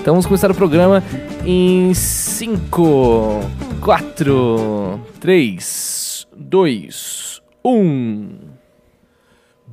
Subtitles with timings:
[0.00, 1.04] Então vamos começar o programa
[1.44, 3.40] em 5,
[3.82, 8.38] 4, 3, 2, 1.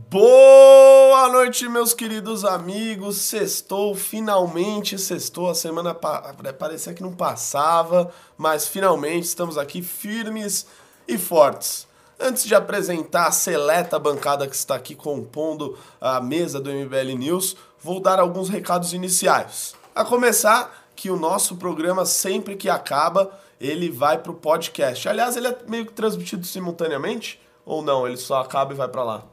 [0.09, 3.15] Boa noite, meus queridos amigos.
[3.19, 5.49] Sextou, finalmente sextou.
[5.49, 10.67] A semana pa parecia que não passava, mas finalmente estamos aqui firmes
[11.07, 11.87] e fortes.
[12.19, 17.55] Antes de apresentar a seleta bancada que está aqui compondo a mesa do MBL News,
[17.81, 19.76] vou dar alguns recados iniciais.
[19.97, 25.09] A começar que o nosso programa, sempre que acaba, ele vai para o podcast.
[25.09, 27.41] Aliás, ele é meio que transmitido simultaneamente?
[27.65, 28.05] Ou não?
[28.05, 29.23] Ele só acaba e vai para lá?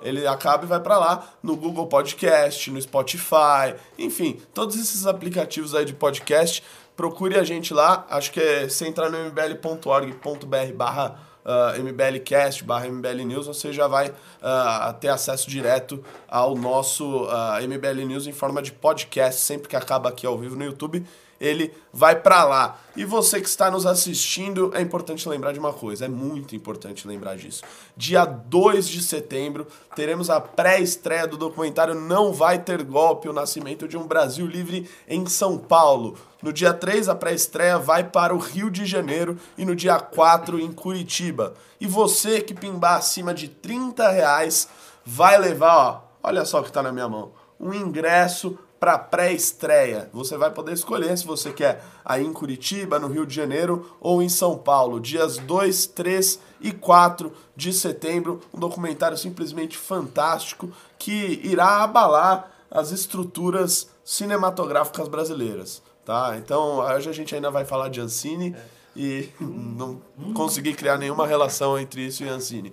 [0.00, 5.74] Ele acaba e vai para lá no Google Podcast, no Spotify, enfim, todos esses aplicativos
[5.74, 6.64] aí de podcast.
[6.96, 8.06] Procure a gente lá.
[8.08, 13.88] Acho que é você entrar no mbl.org.br barra uh, MBLcast, barra MBL News, você já
[13.88, 19.68] vai uh, ter acesso direto ao nosso uh, MBL News em forma de podcast, sempre
[19.68, 21.04] que acaba aqui ao vivo no YouTube
[21.40, 22.78] ele vai para lá.
[22.96, 27.06] E você que está nos assistindo, é importante lembrar de uma coisa, é muito importante
[27.06, 27.62] lembrar disso.
[27.96, 33.86] Dia 2 de setembro, teremos a pré-estreia do documentário Não Vai Ter Golpe, o nascimento
[33.86, 36.16] de um Brasil livre em São Paulo.
[36.42, 40.58] No dia 3, a pré-estreia vai para o Rio de Janeiro e no dia 4
[40.58, 41.54] em Curitiba.
[41.80, 44.68] E você que pimbar acima de 30 reais
[45.04, 50.08] vai levar, ó, olha só o que está na minha mão, um ingresso para pré-estreia.
[50.12, 54.22] Você vai poder escolher se você quer aí em Curitiba, no Rio de Janeiro ou
[54.22, 58.40] em São Paulo, dias 2, 3 e 4 de setembro.
[58.54, 65.82] Um documentário simplesmente fantástico que irá abalar as estruturas cinematográficas brasileiras.
[66.04, 66.36] Tá?
[66.38, 68.56] Então, hoje a gente ainda vai falar de Ancine.
[68.96, 70.00] E não
[70.34, 72.72] consegui criar nenhuma relação entre isso e Ancine.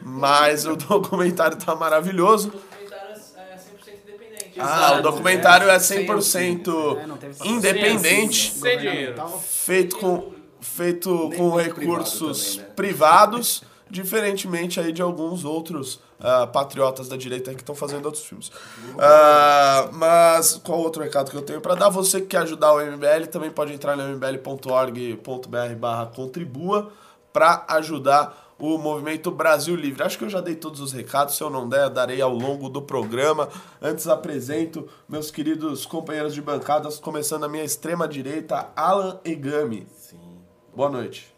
[0.00, 2.52] Mas o documentário está maravilhoso.
[4.58, 8.54] Ah, o documentário é 100% é, independente,
[9.42, 12.74] feito com, feito com recursos também, né?
[12.74, 18.48] privados, diferentemente aí de alguns outros uh, patriotas da direita que estão fazendo outros filmes.
[18.48, 21.88] Uh, mas qual outro recado que eu tenho para dar?
[21.90, 26.92] Você que quer ajudar o MBL, também pode entrar no mbl.org.br barra contribua
[27.32, 30.02] para ajudar o movimento Brasil Livre.
[30.02, 32.70] Acho que eu já dei todos os recados, se eu não der, darei ao longo
[32.70, 33.50] do programa.
[33.80, 39.86] Antes apresento meus queridos companheiros de bancadas, começando a minha extrema direita, Alan Egami.
[39.94, 40.38] Sim.
[40.74, 41.34] Boa noite.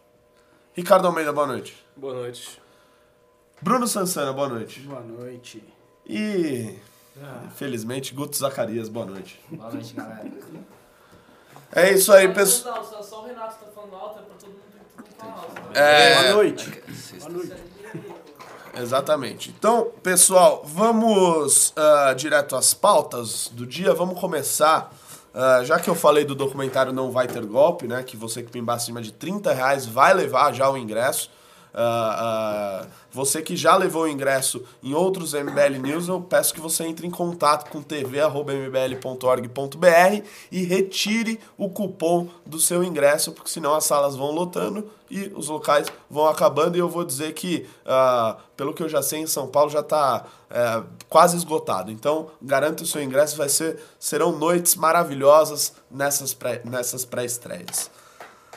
[0.73, 1.85] Ricardo Almeida, boa noite.
[1.97, 2.61] Boa noite.
[3.61, 4.79] Bruno Sansana, boa noite.
[4.81, 5.61] Boa noite.
[6.05, 6.79] E,
[7.21, 7.43] ah.
[7.47, 9.41] infelizmente, Guto Zacarias, boa noite.
[9.49, 10.31] Boa noite, galera.
[11.75, 12.85] É isso aí, pessoal.
[13.03, 14.66] Só o Renato tá falando alto, é pra todo mundo
[15.73, 16.21] é...
[16.21, 16.83] Boa noite.
[17.19, 17.53] Boa noite.
[18.79, 19.53] Exatamente.
[19.57, 23.93] Então, pessoal, vamos uh, direto às pautas do dia.
[23.93, 24.93] Vamos começar.
[25.33, 28.03] Uh, já que eu falei do documentário Não Vai Ter Golpe, né?
[28.03, 31.31] Que você que pimbar acima de 30 reais vai levar já o ingresso.
[31.77, 36.83] Uh, você que já levou o ingresso em outros MBL News, eu peço que você
[36.85, 38.37] entre em contato com tv.mbl.org.br
[40.51, 45.49] e retire o cupom do seu ingresso, porque senão as salas vão lotando e os
[45.49, 46.77] locais vão acabando.
[46.77, 49.81] E eu vou dizer que, uh, pelo que eu já sei, em São Paulo já
[49.81, 51.91] está uh, quase esgotado.
[51.91, 56.71] Então, garanta o seu ingresso, vai ser, serão noites maravilhosas nessas pré-estreias.
[56.71, 57.27] Nessas pré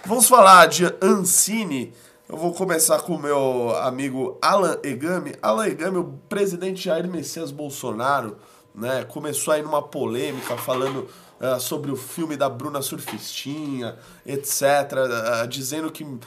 [0.07, 1.93] Vamos falar de Ancine.
[2.31, 5.35] Eu vou começar com o meu amigo Alan Egami.
[5.43, 8.37] Alan Egami, o presidente Jair Messias Bolsonaro,
[8.73, 11.09] né, começou aí numa polêmica falando
[11.41, 14.63] uh, sobre o filme da Bruna Surfistinha, etc.,
[15.43, 16.21] uh, dizendo que, uh,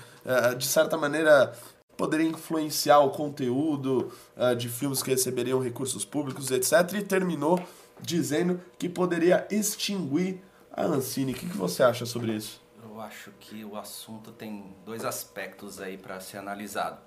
[0.57, 1.53] de certa maneira,
[1.95, 4.11] poderia influenciar o conteúdo
[4.57, 7.57] de filmes que receberiam recursos públicos, etc., e terminou
[8.01, 11.31] dizendo que poderia extinguir a Ancine.
[11.31, 12.62] O que, que você acha sobre isso?
[13.03, 16.97] Acho que o assunto tem dois aspectos aí para ser analisado.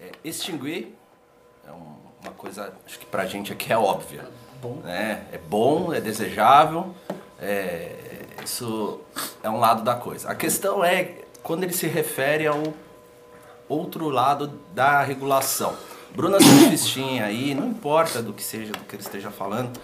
[0.00, 0.94] É, extinguir
[1.66, 4.28] é um, uma coisa, acho que para a gente aqui é óbvia.
[4.60, 4.76] Bom.
[4.84, 5.26] Né?
[5.32, 6.94] É bom, é desejável,
[7.40, 7.94] é,
[8.44, 9.00] isso
[9.42, 10.30] é um lado da coisa.
[10.30, 12.62] A questão é quando ele se refere ao
[13.68, 15.76] outro lado da regulação.
[16.14, 19.78] Bruna Surfistinha aí, não importa do que seja, do que ele esteja falando,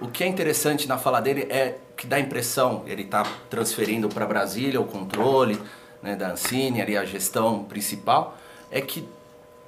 [0.00, 4.08] o que é interessante na fala dele é que dá a impressão, ele está transferindo
[4.08, 5.60] para Brasília o controle
[6.02, 8.36] né, da Ancine, ali a gestão principal,
[8.70, 9.08] é que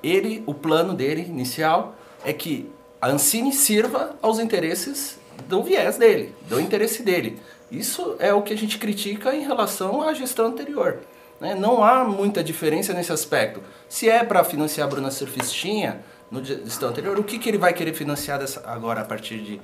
[0.03, 2.71] ele, o plano dele inicial é que
[3.01, 5.19] a Ancine sirva aos interesses
[5.49, 7.39] do viés dele, do interesse dele.
[7.71, 11.01] Isso é o que a gente critica em relação à gestão anterior.
[11.41, 11.55] Né?
[11.55, 13.63] Não há muita diferença nesse aspecto.
[13.89, 16.01] Se é para financiar a Bruna Surfistinha
[16.31, 19.61] no gestão anterior, o que, que ele vai querer financiar dessa, agora a partir de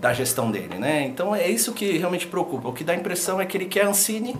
[0.00, 1.02] da gestão dele, né?
[1.04, 2.68] Então é isso que realmente preocupa.
[2.68, 4.36] O que dá a impressão é que ele quer Ancine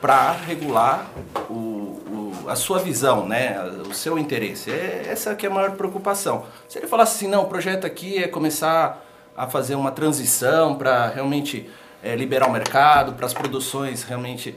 [0.00, 1.06] para regular
[1.50, 3.56] o, o- a sua visão, né?
[3.88, 4.70] O seu interesse.
[4.70, 6.44] É, essa que é a maior preocupação.
[6.68, 9.04] Se ele falasse assim, não, o projeto aqui é começar
[9.36, 11.68] a fazer uma transição para realmente
[12.02, 14.56] é, liberar o mercado, para as produções realmente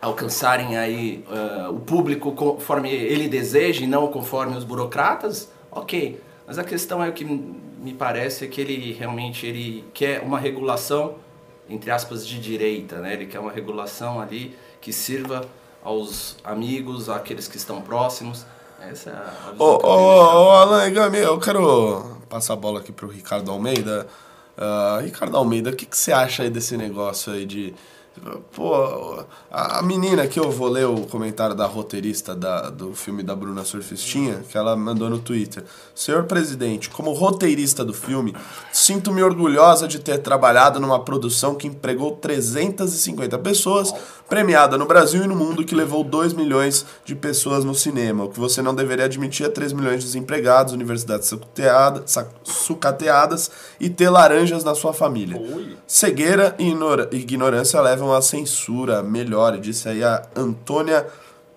[0.00, 6.18] alcançarem aí eh, o público conforme ele deseja e não conforme os burocratas, ok.
[6.46, 7.24] Mas a questão é o que
[7.80, 11.16] me parece é que ele realmente ele quer uma regulação
[11.68, 13.14] entre aspas de direita, né?
[13.14, 15.48] Ele quer uma regulação ali que sirva
[15.82, 18.44] aos amigos, àqueles que estão próximos.
[18.80, 19.66] Essa é a visão
[20.50, 24.06] Alan eu quero passar a bola aqui pro Ricardo Almeida.
[24.56, 27.74] Ah, Ricardo Almeida, o que, que você acha aí desse negócio aí de.
[28.52, 33.34] Pô, a menina que eu vou ler o comentário da roteirista da, do filme da
[33.34, 35.64] Bruna Surfistinha, que ela mandou no Twitter.
[35.94, 38.34] Senhor presidente, como roteirista do filme,
[38.72, 43.94] sinto-me orgulhosa de ter trabalhado numa produção que empregou 350 pessoas,
[44.28, 48.24] premiada no Brasil e no mundo, que levou 2 milhões de pessoas no cinema.
[48.24, 51.32] O que você não deveria admitir é 3 milhões de desempregados, universidades
[52.44, 55.40] sucateadas e ter laranjas na sua família.
[55.86, 56.70] Cegueira e
[57.16, 59.02] ignorância levam à censura.
[59.02, 61.06] Melhore, disse aí a Antônia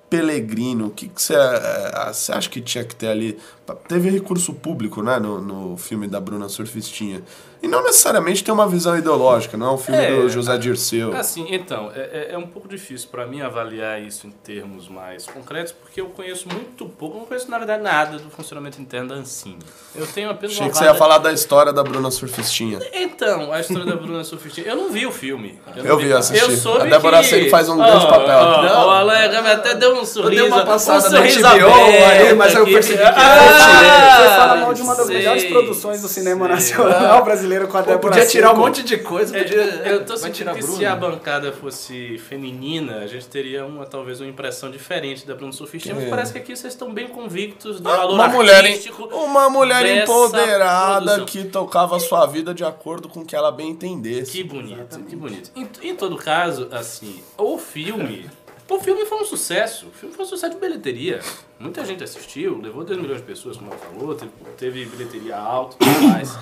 [0.09, 0.87] Pellegrino.
[0.87, 3.39] O que você eh, acha que tinha que ter ali?
[3.87, 7.23] Teve recurso público, né, no, no filme da Bruna Surfistinha.
[7.63, 11.15] E não necessariamente tem uma visão ideológica, não é um filme É, do José Dirceu.
[11.15, 15.25] Assim, então, é, é- é um pouco difícil para mim avaliar isso em termos mais
[15.25, 19.15] concretos, porque eu conheço muito pouco, não conheço na verdade nada do funcionamento interno da
[19.15, 19.59] Ancine.
[19.95, 22.79] Eu tenho apenas Achei uma que você ia falar da história da Bruna Surfistinha.
[22.93, 24.67] Então, a história da Bruna Sofistinha.
[24.67, 25.57] Eu não vi o filme.
[25.73, 26.43] não Eu vi, eu assisti.
[26.43, 27.49] Eu soube A Débora que...
[27.49, 28.37] Faz um grande papel.
[28.39, 28.87] Ó, Não.
[28.87, 30.47] O Alan Gama até deu um sorriso.
[30.47, 34.81] uma passada um no sorriso aberto mas eu percebi que Ah, Foi falar mal de
[34.81, 36.55] uma das sei, melhores produções do cinema sei.
[36.77, 39.61] nacional brasileiro com a Pô, Débora podia tirar um monte de coisa, podia.
[39.61, 40.77] É, Eu tô sentindo que Bruno.
[40.77, 45.53] se a bancada fosse feminina, a gente teria uma, talvez uma impressão diferente da Bruno
[45.53, 48.63] Sofistinha, mas parece que aqui vocês estão bem convictos do valor Uma mulher,
[49.11, 51.25] uma mulher dessa empoderada produção.
[51.25, 54.31] que tocava a sua vida de acordo com o que ela bem entendesse.
[54.31, 55.51] Que bonito, que bonito.
[55.55, 58.29] Em, em todo caso, assim, o filme.
[58.69, 59.87] O filme foi um sucesso.
[59.87, 61.19] O filme foi um sucesso de bilheteria.
[61.59, 65.75] Muita gente assistiu, levou 2 milhões de pessoas, como ela falou, teve, teve bilheteria alta
[65.79, 66.35] e tudo mais.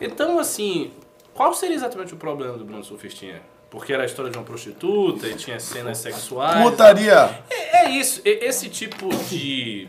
[0.00, 0.92] Então, assim,
[1.32, 3.40] qual seria exatamente o problema do Bruno Sofistinha?
[3.70, 6.62] Porque era a história de uma prostituta e tinha cenas sexuais.
[6.62, 7.42] Putaria!
[7.50, 9.88] É, é isso, e- esse tipo de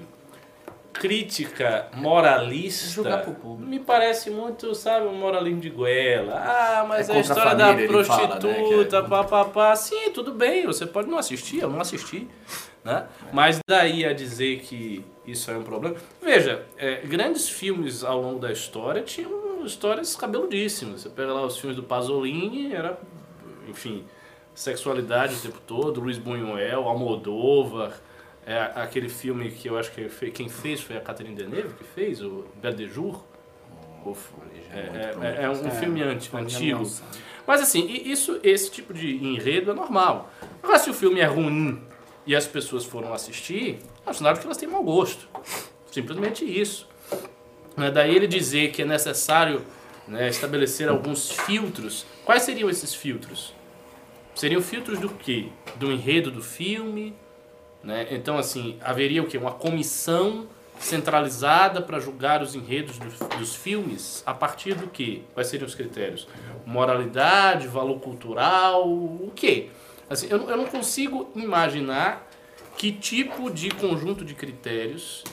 [0.93, 3.69] crítica moralista Julgar pro público.
[3.69, 6.33] me parece muito, sabe, um moralismo de goela.
[6.35, 9.23] Ah, mas É a contra a história da família, ele fala, né, prostituta, é- pá,
[9.23, 9.75] pá, pá.
[9.75, 12.27] Sim, tudo bem, você pode não assistir, eu não assisti,
[12.83, 13.05] né?
[13.33, 15.95] Mas daí a dizer que isso é um problema...
[16.21, 19.29] Veja, é, grandes filmes ao longo da história tinham
[19.65, 21.01] histórias cabeludíssimas.
[21.01, 23.00] Você pega lá os filmes do Pasolini, era,
[23.67, 24.06] enfim,
[24.53, 27.94] sexualidade o tempo todo, Luiz Buñuel, Almodóvar,
[28.45, 31.83] é, aquele filme que eu acho que fe- quem fez foi a Catherine Deneuve que
[31.83, 33.23] fez, o Belle de Jour.
[34.06, 34.15] O-
[34.71, 36.83] É, é- é um filme anti- antigo.
[37.47, 40.29] Mas assim, i- isso, esse tipo de enredo é normal.
[40.62, 41.81] Agora, se o filme é ruim
[42.25, 45.27] e as pessoas foram assistir, é um sinal de que elas têm mau gosto.
[45.91, 46.88] Simplesmente isso.
[47.75, 49.66] Né, Daí ele dizer que é necessário
[50.07, 52.06] né, estabelecer alguns filtros.
[52.24, 53.54] Quais seriam esses filtros?
[54.33, 55.50] Seriam filtros do quê?
[55.75, 57.15] Do enredo do filme?
[57.84, 58.08] Né?
[58.12, 59.38] Então, assim, haveria o quê?
[59.38, 60.48] Uma comissão
[60.79, 65.22] centralizada para julgar os enredos dos, dos filmes a partir do quê?
[65.34, 66.27] Quais seriam os critérios?
[66.65, 69.70] Moralidade, valor cultural, o quê?
[70.10, 72.29] Assim, eu, eu não consigo imaginar
[72.77, 75.24] que tipo de conjunto de critérios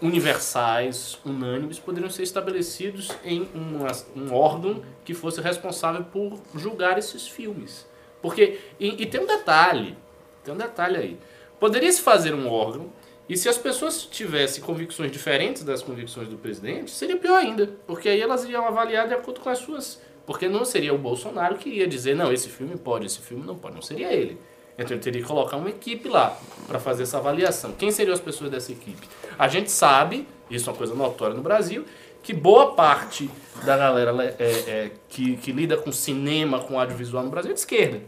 [0.00, 7.26] universais, unânimes, poderiam ser estabelecidos em uma- um órgão que fosse responsável por julgar esses
[7.28, 7.86] filmes.
[8.22, 9.96] Porque, e, e tem um detalhe,
[10.44, 11.18] tem um detalhe aí.
[11.60, 12.90] Poderia-se fazer um órgão,
[13.28, 18.08] e se as pessoas tivessem convicções diferentes das convicções do presidente, seria pior ainda, porque
[18.08, 20.00] aí elas iriam avaliar de acordo com as suas.
[20.24, 23.56] Porque não seria o Bolsonaro que ia dizer, não, esse filme pode, esse filme não
[23.56, 24.40] pode, não seria ele.
[24.76, 27.72] Então ele teria que colocar uma equipe lá para fazer essa avaliação.
[27.72, 29.08] Quem seriam as pessoas dessa equipe?
[29.38, 31.84] A gente sabe, isso é uma coisa notória no Brasil,
[32.22, 33.30] que boa parte
[33.64, 37.60] da galera é, é, que, que lida com cinema, com audiovisual no Brasil é de
[37.60, 38.00] esquerda.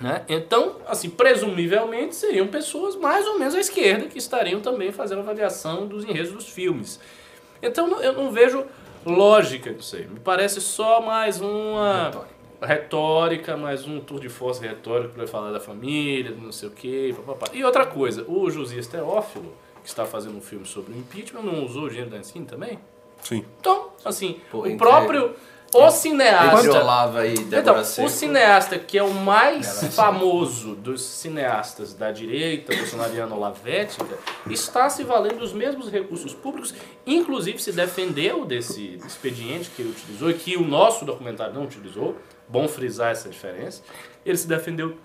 [0.00, 0.22] Né?
[0.28, 5.86] Então, assim, presumivelmente seriam pessoas mais ou menos à esquerda que estariam também fazendo avaliação
[5.86, 7.00] dos enredos dos filmes.
[7.62, 8.64] Então eu não vejo
[9.04, 10.06] lógica nisso aí.
[10.06, 12.26] Me parece só mais uma
[12.60, 16.72] retórica, mais um tour de força retórico para falar da família, do não sei o
[16.72, 17.14] quê.
[17.16, 17.46] papapá.
[17.54, 19.52] E outra coisa, o Josias Teófilo,
[19.86, 22.76] que está fazendo um filme sobre o impeachment, não usou o dinheiro da Ancine também?
[23.22, 23.44] Sim.
[23.60, 25.36] Então, assim, Pô, o entre- próprio
[25.72, 27.24] O cineasta.
[27.24, 28.06] E Então, Seco.
[28.06, 34.18] o cineasta que é o mais famoso dos cineastas da direita, bolsonariana olavética,
[34.50, 36.74] está se valendo dos mesmos recursos públicos,
[37.06, 42.16] inclusive se defendeu desse expediente que ele utilizou e que o nosso documentário não utilizou.
[42.48, 43.82] Bom frisar essa diferença.
[44.24, 44.96] Ele se defendeu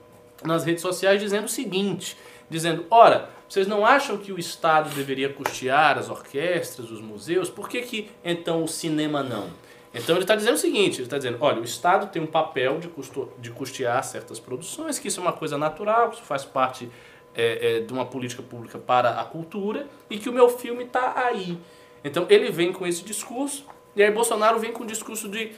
[0.43, 2.17] nas redes sociais dizendo o seguinte,
[2.51, 7.50] dizendo, ora, vocês não acham que o Estado deveria custear as orquestras, os museus?
[7.50, 9.50] Por que, que então o cinema não?
[9.93, 12.79] Então ele está dizendo o seguinte, ele está dizendo, olha, o Estado tem um papel
[12.79, 16.46] de, custo, de custear certas produções, que isso é uma coisa natural, que isso faz
[16.46, 16.89] parte
[17.36, 21.13] é, é, de uma política pública para a cultura, e que o meu filme está
[21.25, 21.58] aí.
[22.03, 23.65] Então ele vem com esse discurso,
[23.96, 25.51] e aí Bolsonaro vem com o discurso de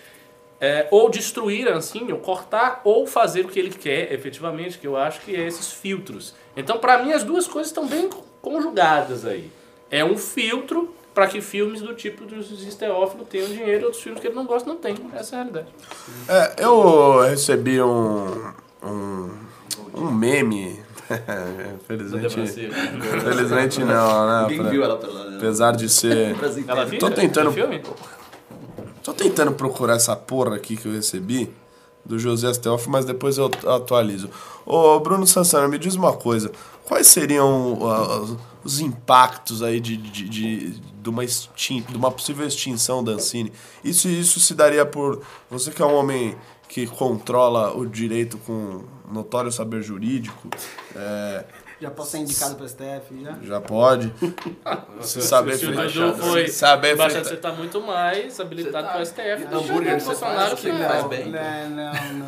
[0.59, 4.87] é, ou destruir a Ancine, ou cortar, ou fazer o que ele quer, efetivamente, que
[4.87, 6.33] eu acho que é esses filtros.
[6.55, 8.09] Então, para mim, as duas coisas estão bem
[8.41, 9.51] conjugadas aí.
[9.89, 14.01] É um filtro para que filmes do tipo do Zé Teófilo tenham dinheiro e outros
[14.01, 14.95] filmes que ele não gosta não tem.
[15.13, 15.67] Essa é a realidade.
[16.27, 18.51] É, eu recebi um,
[18.83, 19.29] um,
[19.93, 20.81] um meme.
[21.75, 24.47] Infelizmente, infelizmente não, né?
[24.49, 25.37] Ninguém viu ela pela né?
[25.37, 26.33] Apesar de ser.
[26.65, 27.53] Ela viu Tô tentando-?
[29.03, 31.53] Tô tentando procurar essa porra aqui que eu recebi
[32.05, 34.29] do José Teófilo, mas depois eu atualizo.
[34.65, 36.51] Ô, Bruno Sansano, me diz uma coisa.
[36.85, 42.45] Quais seriam os- os impactos aí de, de, de, de uma, extin de uma possível
[42.45, 43.51] extinção da Ancine?
[43.83, 45.21] Isso, isso se daria por...
[45.49, 46.35] Você que é um homem
[46.67, 48.81] que controla o direito com
[49.11, 50.49] notório saber jurídico,
[50.95, 51.45] é,
[51.83, 53.35] Já posso ser indicado pro STF, já?
[53.41, 54.13] já pode.
[55.01, 58.87] Se saber Se o fre- Dudu foi saber embaixado, fre- você está muito mais habilitado
[58.87, 59.45] para o STF.
[59.49, 60.89] do hambúrguer que você Bolsonaro faz, que você não.
[60.89, 61.25] faz bem.
[61.29, 62.27] Não, não, não.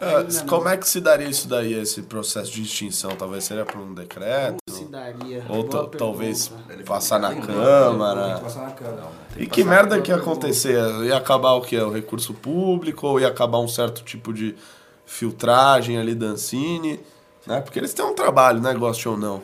[0.00, 0.46] Ah, não.
[0.46, 3.12] como é que se daria isso daí, esse processo de extinção?
[3.12, 4.56] Talvez seria por um decreto?
[4.68, 5.44] se daria?
[5.48, 6.84] Ou talvez pergunta.
[6.84, 8.38] passar na Câmara?
[8.40, 9.04] Passar na câmera.
[9.36, 10.76] E que merda que ia acontecer?
[11.04, 11.78] Ia acabar o que?
[11.78, 13.06] O recurso público?
[13.06, 14.56] Ou ia acabar um certo tipo de
[15.06, 17.00] filtragem ali da Ancine?
[17.46, 17.60] Né?
[17.60, 18.74] Porque eles têm um trabalho, né?
[18.74, 19.42] Goste ou não.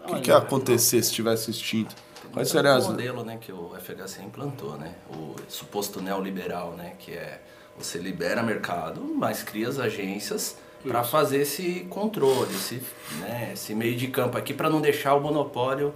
[0.00, 1.94] O que, que ia acontecer se tivesse extinto?
[2.32, 2.88] Quais seriam as...
[2.88, 4.94] modelo né, que o FHC implantou, né?
[5.10, 6.94] O suposto neoliberal, né?
[6.98, 7.40] Que é
[7.78, 12.82] você libera mercado, mas cria as agências para fazer esse controle, esse,
[13.18, 15.94] né, esse meio de campo aqui para não deixar o monopólio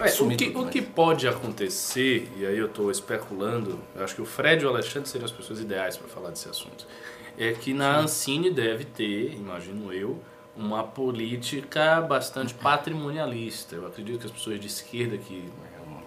[0.00, 0.70] É, o, que, o né?
[0.70, 4.70] que pode acontecer, e aí eu estou especulando, eu acho que o Fred e o
[4.70, 6.86] Alexandre seriam as pessoas ideais para falar desse assunto,
[7.38, 10.18] é que na Ancine deve ter, imagino eu,
[10.56, 13.76] uma política bastante patrimonialista.
[13.76, 15.48] Eu acredito que as pessoas de esquerda que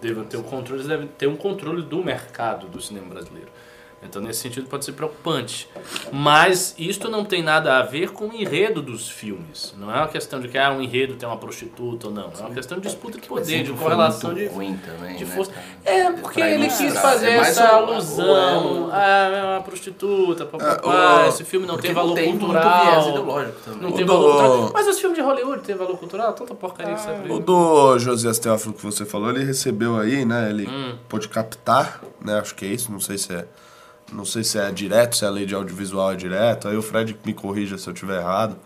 [0.00, 3.48] devem ter o controle, devem ter um controle do mercado do cinema brasileiro.
[4.04, 5.68] Então, nesse sentido, pode ser preocupante.
[6.12, 9.74] Mas isto não tem nada a ver com o enredo dos filmes.
[9.78, 12.30] Não é uma questão de que ah, um enredo tem uma prostituta ou não.
[12.36, 15.34] É uma questão de disputa de poder, de foi correlação de, ruim também, de né,
[15.34, 15.52] força.
[15.52, 18.88] pra- É, porque ele quis fazer É essa alusão.
[18.88, 22.40] o- Ah, é uma prostituta, papapá, É, o- esse filme não tem valor tem muito
[22.44, 22.84] cultural.
[22.84, 23.80] viés ideológico também.
[23.82, 24.70] Não O tem do- valor cultural.
[24.74, 26.32] Mas os filmes de Hollywood têm valor cultural?
[26.34, 27.40] Tanta porcaria que sai por O aí.
[27.42, 30.50] do Josias Teófilo que você falou, ele recebeu aí, né?
[30.50, 30.96] Ele Hum.
[31.08, 32.38] pôde captar, né?
[32.38, 33.46] Acho que é isso, não sei se é.
[34.12, 36.68] Não sei se é direto, se a lei de audiovisual é direto.
[36.68, 38.56] Aí o Fred me corrija se eu estiver errado.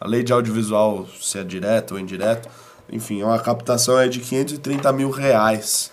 [0.00, 2.48] A lei de audiovisual, se é direto ou indireto.
[2.90, 5.92] Enfim, uma captação é de 530 mil reais,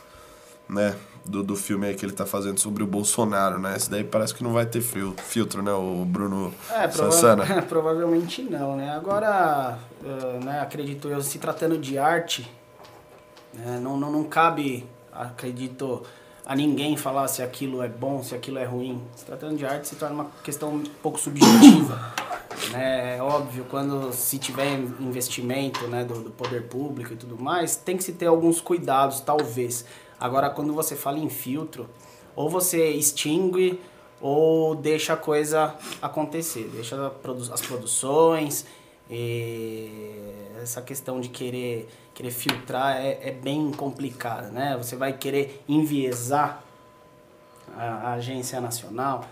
[0.70, 0.96] né?
[1.26, 3.76] Do, do filme aí que ele tá fazendo sobre o Bolsonaro, né?
[3.78, 5.72] Esse daí parece que não vai ter fil- filtro, né?
[5.72, 7.46] O Bruno É, Sansana.
[7.46, 8.92] prova provavelmente não, né?
[8.94, 12.50] Agora, eh, né, acredito eu, se tratando de arte,
[13.54, 16.04] né, não, não, não cabe, acredito,
[16.46, 19.02] a ninguém falar se aquilo é bom, se aquilo é ruim.
[19.16, 22.14] Se tratando de arte, se torna uma questão um pouco subjetiva.
[22.72, 23.18] né?
[23.18, 27.96] É óbvio, quando se tiver investimento né, do, do poder público e tudo mais, tem
[27.96, 29.86] que se ter alguns cuidados, talvez.
[30.20, 31.90] Agora, quando você fala em filtro,
[32.36, 33.80] ou você extingue
[34.20, 37.12] ou deixa a coisa acontecer, deixa
[37.52, 38.66] as produções,
[39.16, 44.76] e essa questão de querer, querer filtrar é, é bem complicada, né?
[44.78, 46.64] Você vai querer enviesar
[47.78, 49.26] a, a agência nacional,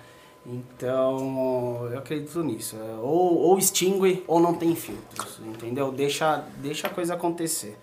[0.45, 2.75] então eu acredito nisso.
[2.75, 5.91] É, Ou, ou extingue ou não tem filtros, entendeu?
[5.91, 7.75] Deixa, deixa a coisa acontecer.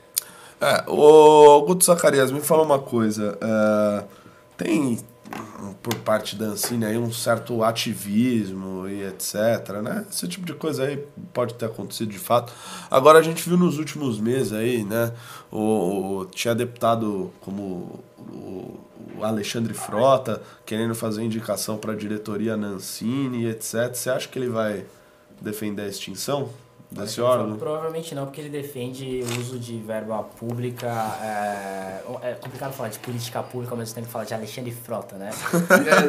[0.60, 3.36] É, o Guto Zacarias, me fala uma coisa.
[3.40, 4.04] é,
[4.56, 4.98] tem,
[5.82, 10.04] por parte da Ancine, aí um certo ativismo e etc, né?
[10.10, 10.96] Esse tipo de coisa aí
[11.32, 12.52] pode ter acontecido de fato.
[12.90, 15.12] Agora, a gente viu nos últimos meses aí, né?
[15.50, 18.80] O, o- tinha deputado como o,
[19.18, 23.94] o Alexandre Frota querendo fazer indicação para a diretoria na Ancine e etc.
[23.94, 24.84] Você acha que ele vai
[25.40, 26.50] defender a extinção
[26.90, 27.56] desse órgão?
[27.56, 30.86] Provavelmente não, porque ele defende o uso de verba pública.
[31.22, 35.16] É, é complicado falar de política pública, ao mesmo tempo que falar de Alexandre Frota,
[35.16, 35.30] né?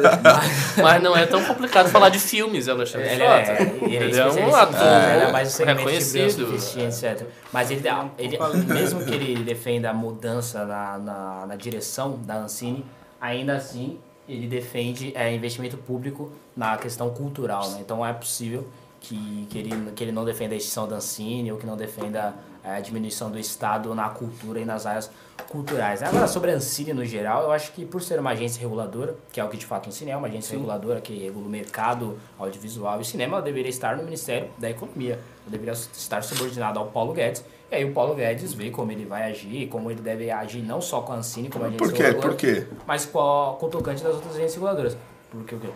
[0.82, 3.52] Mas não é tão complicado falar de filmes, Alexandre Ele Frota.
[3.52, 6.54] é, ele é, Ele é um ator ele é mais reconhecido.
[6.54, 7.26] Etc.
[7.52, 7.82] Mas ele,
[8.18, 12.84] ele, mesmo que ele defenda a mudança na, na, na direção da Ancine,
[13.20, 17.68] ainda assim ele defende é, investimento público na questão cultural.
[17.70, 17.78] Né?
[17.80, 18.66] Então é possível
[19.00, 22.34] que, que, ele, que ele não defenda a extinção da Ancine ou que não defenda
[22.62, 25.10] é, a diminuição do Estado na cultura e nas áreas
[25.48, 26.02] culturais.
[26.02, 29.40] Agora, sobre a Ancine no geral, eu acho que por ser uma agência reguladora, que
[29.40, 32.18] é o que de fato a Ancine é, uma agência reguladora que regula o mercado
[32.38, 35.14] audiovisual e o cinema, ela deveria estar no Ministério da Economia.
[35.14, 37.42] Ela deveria estar subordinada ao Paulo Guedes.
[37.70, 40.80] E aí o Paulo Guedes vê como ele vai agir, como ele deve agir não
[40.80, 42.02] só com a Ancine, como a agência Por quê?
[42.02, 42.66] reguladora, Por quê?
[42.86, 44.96] mas com, a, com o tocante das outras agências reguladoras.
[45.30, 45.68] Porque o quê?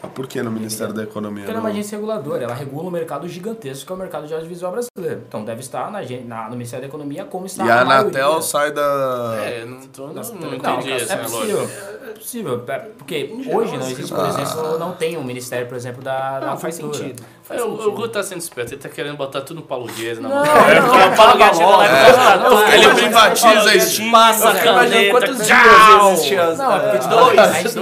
[0.00, 1.42] Ah, Por que no Ministério da Economia?
[1.44, 4.26] Porque ela é uma agência reguladora, ela regula um mercado gigantesco que é o mercado
[4.28, 5.22] de audiovisual brasileiro.
[5.26, 8.20] Então deve estar na, na- no Ministério da Economia como está E a maioria.
[8.24, 9.36] Anatel sai da.
[9.44, 11.58] É, não, tô, não, não Não, entendi é essa possível.
[11.60, 11.98] lógica.
[12.08, 12.64] É possível.
[12.68, 16.46] é Porque hoje não existe, por exemplo, não tem um ministério, por exemplo, da, da
[16.48, 17.02] Não, faz cultura.
[17.04, 17.22] sentido.
[17.50, 20.28] É, o, Guto tá sendo esperto, ele tá querendo botar tudo no Paulo Guedes na
[20.28, 20.44] Não, mão.
[20.44, 20.52] não,
[22.62, 24.10] É, e a Ele privatiza a Steam.
[24.10, 25.10] Passa a caneta.
[25.10, 25.56] quantos tchau!
[25.58, 26.68] dias existe as- Não,
[27.08, 27.38] dois,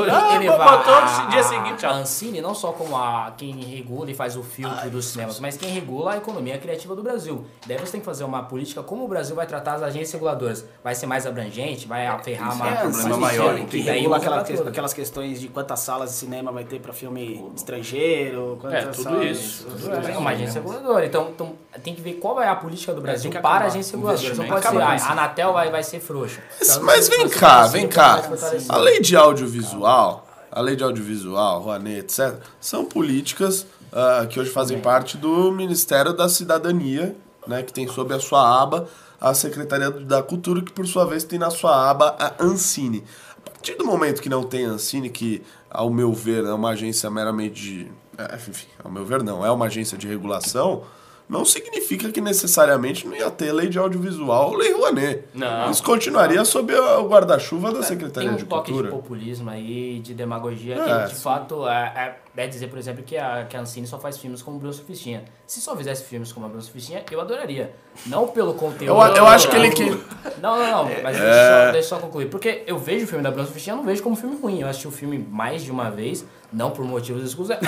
[0.09, 4.09] a Ah, elevar botou a, no dia seguinte, Ancine não só como a, quem regula
[4.11, 7.45] e faz o filtro dos cinemas, mas quem regula a economia criativa do Brasil.
[7.67, 10.65] Daí você tem que fazer uma política como o Brasil vai tratar as agências reguladoras.
[10.85, 12.81] Vai ser mais abrangente, vai aferrar Isso mais...
[12.81, 14.69] é um problema mais maior, Que e daí regula aquela, tudo.
[14.69, 19.03] aquelas questões de quantas salas de cinema vai ter pra filme estrangeiro, quantas É, tudo
[19.03, 19.67] salas- isso.
[19.67, 21.07] Tudo É uma agência reguladora.
[21.07, 23.67] Então, então tem que ver qual é a política do Brasil tem que para a
[23.69, 24.35] agência reguladora.
[24.35, 26.41] Não pode ser, ah, a Anatel vai, vai ser frouxa.
[26.59, 28.23] Mas, Então, mas vem cá, vem cá.
[28.69, 34.51] A lei de audiovisual, a lei de audiovisual, Rouanet, etc., são políticas ah, que hoje
[34.51, 38.89] fazem parte do Ministério da Cidadania, né, que tem sob a sua aba
[39.21, 43.03] a Secretaria da Cultura, que por sua vez tem na sua aba a Ancine.
[43.47, 47.11] A partir do momento que não tem Ancine, que ao meu ver é uma agência
[47.11, 47.93] meramente de.
[48.19, 50.83] é, Enfim, ao meu ver não, é uma agência de regulação.
[51.29, 55.25] Não significa que necessariamente não ia ter lei de audiovisual ou lei Rouanet.
[55.35, 55.71] Não.
[55.71, 58.91] Isso continuaria sob o guarda-chuva da Tem Secretaria um de toque Cultura.
[58.91, 61.23] de populismo aí, de demagogia, É, que de sim.
[61.23, 64.43] fato é, é, é dizer, por exemplo, que a, que a Ancine só faz filmes
[64.43, 65.25] como Bruno Sufistinha.
[65.47, 67.75] Se só fizesse filmes como a Bruno Sufistinha, eu adoraria.
[68.05, 69.01] Não pelo conteúdo.
[69.01, 69.87] Eu, eu acho que ele que.
[70.43, 70.91] Não, não, não.
[71.03, 72.27] Mas deixa, eu só, deixa só concluir.
[72.27, 74.61] Porque eu vejo o filme da Bruno Sufistinha, eu não vejo como filme ruim.
[74.61, 77.57] Eu assisti o filme mais de uma vez, não por motivos escusos.
[77.57, 77.59] É,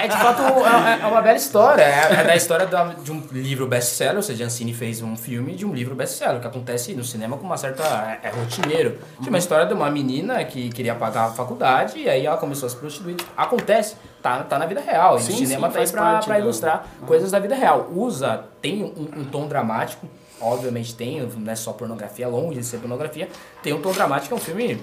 [0.00, 1.82] é, é de fato é, é uma bela história.
[1.82, 2.66] É, é da história
[3.02, 6.46] de um livro best-seller, ou seja, Ancine fez um filme de um livro best-seller, que
[6.46, 7.82] acontece no cinema com uma certa.
[8.22, 8.98] É, é rotineiro.
[9.20, 12.66] De uma história de uma menina que queria pagar a faculdade e aí ela começou
[12.66, 13.09] a se prostituir.
[13.36, 13.96] Acontece.
[14.22, 15.16] Tá, tá na vida real.
[15.16, 17.88] E Sim, o cinema sim, tá aí pra, pra ilustrar coisas da vida real.
[17.94, 20.06] Usa, tem um, um tom dramático,
[20.40, 23.28] obviamente tem, não é só pornografia, longe de ser pornografia,
[23.62, 24.82] tem um tom dramático, é um filme.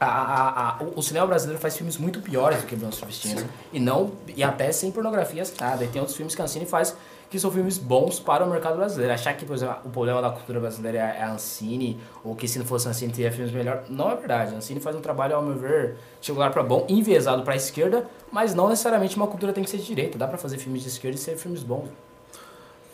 [0.00, 3.44] a- a- a- o- cinema brasileiro faz filmes muito piores do que Bruno Sufistinha.
[3.72, 4.12] E não.
[4.28, 5.82] E até sem pornografia nada.
[5.84, 6.94] E tem outros filmes que a Ancine faz
[7.30, 9.12] que são filmes bons para o mercado brasileiro.
[9.12, 12.58] Achar que, por exemplo, o problema da cultura brasileira é a Ancine, ou que se
[12.58, 14.54] não fosse a Ancine teria filmes melhor, não é verdade.
[14.54, 18.06] A Ancine faz um trabalho, ao meu ver, singular para bom, enviesado para a esquerda,
[18.32, 20.16] mas não necessariamente uma cultura tem que ser de direita.
[20.16, 21.88] Dá para fazer filmes de esquerda e ser filmes bons.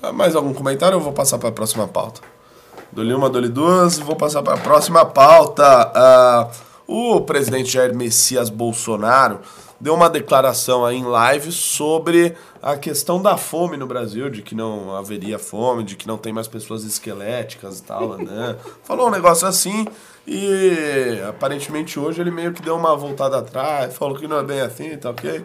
[0.02, 2.20] Ah, Mais algum comentário ou vou passar para a próxima pauta?
[2.90, 5.64] Dou-lhe uma, dou-lhe duas, vou passar para a próxima pauta.
[5.64, 6.50] Ah,
[6.86, 9.40] o presidente Jair Messias Bolsonaro
[9.84, 14.54] deu uma declaração aí em live sobre a questão da fome no Brasil, de que
[14.54, 18.56] não haveria fome, de que não tem mais pessoas esqueléticas e tal, né?
[18.82, 19.86] Falou um negócio assim
[20.26, 24.62] e aparentemente hoje ele meio que deu uma voltada atrás, falou que não é bem
[24.62, 25.44] assim, tá ok?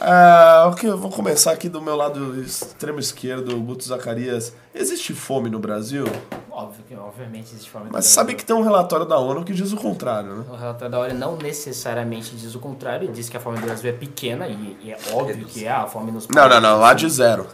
[0.00, 4.52] Ah, ok, eu vou começar aqui do meu lado extremo esquerdo, Guto Zacarias.
[4.74, 6.04] Existe fome no Brasil?
[6.50, 7.86] Óbvio que, obviamente, existe fome.
[7.86, 8.10] no Mas Brasil.
[8.14, 10.44] sabe que tem um relatório da ONU que diz o contrário, né?
[10.50, 13.88] O relatório da ONU não necessariamente diz o contrário, diz que a fome no Brasil
[13.90, 16.92] é pequena, e, e é óbvio que é a fome nos Não, não, não, lá
[16.92, 17.46] de zero.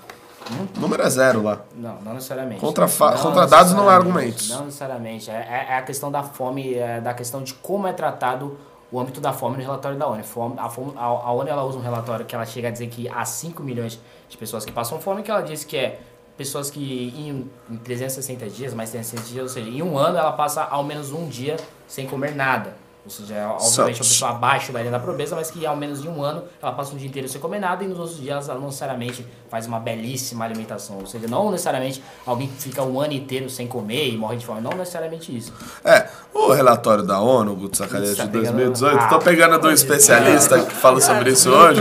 [0.76, 1.60] O número é zero lá.
[1.76, 2.60] Não, não necessariamente.
[2.60, 4.48] Contra fa- Não contra dados não há necessariamente, argumentos.
[4.50, 5.30] Não necessariamente.
[5.30, 8.56] É, é- é a questão da fome, é da questão de como é tratado
[8.92, 10.20] o âmbito da fome no relatório da ONU.
[10.58, 13.08] A, fome- a- a ONU ela usa um relatório que ela chega a dizer que
[13.08, 13.98] há 5 milhões
[14.28, 16.00] de pessoas que passam fome, que ela diz que é
[16.36, 20.32] pessoas que em, em 360 dias, mais 360 dias, ou seja, em um ano ela
[20.32, 22.74] passa ao menos um dia sem comer nada.
[23.04, 26.02] Ou seja, é, obviamente uma pessoa abaixo da linha da pobreza, mas que ao menos
[26.02, 28.48] de um ano ela passa um dia inteiro sem comer nada e nos outros dias
[28.48, 30.98] ela não necessariamente faz uma belíssima alimentação.
[30.98, 34.46] Ou seja, não necessariamente alguém que fica um ano inteiro sem comer e morre de
[34.46, 34.60] fome.
[34.60, 35.52] Não necessariamente isso.
[35.84, 40.60] É, o relatório da ONU, Guto Zacarias, de 2018, tá ah, tô pegando do especialista
[40.62, 41.80] que fala sobre isso hoje.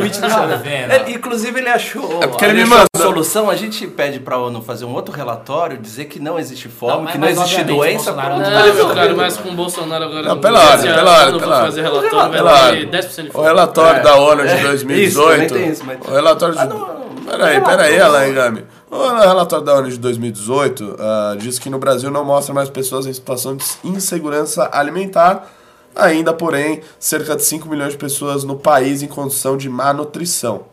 [0.90, 2.86] É, inclusive ele achou, é porque ele, ele me manda.
[2.98, 7.04] solução, a gente pede pra ONU fazer um outro relatório, dizer que não existe fome,
[7.04, 8.12] não, que não existe doença.
[8.14, 10.24] Não, não, mas com o Bolsonaro agora...
[10.24, 11.66] Não, pela hora, pela hora, pela hora.
[11.66, 13.30] fazer relatório, vai 10% de fome.
[13.34, 15.58] O relatório da ONU de 2018...
[15.58, 17.00] Isso, O relatório de...
[17.30, 18.66] Peraí, peraí, Alain Gami.
[18.90, 23.06] O relatório da ONU de 2018 uh, diz que no Brasil não mostra mais pessoas
[23.06, 25.48] em situação de insegurança alimentar.
[25.96, 30.66] Ainda, porém, cerca de 5 milhões de pessoas no país em condição de má nutrição.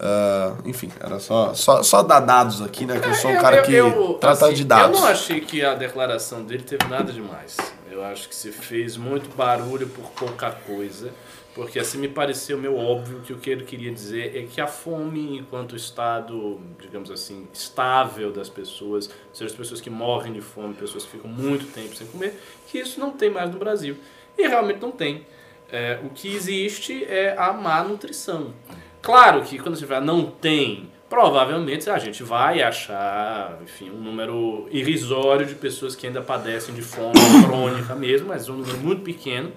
[0.00, 2.98] Uh, enfim, era só, só, só dar dados aqui, né?
[2.98, 4.96] Que eu sou um cara que eu, eu, trata assim, de dados.
[4.96, 7.56] Eu não achei que a declaração dele teve nada demais.
[7.94, 11.14] Eu acho que se fez muito barulho por pouca coisa.
[11.54, 14.66] Porque assim me pareceu meio óbvio que o que ele queria dizer é que a
[14.66, 20.74] fome, enquanto estado, digamos assim, estável das pessoas, seja as pessoas que morrem de fome,
[20.74, 23.96] pessoas que ficam muito tempo sem comer, que isso não tem mais no Brasil.
[24.36, 25.24] E realmente não tem.
[25.70, 28.52] É, o que existe é a má nutrição.
[29.00, 34.66] Claro que quando você fala não tem, provavelmente a gente vai achar, enfim, um número
[34.70, 37.14] irrisório de pessoas que ainda padecem de fome
[37.46, 39.52] crônica mesmo, mas um número muito pequeno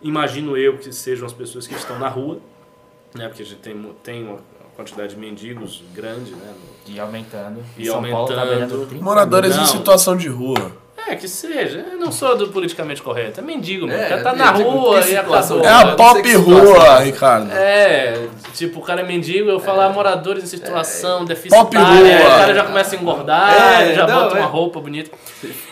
[0.00, 2.38] Imagino eu que sejam as pessoas que estão na rua,
[3.14, 3.26] né?
[3.26, 4.38] Porque a gente tem, tem uma
[4.76, 6.54] quantidade de mendigos grande, né?
[6.86, 7.64] E aumentando.
[7.76, 8.86] E São tá aumentando.
[8.86, 9.64] Tá Moradores Não.
[9.64, 10.72] em situação de rua.
[11.08, 11.86] É, que seja.
[11.90, 13.40] Eu não sou do politicamente correto.
[13.40, 13.98] É mendigo, mano.
[13.98, 15.64] É, o cara tá na rua e acabou.
[15.64, 17.50] É a pop rua, Ricardo.
[17.50, 19.88] É, tipo, o cara é mendigo, eu falo, é.
[19.88, 21.26] moradores em situação é.
[21.26, 21.64] deficitária.
[21.64, 22.36] Pop rua.
[22.36, 24.48] o cara já começa a engordar, é, já não, bota uma é.
[24.48, 25.10] roupa bonita.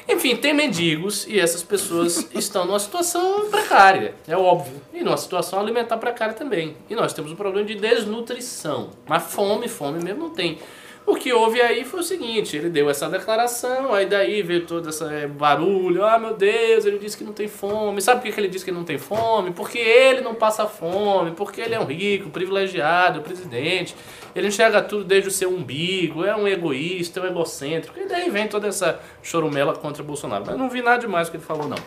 [0.09, 4.81] Enfim, tem mendigos e essas pessoas estão numa situação precária, é óbvio.
[4.95, 6.77] E numa situação alimentar precária também.
[6.89, 8.89] E nós temos um problema de desnutrição.
[9.07, 10.59] Mas fome, fome mesmo não tem.
[11.07, 14.89] O que houve aí foi o seguinte, ele deu essa declaração, aí daí veio todo
[14.89, 18.03] esse é, barulho, ah meu Deus, ele disse que não tem fome.
[18.03, 19.53] Sabe por que ele disse que não tem fome?
[19.53, 23.95] Porque ele não passa fome, porque ele é um rico, privilegiado, presidente.
[24.35, 27.99] Ele enxerga tudo desde o seu umbigo, é um egoísta, é um egocêntrico.
[28.01, 30.45] E daí vem toda essa chorumela contra o Bolsonaro.
[30.45, 31.79] Mas não vi nada demais que ele falou, não.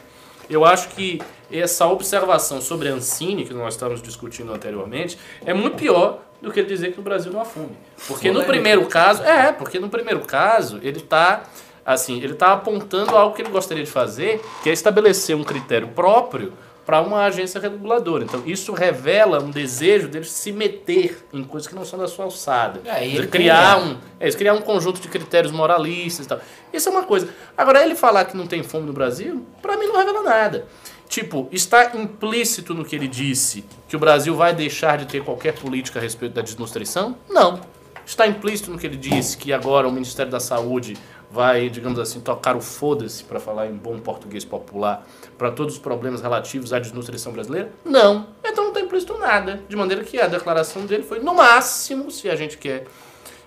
[0.50, 6.20] Eu acho que essa observação sobre Ancine, que nós estávamos discutindo anteriormente, é muito pior
[6.42, 7.78] do que ele dizer que no Brasil não há fome.
[8.08, 11.44] Porque no primeiro caso, é, porque no primeiro caso ele está
[11.86, 15.88] assim, ele está apontando algo que ele gostaria de fazer, que é estabelecer um critério
[15.88, 16.54] próprio
[16.90, 18.24] para uma agência reguladora.
[18.24, 22.26] Então, isso revela um desejo dele se meter em coisas que não são da sua
[22.26, 22.82] alçada.
[22.84, 26.42] É, ele criar, um, é, criar um conjunto de critérios moralistas e tal.
[26.74, 27.30] Isso é uma coisa.
[27.56, 30.66] Agora, ele falar que não tem fome no Brasil, para mim não revela nada.
[31.08, 35.54] Tipo, está implícito no que ele disse que o Brasil vai deixar de ter qualquer
[35.54, 37.16] política a respeito da desnutrição?
[37.30, 37.62] Não.
[38.04, 40.98] Está implícito no que ele disse que agora o Ministério da Saúde
[41.32, 45.06] vai, digamos assim, tocar o foda-se, para falar em bom português popular,
[45.38, 47.72] para todos os problemas relativos à desnutrição brasileira?
[47.86, 48.28] Não.
[48.44, 49.62] Então não está implícito nada.
[49.70, 52.86] De maneira que a declaração dele foi, no máximo, se a gente quer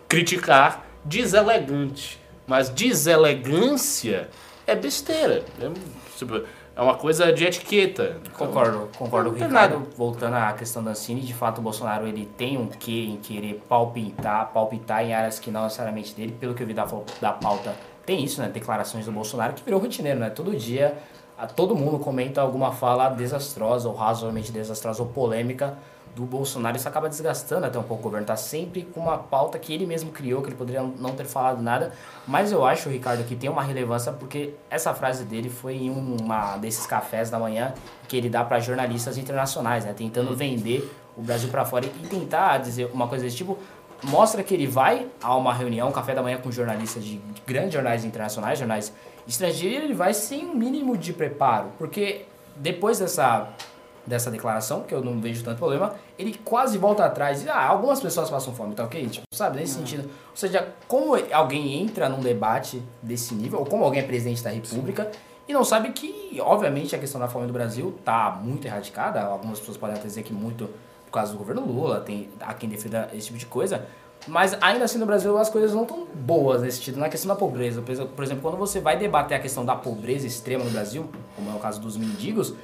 [0.09, 2.21] criticar, deselegante.
[2.47, 4.29] Mas deselegância
[4.67, 5.45] é besteira.
[5.61, 5.71] É,
[6.17, 6.43] tipo,
[6.75, 8.17] é uma coisa de etiqueta.
[8.37, 9.75] Concordo, concordo com o Ricardo.
[9.79, 9.87] Nada.
[9.97, 13.63] Voltando à questão da Cine, de fato o Bolsonaro ele tem um quê em querer
[13.69, 16.87] palpitar, palpitar em áreas que não necessariamente dele, pelo que eu vi da,
[17.21, 17.75] da pauta,
[18.07, 18.49] tem isso, né?
[18.49, 20.31] Declarações do Bolsonaro que virou rotineiro, né?
[20.31, 20.97] Todo dia
[21.57, 25.77] todo mundo comenta alguma fala desastrosa ou razoavelmente desastrosa ou polêmica
[26.15, 28.27] do Bolsonaro, isso acaba desgastando até um pouco o governo.
[28.27, 31.63] Tá sempre com uma pauta que ele mesmo criou, que ele poderia não ter falado
[31.63, 31.93] nada.
[32.27, 36.57] Mas eu acho, Ricardo, que tem uma relevância porque essa frase dele foi em uma
[36.59, 37.73] desses cafés da manhã
[38.09, 39.95] que ele dá para jornalistas internacionais, né?
[39.95, 43.59] Tentando vender o Brasil para fora e tentar dizer uma coisa desse tipo.
[44.03, 47.73] Mostra que ele vai a uma reunião, um café da manhã com jornalistas de grandes
[47.73, 48.93] jornais internacionais, jornais
[49.29, 51.69] estrangeiros, e ele vai sem um mínimo de preparo.
[51.79, 53.49] Porque depois dessa
[54.07, 58.01] dessa declaração, que eu não vejo tanto problema, ele quase volta atrás e, ah, algumas
[58.01, 59.07] pessoas passam fome, tá ok?
[59.07, 59.87] Tipo, sabe, nesse uhum.
[59.87, 60.11] sentido.
[60.31, 64.51] Ou seja, como alguém entra num debate desse nível, ou como alguém é presidente da
[64.51, 65.19] república, Sim.
[65.49, 69.61] e não sabe que, obviamente, a questão da fome do Brasil tá muito erradicada, algumas
[69.61, 70.69] pessoas podem até dizer que muito
[71.13, 73.87] por causa do governo Lula, tem há quem defenda esse tipo de coisa,
[74.27, 77.35] mas ainda assim no Brasil as coisas não estão boas nesse sentido, na questão da
[77.35, 77.83] pobreza.
[77.83, 81.55] Por exemplo, quando você vai debater a questão da pobreza extrema no Brasil, como é
[81.55, 82.55] o caso dos mendigos,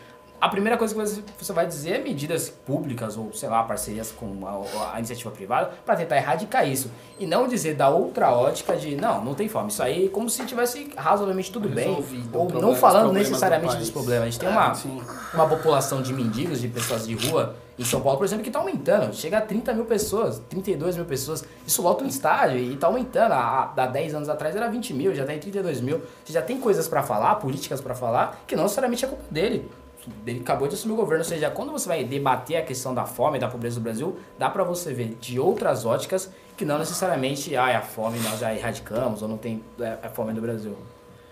[0.41, 4.47] a primeira coisa que você- vai dizer é medidas públicas ou, sei lá, parcerias com
[4.47, 6.91] a, a iniciativa privada para tentar erradicar isso.
[7.19, 9.69] E não dizer da outra ótica de, não, não tem fome.
[9.69, 11.89] Isso aí como se tivesse razoavelmente tudo bem.
[11.89, 13.87] Resolvido, Ou não falando do necessariamente país.
[13.87, 14.23] dos problemas.
[14.29, 15.03] A gente tem uma, sim.
[15.35, 18.59] uma população de mendigos, de pessoas de rua, em São Paulo, por exemplo, que está
[18.59, 19.15] aumentando.
[19.15, 21.45] Chega a 30 mil pessoas, 32 mil pessoas.
[21.67, 23.33] Isso volta um estádio e está aumentando.
[23.33, 26.01] Há, há 10 anos atrás era 20 mil, já está em 32 mil.
[26.25, 29.69] Você já tem coisas para falar, políticas para falar, que não necessariamente é culpa dele.
[30.27, 33.05] Ele acabou de assumir o governo, ou seja, quando você vai debater a questão da
[33.05, 36.79] fome e da pobreza do Brasil, dá para você ver de outras óticas que não
[36.79, 40.77] necessariamente ah, a fome nós já erradicamos ou não tem é, é fome no Brasil.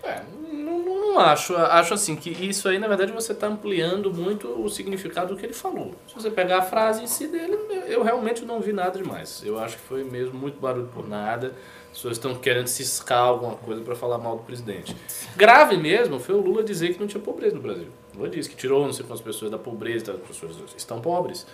[0.03, 1.55] É, não, não- acho.
[1.55, 5.45] Acho assim que isso aí, na verdade, você está ampliando muito o significado do que
[5.45, 5.93] ele falou.
[6.07, 9.41] Se você pegar a frase em si dele, eu realmente não vi nada demais.
[9.43, 11.53] Eu acho que foi mesmo muito barulho por nada.
[11.91, 14.95] As pessoas estão querendo ciscar alguma coisa para falar mal do presidente.
[15.35, 17.87] Grave mesmo foi o Lula dizer que não tinha pobreza no Brasil.
[18.17, 21.45] Lula disse que tirou não sei quantas pessoas da pobreza, as pessoas estão pobres.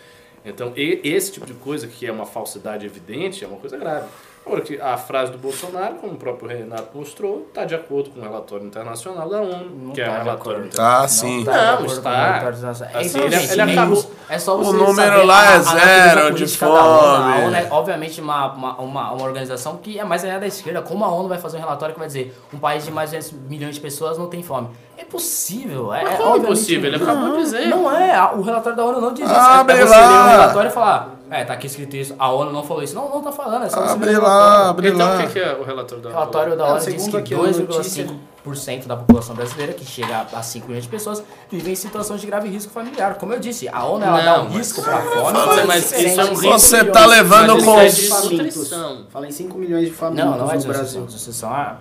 [0.46, 4.08] Então, esse tipo de coisa, que é uma falsidade evidente, é uma coisa grave.
[4.46, 8.20] Agora, que a frase do Bolsonaro, como o próprio Renato mostrou, está de acordo com
[8.20, 11.02] o relatório internacional da ONU, Não que é tá um de relatório internacional.
[11.04, 11.44] Ah, sim.
[11.46, 12.10] tá Não, com está.
[12.10, 13.02] o relatório internacional.
[13.02, 16.34] Assim, ele- gente, ele acabou- É só você O número saber lá é a zero
[16.34, 16.78] de da ONU.
[16.78, 17.46] A fome.
[17.46, 20.82] ONU é, obviamente, uma, uma, uma, uma organização que é mais aliada da esquerda.
[20.82, 23.18] Como a ONU vai fazer um relatório que vai dizer um país de mais de
[23.18, 24.70] 200 milhões de pessoas não tem fome?
[24.98, 25.94] É possível.
[25.94, 26.88] É, Mas é como obviamente- impossível?
[26.94, 27.68] Ele acabou de dizer.
[27.68, 28.32] Não é.
[28.34, 29.34] O relatório da ONU não diz isso.
[29.40, 30.08] Abre é você lá.
[30.08, 32.16] ler o relatório e falar, é, tá aqui escrito isso.
[32.20, 32.94] A ONU não falou isso.
[32.96, 33.66] Não, não tá falando.
[33.66, 34.70] É só você Abre o lá, relatório.
[34.70, 35.24] abre Então, lá.
[35.26, 36.20] o que é o relatório da O ONU?
[36.22, 40.44] relatório da ONU diz segundo que aqui a 2,5% da população brasileira, que chega a
[40.44, 43.16] 5 milhões de pessoas, vive em situação de grave risco familiar.
[43.16, 45.38] Como eu disse, a ONU ela Não, dá um risco pra fome.
[45.48, 46.50] Mas- mas isso é um risco.
[46.52, 47.82] Você tá levando com.
[47.82, 48.14] isso
[48.76, 49.12] é.
[49.12, 50.64] Fala em 5 milhões de famintos Não, não é no.
[50.64, 51.02] Brasil.
[51.06, 51.76] Desnutrição é-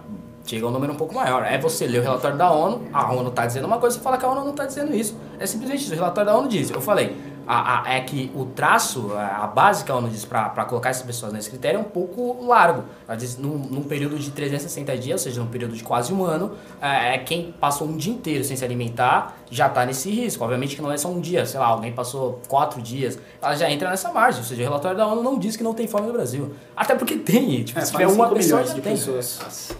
[0.45, 1.45] chega a um número um pouco maior.
[1.45, 4.17] É você ler o relatório da ONU, a ONU tá dizendo uma coisa, você fala
[4.17, 5.17] que a ONU não tá dizendo isso.
[5.39, 5.93] É simplesmente isso.
[5.93, 6.71] O relatório da ONU diz.
[6.71, 10.25] Eu falei, a, a- é que o traço, a, a base que a ONU diz
[10.25, 12.85] pra colocar essas pessoas nesse critério é um pouco largo.
[13.07, 16.25] Ela diz num, num período de 360 dias, ou seja, num período de quase um
[16.25, 20.43] ano, é, é quem passou um dia inteiro sem se alimentar já tá nesse risco.
[20.45, 23.71] Obviamente que não é só um dia, sei lá, alguém passou quatro dias, ela já
[23.71, 24.41] entra nessa margem.
[24.41, 26.55] Ou seja, o relatório da ONU não diz que não tem fome no Brasil.
[26.77, 28.93] Até porque tem, tipo, É, se tiver uma 5 pessoa já de tem.
[28.95, 29.77] pessoas.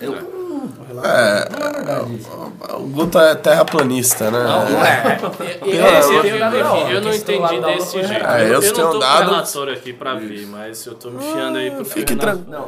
[0.00, 2.28] Não é verdade isso.
[2.76, 4.42] O Guto é terraplanista, né?
[4.42, 5.18] Não, não é.
[5.62, 8.26] Eu, eu, eu, eu não entendi desse jeito.
[8.26, 10.94] É, eu eu, tenho não tô dado- com o relatório aqui pra ver, mas eu
[10.94, 12.66] tô me fiando aí pro Fique tranquilo.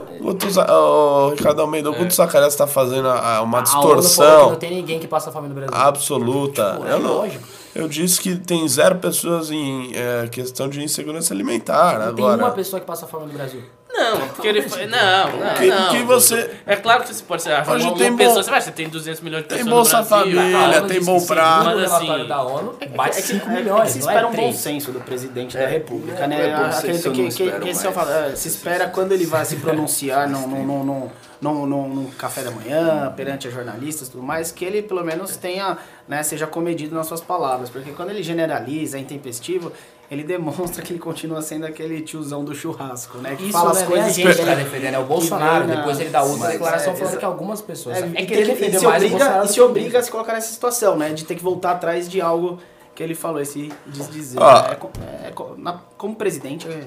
[0.69, 3.09] Ô, Ricardo Almeida, o Guto Zacarias tá fazendo
[3.43, 5.75] uma distorção não tem ninguém que passa fome no Brasil.
[5.75, 6.73] absoluta.
[6.73, 7.45] Tipo, é Eu, não, lógico.
[7.75, 11.99] eu disse que tem zero pessoas em é, questão de insegurança alimentar.
[11.99, 13.63] Não tem uma Agora, pessoa que passa fome no Brasil.
[13.99, 14.87] Não, porque ele foi.
[14.87, 14.97] Não,
[15.39, 15.55] não.
[15.55, 17.53] Que- não, que você- É claro que você pode ser.
[17.69, 19.75] Hoje uma, tem uma bom- pessoa, você vai, você tem 200 milhões de Tem pessoas.
[19.75, 21.65] Bolsa no Brasil, Família, ONU tem bom que prato.
[21.65, 24.57] Mas, relatório assim, da ONU, bate 5 É, milhões, se espera é um bom 3.
[24.57, 26.49] senso do presidente da República, é, né?
[26.49, 29.57] é bom Acredito senso, eu que, é é, se espera quando ele vai se
[29.89, 34.11] pronunciar num, num, num, num, num, num- num café da manhã, perante a jornalistas e
[34.13, 37.69] tudo mais, que ele pelo menos tenha, né, seja comedido nas suas palavras.
[37.71, 39.73] Porque quando ele generaliza, é intempestivo,
[40.11, 43.37] ele demonstra que ele continua sendo aquele tiozão do churrasco, né?
[43.37, 45.67] Que Isso fala as é coisas gente que tá defendendo, é o Bolsonaro.
[45.67, 47.97] vem Depois ele dá outra Mas, declaração é, falando exa- que algumas pessoas.
[47.99, 49.47] É, É, e que ele ele, defendeu se mais o obriga, Bolsonaro.
[49.47, 51.11] e se obriga a se colocar nessa situação, né?
[51.13, 52.59] De ter que voltar atrás de algo
[52.95, 54.41] que ele falou, esse desdizer.
[54.41, 54.63] Ó.
[54.63, 54.77] né?
[55.25, 56.85] É é na- como presidente, é,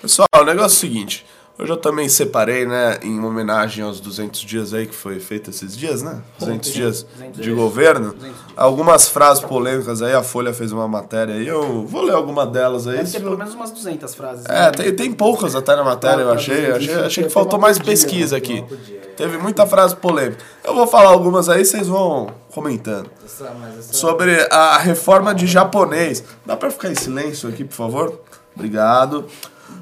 [0.00, 1.26] Pessoal, o negócio é o seguinte.
[1.58, 5.74] Hoje eu também separei, né, em homenagem aos 200 dias aí que foi feito esses
[5.74, 6.20] dias, né?
[6.38, 7.56] 200 dias 200 de dias.
[7.56, 8.12] governo.
[8.12, 8.36] 200 dias.
[8.54, 12.86] Algumas frases polêmicas aí, a Folha fez uma matéria aí, eu vou ler alguma delas
[12.86, 12.98] aí.
[12.98, 14.44] deve ter pelo menos umas 200 frases.
[14.46, 14.70] É, né?
[14.70, 16.72] tem, tem poucas até na matéria, eu achei.
[16.72, 18.38] Achei, achei que faltou mais pesquisa né?
[18.38, 18.62] aqui.
[19.16, 20.44] Teve muita frase polêmica.
[20.62, 23.10] Eu vou falar algumas aí, vocês vão comentando.
[23.80, 26.22] Sobre a reforma de japonês.
[26.44, 28.20] Dá pra ficar em silêncio aqui, por favor?
[28.54, 29.24] Obrigado.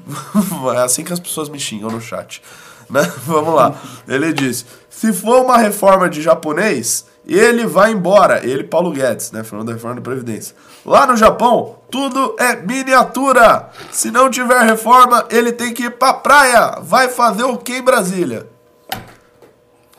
[0.75, 2.41] É assim que as pessoas me xingam no chat.
[2.89, 3.01] Né?
[3.25, 3.75] Vamos lá.
[4.07, 8.45] Ele diz: se for uma reforma de japonês, ele vai embora.
[8.45, 9.43] Ele, Paulo Guedes, né?
[9.43, 10.55] Falando da reforma da Previdência.
[10.85, 13.69] Lá no Japão, tudo é miniatura.
[13.91, 16.79] Se não tiver reforma, ele tem que ir pra praia.
[16.81, 18.47] Vai fazer o que em Brasília?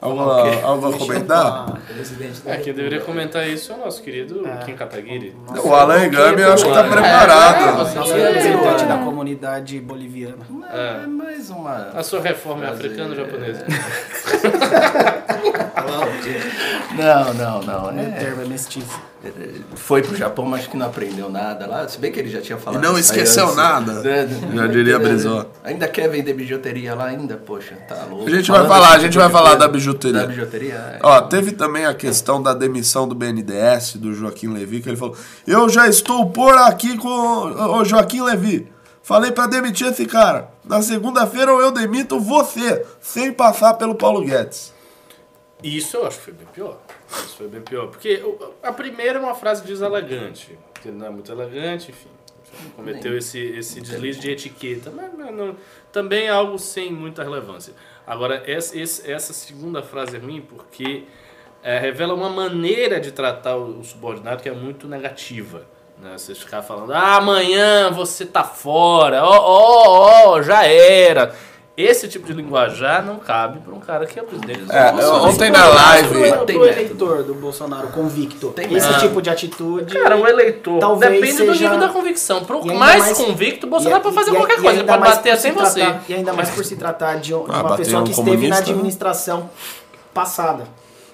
[0.07, 1.79] Algo, algo a comentar?
[2.47, 5.35] É, quem deveria comentar isso é o nosso querido Kim Kataguiri.
[5.65, 7.77] O Alan Engami eu acho que tá É, preparado.
[7.79, 10.47] você- Nosso representante da comunidade boliviana.
[10.73, 11.05] É.
[11.05, 11.89] É mais uma.
[11.95, 13.65] A sua reforma é africana ou japonesa?
[16.97, 17.89] Não, não, não.
[17.91, 19.01] O meu É, termo é mestiço.
[19.75, 21.87] Foi pro Japão, mas acho que não aprendeu nada lá.
[21.89, 22.83] Se bem que ele já tinha falado.
[22.83, 23.57] E não esqueceu antes.
[23.57, 24.03] nada.
[24.07, 25.51] É, Já diria Brizola.
[25.65, 27.37] Ainda quer vender bijuteria lá ainda?
[27.37, 28.27] Poxa, tá louco.
[28.27, 30.21] A gente Falando vai falar, a gente vai falar da bijuteria.
[30.21, 30.99] Da bijuteria, é.
[31.03, 35.17] Ó, teve também a questão da demissão do BNDES, do Joaquim Levi, que ele falou:
[35.47, 38.71] Eu já estou por aqui com o Joaquim Levi.
[39.03, 40.49] Falei pra demitir esse cara.
[40.65, 44.73] Na segunda-feira ou eu demito você, sem passar pelo Paulo Guedes.
[45.63, 46.77] Isso eu acho que foi bem pior.
[47.11, 47.89] Isso foi bem pior.
[47.89, 48.23] Porque
[48.63, 50.59] a primeira é uma frase deselegante.
[50.81, 52.09] Que ele não é muito elegante, enfim.
[52.75, 54.91] Cometeu esse, esse deslize de etiqueta.
[54.91, 55.57] Mas, mas não-
[55.93, 57.75] também é algo sem muita relevância.
[58.07, 61.05] Agora, essa, essa segunda frase é ruim porque
[61.63, 65.67] é, revela uma maneira de tratar o, o subordinado que é muito negativa.
[65.99, 66.17] Né?
[66.17, 71.35] Você ficar falando, ah, amanhã você tá fora, ó, ó, ó, já era.
[71.77, 75.25] Esse tipo de linguajar não cabe para um cara que é presidente do É, Bolsonaro.
[75.25, 76.09] ontem na live.
[76.09, 76.53] Pro método.
[76.67, 79.93] eleitor do Bolsonaro convicto, Tem esse tipo de atitude.
[79.93, 80.79] Cara, um eleitor.
[80.81, 82.45] Talvez depende do seja- nível da convicção.
[82.47, 84.79] Pro mais, mais- convicto, o e- Bolsonaro pode fazer e- qualquer e coisa.
[84.81, 85.81] Ele pode bater sem se você.
[85.81, 88.11] tratar- e ainda mais por se tratar de, um- de Ah, uma pessoa um que
[88.13, 88.61] esteve na né?
[88.63, 89.51] administração
[90.15, 90.65] passada.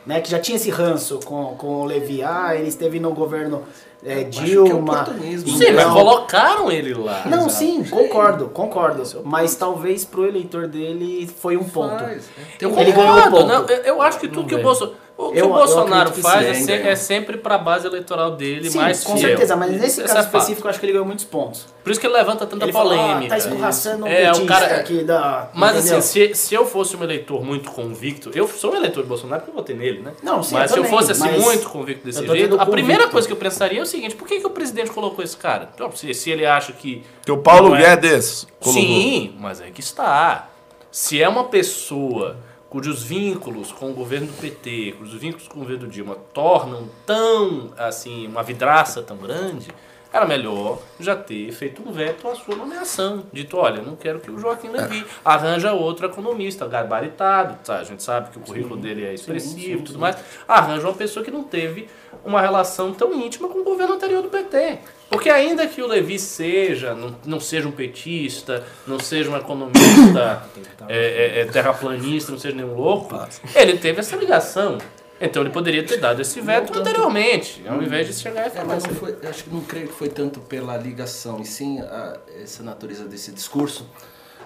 [0.05, 2.23] Né, que já tinha esse ranço com, com o Levi.
[2.25, 3.63] Ah, ele esteve no governo
[4.05, 5.03] é, é Dilma.
[5.03, 5.57] oportunismo.
[5.57, 7.23] Sim, mas colocaram ele lá.
[7.27, 7.53] Não, Exato.
[7.53, 9.03] sim, concordo, concordo.
[9.25, 12.03] Mas talvez pro eleitor dele foi um ponto.
[12.03, 12.65] Faz, é.
[12.65, 13.49] Eu Ele ganhou concordo, o ponto.
[13.49, 14.93] não, eu, eu acho que tudo que o, vejo.
[15.29, 16.87] O, que Eu- o Bolsonaro que faz é, sim, ganhou.
[16.89, 19.29] é sempre pra base eleitoral dele Sim, mais com fiel.
[19.31, 21.67] certeza, mas nesse Essa caso é específico eu acho que ele ganhou muitos pontos.
[21.83, 23.29] Por isso que ele levanta tanta Ele falou, ah, polêmica.
[23.31, 25.51] tá escorraçando um É, o petista cara- aqui da...
[25.55, 25.99] Mas entendeu?
[25.99, 29.41] assim, se, se eu fosse um eleitor muito convicto, eu sou um eleitor de Bolsonaro
[29.43, 30.13] porque eu votei nele, né?
[30.23, 32.67] Não, sim, Mas eu se eu fosse assim mas muito convicto desse jeito, tendo a
[32.67, 33.13] primeira convicto.
[33.13, 35.69] coisa que eu pensaria é o seguinte, por que, que o presidente colocou esse cara?
[35.75, 37.03] Então, se, se ele acha que...
[37.25, 38.83] Que o Paulo é- Guedes colocou.
[38.83, 40.49] Sim, mas é que está.
[40.91, 42.37] Se é uma pessoa
[42.73, 47.71] cujos vínculos com o governo do PT, cujos vínculos com o governo Dilma tornam tão,
[47.77, 49.69] assim, uma vidraça tão grande,
[50.13, 53.25] era melhor já ter feito um veto à sua nomeação.
[53.33, 57.79] Dito, olha, não quero que o Joaquim Levy arranja outro economista gabaritado, tá?
[57.79, 61.25] a gente sabe que o currículo dele é expressivo e tudo mais, arranja uma pessoa
[61.25, 61.89] que não teve
[62.25, 64.79] uma relação tão íntima com o governo anterior do PT.
[65.09, 70.43] Porque ainda que o Levi seja, não, não seja um petista, não seja um economista
[70.89, 73.15] é, é, é, terraplanista, não seja nenhum louco,
[73.55, 74.79] ele teve essa ligação.
[75.25, 78.65] Então ele poderia ter dado esse veto anteriormente, ao invés de chegar e É, falar
[78.67, 78.99] mas não assim.
[79.01, 83.05] foi, acho que não creio que foi tanto pela ligação, e sim a, essa natureza
[83.05, 83.87] desse discurso,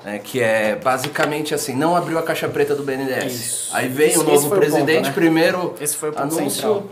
[0.05, 3.33] né, que é basicamente assim, não abriu a caixa preta do BNDES.
[3.33, 3.71] Isso.
[3.77, 5.13] Aí vem Esse- o novo foi o ponto, presidente, né?
[5.13, 6.87] primeiro Esse foi o ponto anúncio, central.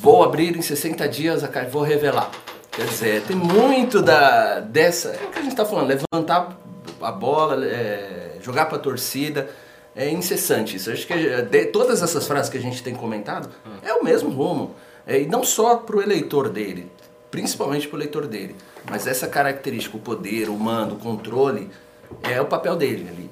[0.00, 2.30] vou abrir em 60 dias a caixa, vou revelar.
[2.72, 6.56] Quer dizer, tem muito da, dessa, é o que a gente está falando, levantar
[7.02, 9.48] a bola, é, jogar para a torcida,
[9.98, 10.90] é incessante isso.
[10.90, 13.50] Acho que é, de, todas essas frases que a gente tem comentado
[13.82, 14.74] é o mesmo rumo.
[15.06, 16.90] É, e não só para o eleitor dele,
[17.30, 18.54] principalmente para o eleitor dele.
[18.88, 21.68] Mas essa característica, o poder, o mando, o controle,
[22.22, 23.30] é o papel dele ali.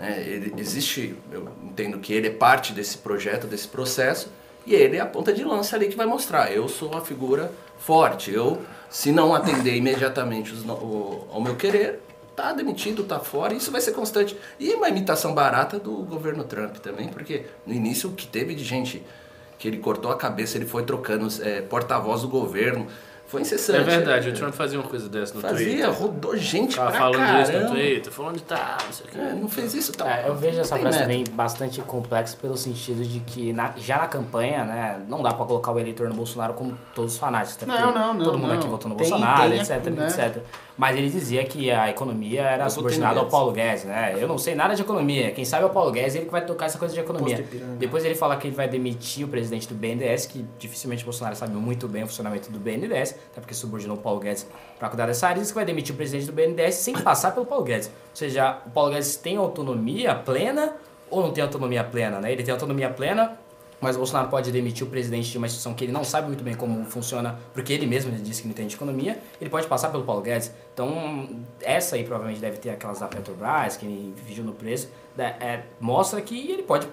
[0.00, 4.30] É, ele, existe, eu entendo que ele é parte desse projeto, desse processo,
[4.66, 6.52] e ele é a ponta de lança ali que vai mostrar.
[6.52, 8.32] Eu sou uma figura forte.
[8.32, 12.00] Eu, se não atender imediatamente os o- ao meu querer,
[12.36, 14.36] tá demitido, tá fora, isso vai ser constante.
[14.58, 18.64] E uma imitação barata do governo Trump também, porque no início o que teve de
[18.64, 19.02] gente
[19.58, 22.86] que ele cortou a cabeça, ele foi trocando é, porta-voz do governo,
[23.26, 23.78] foi incessante.
[23.78, 25.90] É verdade, o Trump fazia uma coisa dessa no Fazia, Twitter.
[25.92, 27.42] rodou gente Tava pra falando caramba.
[27.42, 29.18] isso no Twitter, falando de tal, não sei o quê.
[29.18, 30.18] É, não fez isso, tá?
[30.18, 34.06] É, eu vejo essa frase também bastante complexa pelo sentido de que na- já na
[34.08, 37.62] campanha, né, não dá pra colocar o eleitor no Bolsonaro como todos os fanáticos.
[37.62, 38.58] até Não, não, não, Todo mundo não.
[38.58, 40.06] aqui votou no Tem- Bolsonaro, tem, etc, né?
[40.08, 40.42] etc.
[40.76, 43.26] Mas ele dizia que a economia era subordinada ao.
[43.26, 44.14] Paulo Guedes, né?
[44.18, 45.30] Eu não sei nada de economia.
[45.30, 47.44] Quem sabe é o Paulo Guedes, ele que vai tocar essa coisa de economia.
[47.78, 51.34] Depois ele fala que ele vai demitir o presidente do BNDES, que dificilmente o Bolsonaro
[51.36, 54.46] sabe muito bem o funcionamento do BNDES, até porque subordinou o Paulo Guedes
[54.78, 57.46] para cuidar dessa área, diz que vai demitir o presidente do BNDES sem passar pelo
[57.46, 57.88] Paulo Guedes.
[57.88, 60.76] Ou seja, o Paulo Guedes tem autonomia plena
[61.10, 62.32] ou não tem autonomia plena, né?
[62.32, 63.38] Ele tem autonomia plena,
[63.82, 66.44] mas o Bolsonaro pode demitir o presidente de uma instituição que ele não sabe muito
[66.44, 69.90] bem como funciona, porque ele mesmo disse que não entende de economia, ele pode passar
[69.90, 70.52] pelo Paulo Guedes.
[70.72, 71.28] Então,
[71.60, 75.36] essa aí provavelmente deve ter aquelas da Petrobras, que ele vigiu no preço, né?
[75.40, 76.86] É, mostra que ele pode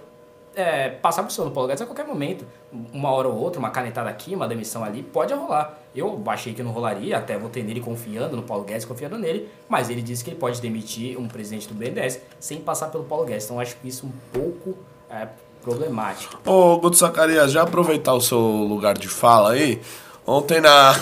[0.56, 2.46] é, passar por cima do Paulo Guedes a qualquer momento.
[2.92, 5.78] Uma hora ou outra, uma canetada aqui, uma demissão ali, pode rolar.
[5.96, 9.90] Eu achei que não rolaria, até votei nele confiando no Paulo Guedes, confiando nele, mas
[9.90, 13.46] ele disse que ele pode demitir um presidente do BNDES sem passar pelo Paulo Guedes.
[13.46, 14.76] Então, acho isso um pouco
[15.10, 15.28] é,
[15.64, 16.40] problemático.
[16.46, 19.82] Ô, Guto Zacarias, já aproveitar o seu lugar de fala aí.
[20.26, 20.96] Ontem na,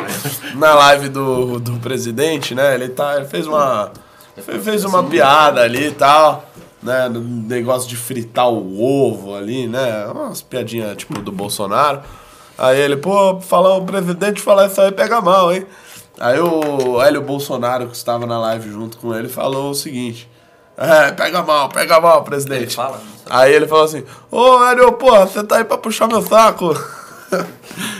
[0.56, 2.74] na live do, do presidente, né?
[2.74, 3.92] Ele, tá, ele fez uma.
[4.36, 6.44] fe- Fez uma piada ali e tal.
[6.82, 10.06] Né, negócio de fritar o ovo ali, né?
[10.06, 12.02] Umas piadinhas tipo do Bolsonaro.
[12.58, 15.64] Aí ele, pô, falar o presidente falar isso aí pega mal, hein?
[16.20, 20.28] Aí o Hélio Bolsonaro, que estava na live junto com ele, falou o seguinte.
[20.76, 22.62] É, pega mal, pega mal, presidente.
[22.62, 23.00] Ele fala?
[23.30, 26.74] Aí ele falou assim, ô Hélio, porra, você tá aí pra puxar meu saco.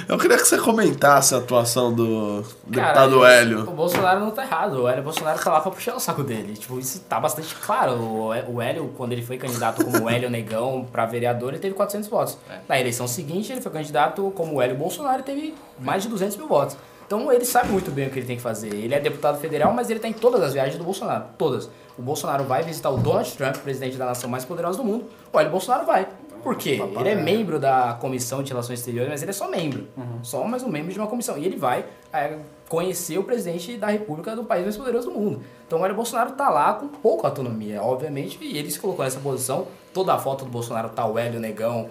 [0.07, 3.61] Eu queria que você comentasse a atuação do deputado Cara, Hélio.
[3.63, 4.83] O Bolsonaro não tá errado.
[4.83, 6.55] O Hélio Bolsonaro tá lá pra puxar o saco dele.
[6.55, 7.95] Tipo, isso tá bastante claro.
[7.95, 12.09] O, o Hélio, quando ele foi candidato como Hélio Negão pra vereador, ele teve 400
[12.09, 12.39] votos.
[12.69, 16.47] Na eleição seguinte, ele foi candidato como Hélio Bolsonaro e teve mais de 200 mil
[16.47, 16.77] votos.
[17.07, 18.75] Então ele sabe muito bem o que ele tem que fazer.
[18.75, 21.25] Ele é deputado federal, mas ele tá em todas as viagens do Bolsonaro.
[21.37, 21.71] Todas.
[21.97, 25.05] O Bolsonaro vai visitar o Donald Trump, presidente da nação mais poderosa do mundo.
[25.33, 26.09] O Hélio Bolsonaro vai.
[26.43, 26.79] Por quê?
[26.99, 29.87] Ele é membro da Comissão de Relações Exteriores, mas ele é só membro.
[30.23, 31.39] Só mais um membro de uma comissão.
[31.39, 32.37] E ele vai é,
[32.69, 35.41] conhecer o presidente da república do país mais poderoso do mundo.
[35.67, 39.21] Então o Hélio Bolsonaro tá lá com pouca autonomia, obviamente, e ele se colocou nessa
[39.21, 39.67] posição.
[39.95, 41.89] Toda a foto do Bolsonaro tá o Hélio Negão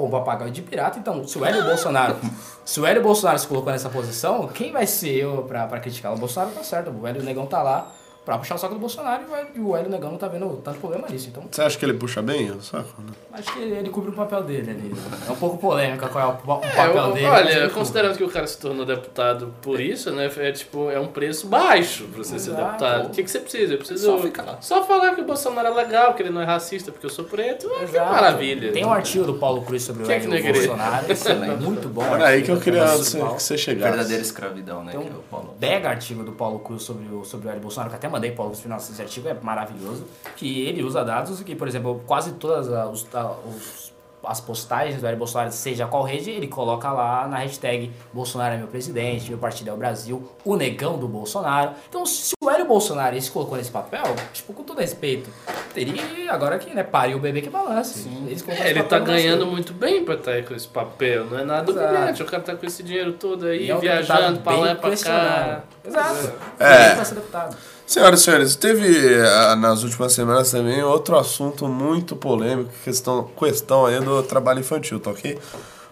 [0.00, 0.98] com o papagaio de pirata.
[0.98, 2.16] Então, se o Hélio Bolsonaro,
[2.64, 6.12] se o Hélio Bolsonaro se colocou nessa posição, quem vai ser eu pra criticar?
[6.14, 7.92] O Bolsonaro tá certo, o Hélio Negão tá lá
[8.24, 9.22] pra puxar o saco do Bolsonaro
[9.54, 11.28] e o Hélio- Hélio Negão não tá vendo tanto problema nisso.
[11.30, 12.88] Então, Você acha que ele puxa bem o saco?
[13.00, 13.12] né?
[13.32, 14.94] acho que ele, ele cumpre o papel dele ali.
[15.28, 17.26] É um pouco polêmica qual é o, o É, papel eu- dele.
[17.26, 20.30] olha, considerando que o cara se tornou deputado por isso, né?
[20.36, 22.64] É tipo, é um preço baixo pra você ser Exato.
[22.66, 23.06] deputado.
[23.06, 23.74] O que, que você precisa?
[23.74, 24.58] Eu preciso Só fica lá.
[24.60, 27.24] só falar que o Bolsonaro é legal, que ele não é racista porque eu sou
[27.24, 27.68] preto.
[27.80, 28.72] É, que maravilha.
[28.72, 30.52] Tem um artigo do Paulo Cruz sobre o Quem é que Hélio é?
[30.52, 31.06] Bolsonaro.
[31.12, 32.02] Esse é muito bom.
[32.02, 33.18] Olha aí que eu queria que você,
[33.54, 33.90] que chegasse.
[33.90, 34.92] Verdadeira escravidão, né?
[34.92, 35.54] Então, que é o Paulo.
[35.58, 38.52] pega artigo do Paulo Cruz sobre o, sobre o Hélio Bolsonaro, que até mandei Paulo
[38.52, 40.04] Cruz, nossa, esse artigo é maravilhoso,
[40.36, 43.90] que ele usa dados que, por exemplo, quase todas as, os-
[44.22, 48.58] as postagens do Hélio Bolsonaro, seja qual rede, ele coloca lá na hashtag Bolsonaro é
[48.58, 51.70] meu presidente, meu partido é o Brasil, o negão do Bolsonaro.
[51.88, 54.02] Então, se o Hélio Bolsonaro se colocou nesse papel,
[54.34, 55.30] tipo, com todo respeito,
[55.72, 58.06] teria agora que, né, pariu o bebê que balance.
[58.48, 61.70] É, ele tá ganhando muito bem pra estar aí com esse papel, não é nada
[61.70, 61.94] Exato.
[61.94, 62.22] humilhante.
[62.22, 64.74] O cara tá com esse dinheiro todo aí, E é um viajando pra lá e
[64.74, 65.62] pra cá.
[65.82, 66.32] Exato.
[66.58, 66.86] É.
[66.88, 67.56] Ele vai ser deputado.
[67.90, 73.84] Senhoras e senhores, teve ah, nas últimas semanas também outro assunto muito polêmico, questão, questão
[73.84, 75.36] aí do trabalho infantil, tá ok?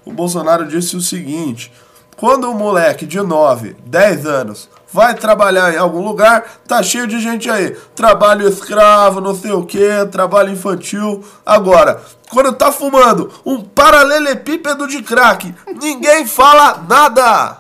[0.05, 1.73] O Bolsonaro disse o seguinte:
[2.17, 7.19] quando um moleque de 9, 10 anos vai trabalhar em algum lugar, tá cheio de
[7.19, 7.77] gente aí.
[7.97, 11.25] Trabalho escravo, não sei o que, trabalho infantil.
[11.45, 17.59] Agora, quando tá fumando um paralelepípedo de crack, ninguém fala nada.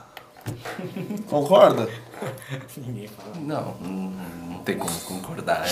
[1.28, 1.89] Concorda?
[3.41, 4.12] Não, não,
[4.51, 5.64] não tem como concordar.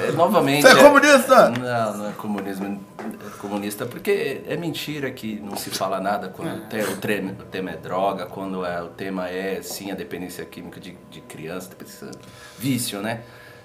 [0.00, 0.62] É, é, novamente.
[0.62, 1.50] Você é comunista?
[1.50, 2.80] Não, não é comunismo.
[2.98, 7.20] É comunista porque é mentira que não se fala nada quando o te- o, tre-
[7.38, 11.20] o tema é droga, quando é, o tema é sim a dependência química de, de
[11.22, 12.10] criança, dependência,
[12.58, 13.20] vício, né?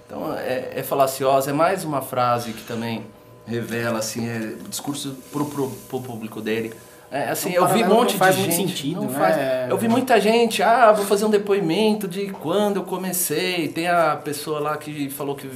[0.05, 3.05] Então é, é falaciosa, é mais uma frase que também
[3.45, 6.73] revela assim, é, o discurso pro, pro, pro público dele.
[7.11, 8.55] É, assim, eu vi um monte de gente.
[8.55, 9.17] sentido, não né?
[9.17, 13.67] faz- Eu vi muita gente, ah, vou fazer um depoimento de quando eu comecei.
[13.67, 15.49] Tem a pessoa lá que falou que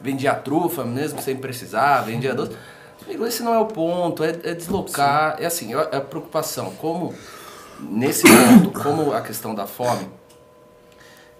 [0.00, 2.56] vendia trufa mesmo sem precisar, vendia doce.
[3.04, 5.36] Amigo, esse não é o ponto, é, é deslocar.
[5.38, 6.72] É assim, é a preocupação.
[6.72, 7.14] Como,
[7.80, 10.08] nesse ponto, como a questão da fome,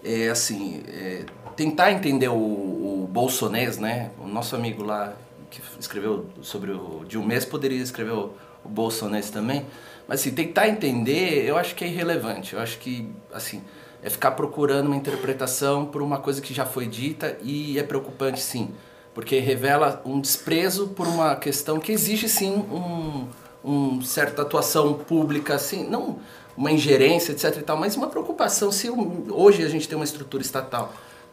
[0.05, 1.25] é assim, é,
[1.57, 4.11] tentar entender o, o bolsonês, né?
[4.23, 5.13] O nosso amigo lá
[5.51, 8.31] que escreveu sobre o de um mês poderia escrever o,
[8.67, 9.65] o bolsonês também.
[10.09, 12.55] Mas assim, tentar entender, eu acho que é irrelevante.
[12.55, 13.63] Eu acho que, assim,
[14.03, 18.41] é ficar procurando uma interpretação por uma coisa que já foi dita e é preocupante
[18.41, 18.73] sim.
[19.15, 23.27] Porque revela um desprezo por uma questão que exige sim um,
[23.65, 26.19] um certa atuação pública, assim, não
[26.57, 28.73] uma ingerência, etc e tal, mas uma preocupação.
[28.73, 30.93] Se hoje a gente tem uma estrutura estatal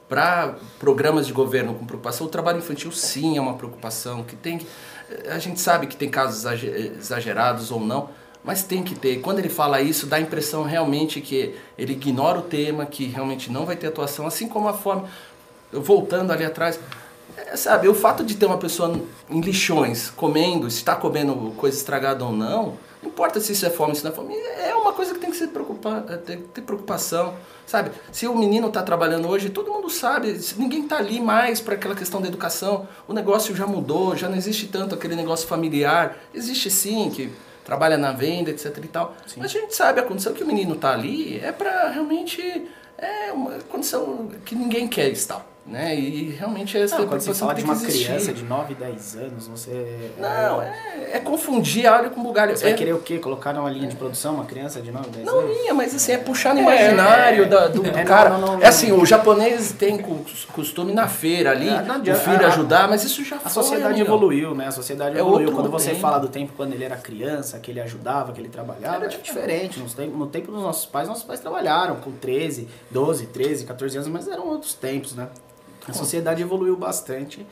[0.10, 4.60] para programas de governo com preocupação, o trabalho infantil sim é uma preocupação que tem
[5.30, 8.10] a gente sabe que tem casos exage- exagerados ou não,
[8.44, 9.22] mas tem que ter.
[9.22, 13.52] Quando ele fala isso, dá a impressão realmente que ele ignora o tema, que realmente
[13.52, 15.04] não vai ter atuação, assim como a fome.
[15.72, 16.80] Voltando ali atrás,
[17.38, 19.00] é, sabe, o fato de ter uma pessoa
[19.30, 22.78] em lixões comendo, se está comendo coisa estragada ou não
[23.14, 25.38] importa se isso é fome, se não é fome, é uma coisa que tem que
[25.38, 27.36] ser preocupar, é, tem que ter preocupação,
[27.66, 27.92] sabe?
[28.12, 31.96] Se o menino está trabalhando hoje, todo mundo sabe, ninguém está ali mais para aquela
[31.96, 36.72] questão da educação, o negócio já mudou, já não existe tanto aquele negócio familiar, existe
[36.72, 37.32] sim que
[37.64, 40.74] trabalha na venda, etc e tal, mas a gente sabe a condição que o menino
[40.74, 45.53] está ali é para realmente é uma condição que ninguém quer estar.
[45.66, 45.96] Né?
[45.96, 48.04] E realmente essa Não, quando você fala de uma existir.
[48.06, 50.12] criança de 9, 10 anos, você.
[50.18, 52.56] Não, é, é confundir alho com bugalho.
[52.58, 53.18] Você vai É- querer o quê?
[53.18, 55.58] Colocar numa linha de produção uma criança de 9, 10 Não anos?
[55.58, 58.30] linha, mas assim, é puxar no imaginário da- do, do É, não, cara.
[58.32, 59.00] não, não, é assim, não.
[59.00, 59.98] o japonês tem
[60.52, 63.52] costume na feira ali, É, não o filho A- ajudar, mas isso já A foi,
[63.52, 64.06] sociedade amigão.
[64.08, 64.68] evoluiu, né?
[64.68, 65.54] A sociedade É evoluiu.
[65.54, 66.02] Quando você tempo.
[66.02, 69.18] fala do tempo quando ele era criança, que ele ajudava, que ele trabalhava, Era era
[69.18, 69.80] diferente.
[69.80, 73.96] No tempo, no tempo dos nossos pais, nossos pais trabalharam com 13, 12, 13, 14
[73.96, 75.30] anos, mas eram outros tempos, né?
[75.88, 77.46] A sociedade evoluiu bastante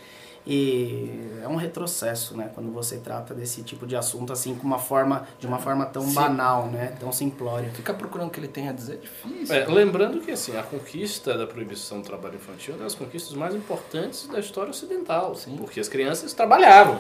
[0.46, 2.50] e é um retrocesso, né?
[2.54, 6.02] Quando você trata desse tipo de assunto assim com uma forma, de uma forma tão
[6.04, 6.14] Sim.
[6.14, 6.94] banal, né?
[7.00, 7.70] Tão simplória.
[7.72, 9.56] Ficar procurando o que ele tem a dizer é difícil.
[9.56, 13.34] É, lembrando que assim, a conquista da proibição do trabalho infantil é uma das conquistas
[13.36, 15.36] mais importantes da história ocidental.
[15.58, 17.00] Porque as crianças trabalhavam.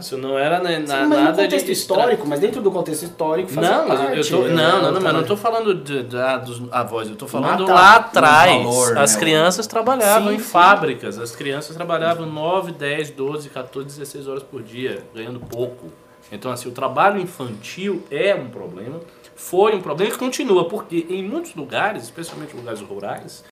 [0.00, 2.70] Isso não era né, na, Sim, mas no nada contexto de histórico, mas dentro do
[2.70, 5.24] contexto histórico faz Não, mas eu- eu parte, tô, é, não, não, não, mas não
[5.24, 7.74] tô falando de, da- dos avós, eu tô falando Ah, tá.
[7.74, 8.62] lá atrás.
[8.62, 10.44] Valor, as né, crianças trabalhavam Sim, em sim.
[10.44, 15.92] fábricas, as crianças trabalhavam 9, 10, 12, 14, 16 horas por dia, ganhando pouco.
[16.32, 19.00] Então, assim, o trabalho infantil é um problema,
[19.36, 23.44] foi um problema e continua, porque em muitos lugares, especialmente lugares rurais,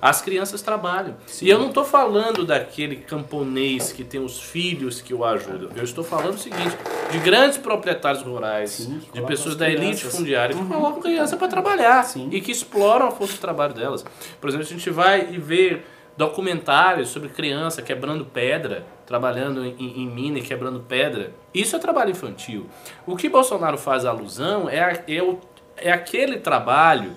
[0.00, 1.16] as crianças trabalham.
[1.40, 5.70] E eu não estou falando daquele camponês que tem os filhos que o ajudam.
[5.76, 6.76] Eu estou falando o seguinte,
[7.10, 11.48] de grandes proprietários rurais, Sim, de pessoas as da elite fundiária que colocam criança para
[11.48, 12.28] trabalhar Sim.
[12.32, 14.04] e que exploram a força de trabalho delas.
[14.40, 15.82] Por exemplo, a gente vai e vê
[16.18, 21.32] documentários sobre criança quebrando pedra, trabalhando em, em mina e quebrando pedra.
[21.54, 22.66] Isso é trabalho infantil.
[23.06, 25.36] O que Bolsonaro faz alusão é, é,
[25.76, 27.12] é aquele trabalho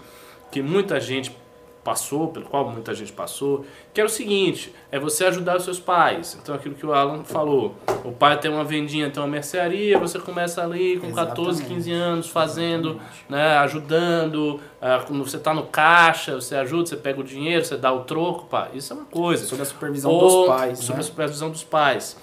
[0.51, 1.35] que muita gente
[1.84, 5.79] passou, pelo qual muita gente passou, que era o seguinte, é você ajudar os seus
[5.79, 6.38] pais.
[6.41, 10.19] Então aquilo que o Alan falou, o pai tem uma vendinha, tem uma mercearia, você
[10.19, 11.75] começa ali com 14, Exatamente.
[11.75, 17.19] 15 anos fazendo, né, ajudando, ah, quando você está no caixa, você ajuda, você pega
[17.19, 19.45] o dinheiro, você dá o troco, pá, isso é uma coisa.
[19.45, 20.99] Sob a supervisão Ou dos pais, Sob né?
[20.99, 22.17] a supervisão dos pais.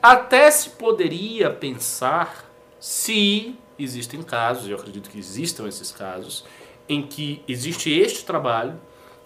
[0.00, 2.48] Até se poderia pensar
[2.78, 6.44] se existem casos, eu acredito que existam esses casos,
[6.88, 8.78] em que existe este trabalho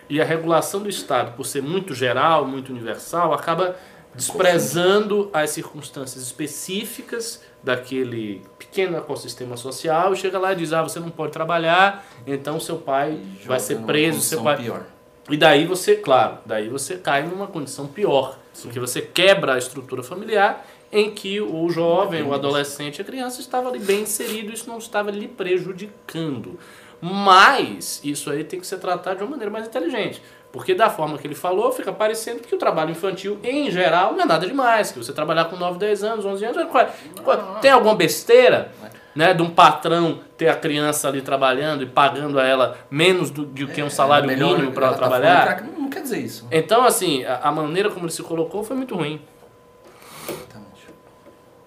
[0.08, 3.76] e a regulação do Estado, por ser muito geral, muito universal, acaba
[4.14, 11.00] desprezando as circunstâncias específicas daquele pequeno ecossistema social e chega lá e diz, ah, você
[11.00, 14.56] não pode trabalhar, então seu pai vai Joga ser numa preso, seu pai...
[14.56, 14.86] pior.
[15.28, 20.02] E daí você, claro, daí você cai numa condição pior, porque você quebra a estrutura
[20.02, 24.78] familiar em que o jovem, o adolescente, a criança estava ali bem inserido, isso não
[24.78, 26.58] estava lhe prejudicando.
[27.08, 30.22] Mas isso aí tem que ser tratado de uma maneira mais inteligente.
[30.50, 34.22] Porque da forma que ele falou, fica parecendo que o trabalho infantil, em geral, não
[34.22, 34.90] é nada demais.
[34.92, 36.88] Que você trabalhar com 9, 10 anos, 11 anos, qual-
[37.24, 38.72] qual- tem alguma besteira?
[39.14, 43.44] Né, de um patrão ter a criança ali trabalhando e pagando a ela menos do,
[43.44, 45.44] do que um salário É, mínimo para ela tá trabalhar.
[45.46, 46.48] falando pra- Não quer dizer isso.
[46.50, 49.20] Então, assim, a, a maneira como ele se colocou foi muito ruim.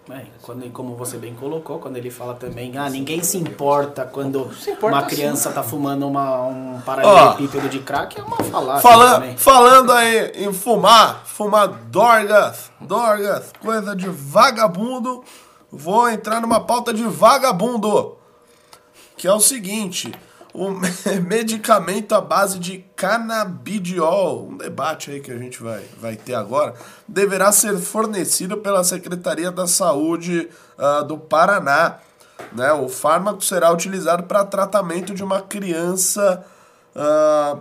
[0.09, 4.49] É, quando, como você bem colocou, quando ele fala também, ah, ninguém se importa quando
[4.53, 5.15] Se importa uma sim.
[5.15, 9.35] criança tá fumando uma, um paralelepípedo de crack, é uma falácia Fala, também.
[9.37, 15.23] falando aí em fumar, fumar dorgas, dorgas, coisa de vagabundo,
[15.69, 18.15] vou entrar numa pauta de vagabundo.
[19.17, 20.13] Que é o seguinte:
[20.53, 20.89] o me-
[21.27, 26.73] medicamento à base de canabidiol, um debate aí que a gente vai, vai ter agora,
[27.07, 31.97] deverá ser fornecido pela Secretaria da Saúde ah, do Paraná.
[32.53, 32.71] Né?
[32.73, 36.45] O fármaco será utilizado para tratamento de uma criança
[36.95, 37.57] ah,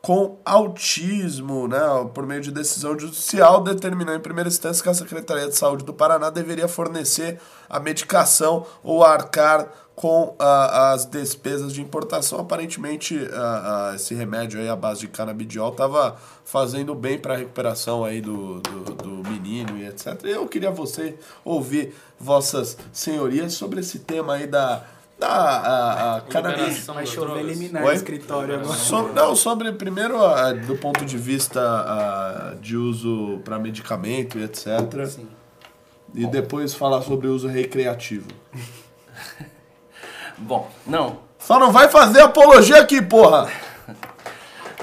[0.00, 1.78] com autismo, né,
[2.14, 5.92] por meio de decisão judicial, determinou em primeira instância que a Secretaria de Saúde do
[5.92, 9.68] Paraná deveria fornecer a medicação ou arcar
[9.98, 12.38] com ah, as despesas de importação.
[12.38, 17.36] Aparentemente, ah, ah, esse remédio aí à base de canabidiol estava fazendo bem para a
[17.36, 20.22] recuperação aí do, do, do menino e etc.
[20.22, 24.84] Eu queria você ouvir vossas senhorias sobre esse tema aí da
[25.18, 26.58] da a, a cannabis.
[26.60, 27.58] Liberação Vai das chover drogas.
[27.58, 27.88] liminar Oi?
[27.90, 28.76] no escritório agora.
[28.76, 34.44] Sobre, não, sobre primeiro ah, do ponto de vista ah, de uso para medicamento e
[34.44, 35.06] etc.
[35.06, 35.28] Sim.
[36.14, 38.28] E depois falar sobre o uso recreativo.
[40.38, 43.50] Bom, não, Só não vai fazer apologia aqui, porra!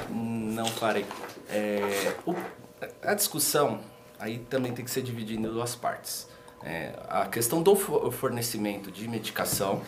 [0.09, 1.05] não farei.
[1.49, 2.35] É, o-
[3.03, 3.79] a discussão
[4.19, 6.27] aí também tem que ser dividida em duas partes.
[6.63, 9.81] É, a questão do fo- fornecimento de medicação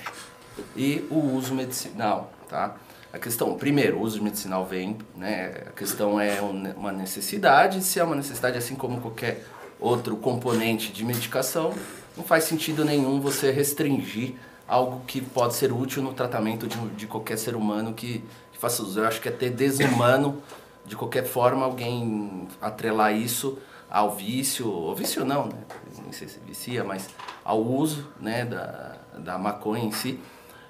[0.76, 2.76] e o uso medicinal, tá?
[3.14, 5.64] A questão, primeiro, o uso medicinal vem, né?
[5.68, 9.45] A questão é um- uma necessidade, se é uma necessidade assim como qualquer
[9.80, 11.74] outro componente de medicação,
[12.16, 14.34] não faz sentido nenhum você restringir
[14.68, 18.82] algo que pode ser útil no tratamento de, de qualquer ser humano que, que faça
[18.84, 18.99] uso.
[18.99, 20.41] Eu acho que é até desumano
[20.86, 23.58] de qualquer forma alguém atrelar isso
[23.89, 25.55] ao vício, ou vício não, né?
[26.03, 27.08] Nem sei se vicia, mas
[27.43, 30.20] ao uso né, da, da maconha em si.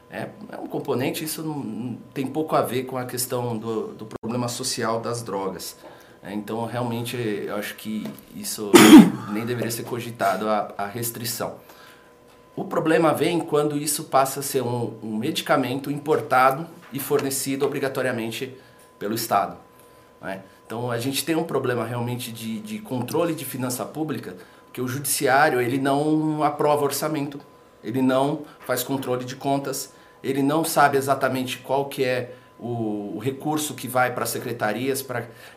[0.10, 4.06] É, é um componente, isso não, tem pouco a ver com a questão do, do
[4.06, 5.78] problema social das drogas.
[6.24, 8.06] É, então, realmente, eu acho que
[8.36, 8.72] isso
[9.32, 11.56] nem deveria ser cogitado a, a restrição.
[12.56, 18.58] O problema vem quando isso passa a ser um, um medicamento importado e fornecido obrigatoriamente
[18.98, 19.58] pelo Estado.
[20.22, 20.42] Né?
[20.66, 24.36] Então a gente tem um problema realmente de, de controle de finança pública,
[24.74, 27.40] que o judiciário ele não aprova orçamento,
[27.84, 29.94] ele não faz controle de contas,
[30.30, 35.06] ele não sabe exatamente qual que é o, o recurso que vai para as secretarias,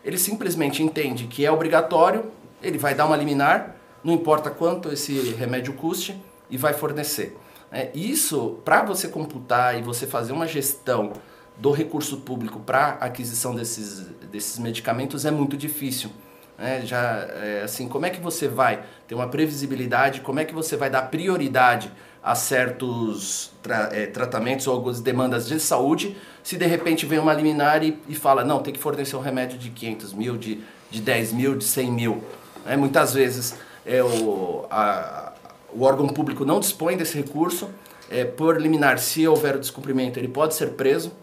[0.03, 5.33] ele simplesmente entende que é obrigatório, ele vai dar uma liminar, não importa quanto esse
[5.33, 7.37] remédio custe, e vai fornecer.
[7.71, 11.13] É, isso, para você computar e você fazer uma gestão
[11.57, 16.09] do recurso público para aquisição desses, desses medicamentos é muito difícil.
[16.57, 20.21] É, já é, assim, como é que você vai ter uma previsibilidade?
[20.21, 21.91] Como é que você vai dar prioridade
[22.23, 27.33] a certos tra é, tratamentos ou algumas demandas de saúde se de repente vem uma
[27.33, 31.01] liminar e, e, fala não tem que fornecer um remédio de 500 mil, de, de
[31.01, 32.23] 10 mil, de 100 mil?
[32.65, 33.55] É, muitas vezes
[33.85, 35.33] é, o, a,
[35.73, 37.69] o órgão público não dispõe desse recurso.
[38.09, 41.13] É, por liminar, se houver o descumprimento, ele pode ser preso.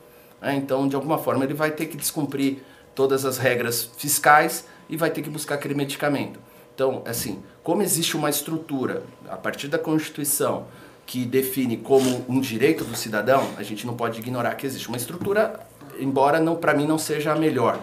[0.40, 0.54] Né?
[0.56, 2.58] Então, de alguma forma, ele vai ter que descumprir
[2.94, 6.40] todas as regras fiscais e vai ter que buscar aquele medicamento.
[6.74, 10.66] Então, assim, como existe uma estrutura a partir da Constituição
[11.08, 14.96] que define como um direito do cidadão, a gente não pode ignorar que existe uma
[14.98, 15.58] estrutura,
[15.98, 17.80] embora não para mim não seja a melhor.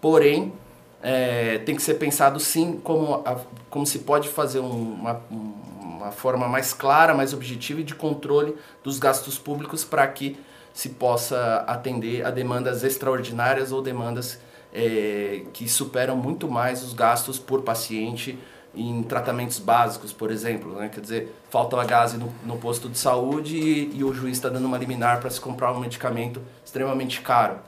[0.00, 0.52] Porém,
[1.00, 3.36] é, tem que ser pensado sim como, a,
[3.70, 8.98] como se pode fazer uma, uma forma mais clara, mais objetiva e de controle dos
[8.98, 10.36] gastos públicos para que
[10.74, 14.40] se possa atender a demandas extraordinárias ou demandas
[14.74, 18.36] é, que superam muito mais os gastos por paciente
[18.76, 20.74] em tratamentos básicos, por exemplo.
[20.74, 20.88] Né?
[20.88, 24.48] Quer dizer, falta uma gase no, no posto de saúde e, e o juiz está
[24.48, 27.58] dando uma liminar para se comprar um medicamento extremamente caro.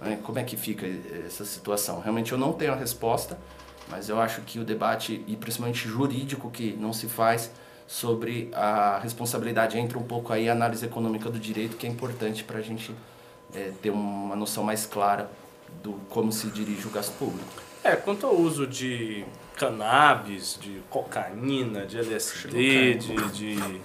[0.00, 0.18] Né?
[0.22, 0.86] Como é que fica
[1.26, 2.00] essa situação?
[2.00, 3.38] Realmente eu não tenho a resposta,
[3.88, 7.50] mas eu acho que o debate, e principalmente jurídico, que não se faz,
[7.86, 12.44] sobre a responsabilidade entra um pouco aí a análise econômica do direito, que é importante
[12.44, 12.94] para a gente
[13.54, 15.30] é, ter uma noção mais clara
[15.82, 17.48] do como se dirige o gasto público.
[17.82, 19.24] É, quanto ao uso de
[19.58, 23.80] cannabis, de cocaína, de LSD, de, de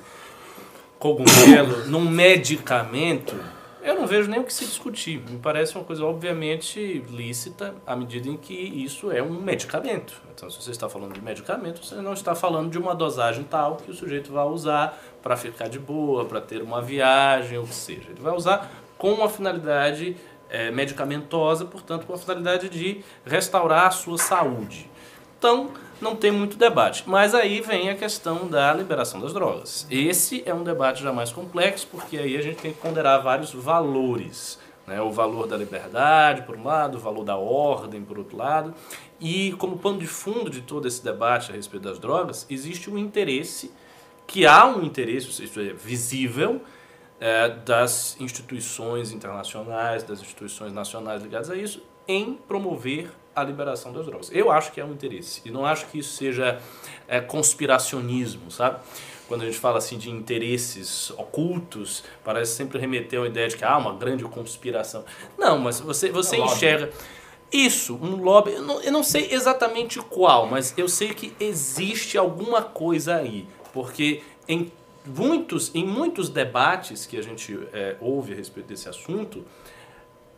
[0.99, 3.35] cogumelo num medicamento,
[3.83, 5.21] eu não vejo nem o que se discutir.
[5.29, 10.13] Me parece uma coisa obviamente lícita à medida em que isso é um medicamento.
[10.33, 13.75] Então, se você está falando de medicamento, você não está falando de uma dosagem tal
[13.75, 17.75] que o sujeito vai usar para ficar de boa, para ter uma viagem, ou que
[17.75, 18.09] seja.
[18.09, 20.15] Ele vai usar com uma finalidade
[20.49, 24.89] é, medicamentosa, portanto, com a finalidade de restaurar a sua saúde.
[25.43, 27.03] Então, não tem muito debate.
[27.05, 29.85] Mas aí vem a questão da liberação das drogas.
[29.91, 33.53] Esse é um debate já mais complexo, porque aí a gente tem que ponderar vários
[33.53, 34.57] valores.
[34.87, 35.01] Né?
[35.01, 38.73] O valor da liberdade, por um lado, o valor da ordem, por outro lado.
[39.19, 42.97] E como pano de fundo de todo esse debate a respeito das drogas, existe um
[42.97, 43.69] interesse,
[44.25, 46.61] que há um interesse, isso é visível,
[47.19, 54.05] é, das instituições internacionais, das instituições nacionais ligadas a isso, em promover a liberação das
[54.05, 54.29] drogas.
[54.31, 55.41] Eu acho que é um interesse.
[55.45, 56.59] E não acho que isso seja
[57.07, 58.79] é, conspiracionismo, sabe?
[59.27, 63.63] Quando a gente fala assim de interesses ocultos, parece sempre remeter a ideia de que
[63.63, 65.03] há ah, uma grande conspiração.
[65.37, 66.91] Não, mas você, você é enxerga.
[67.51, 72.17] Isso, um lobby, eu não, eu não sei exatamente qual, mas eu sei que existe
[72.17, 73.47] alguma coisa aí.
[73.71, 74.71] Porque em
[75.05, 79.45] muitos, em muitos debates que a gente é, ouve a respeito desse assunto,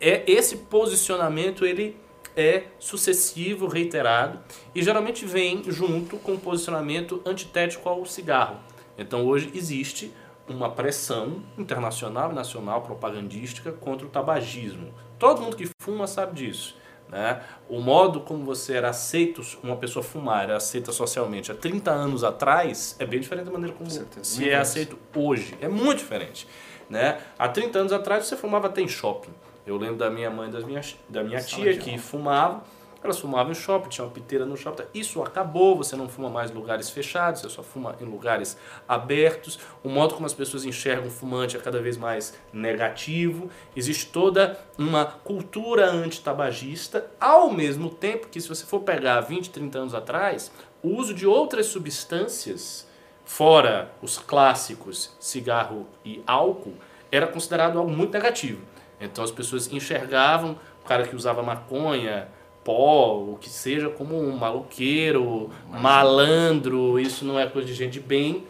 [0.00, 1.96] é esse posicionamento ele
[2.36, 4.38] é sucessivo, reiterado
[4.74, 8.58] e geralmente vem junto com um posicionamento antitético ao cigarro.
[8.98, 10.12] Então hoje existe
[10.48, 14.92] uma pressão internacional e nacional propagandística contra o tabagismo.
[15.18, 16.76] Todo mundo que fuma sabe disso.
[17.08, 17.40] Né?
[17.68, 22.24] O modo como você era aceito, uma pessoa fumar, era aceita socialmente há 30 anos
[22.24, 25.56] atrás, é bem diferente da maneira como se é aceito hoje.
[25.60, 26.48] É muito diferente.
[26.90, 27.18] Né?
[27.38, 29.30] Há 30 anos atrás você fumava até em shopping.
[29.66, 32.62] Eu lembro da minha mãe, das minhas, da minha tia que fumava.
[33.02, 34.84] Elas fumavam em shopping, tinha uma piteira no shopping.
[34.92, 38.56] Isso acabou, você não fuma mais em lugares fechados, você só fuma em lugares
[38.88, 39.58] abertos.
[39.84, 43.50] O modo como as pessoas enxergam o fumante é cada vez mais negativo.
[43.76, 49.78] Existe toda uma cultura antitabagista, ao mesmo tempo que, se você for pegar 20, 30
[49.78, 50.50] anos atrás,
[50.82, 52.88] o uso de outras substâncias,
[53.24, 56.74] fora os clássicos cigarro e álcool,
[57.12, 58.62] era considerado algo muito negativo.
[59.00, 62.28] Então as pessoas enxergavam o cara que usava maconha
[62.66, 68.00] pó, o que seja, como um maluqueiro, malandro, isso não é coisa de gente de
[68.00, 68.44] bem.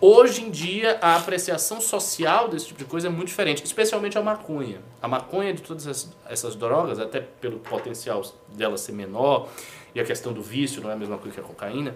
[0.00, 4.22] Hoje em dia, a apreciação social desse tipo de coisa é muito diferente, especialmente a
[4.22, 4.80] maconha.
[5.00, 9.48] A maconha de todas essas, essas drogas, até pelo potencial dela ser menor,
[9.94, 11.94] e a questão do vício não é a mesma coisa que a cocaína,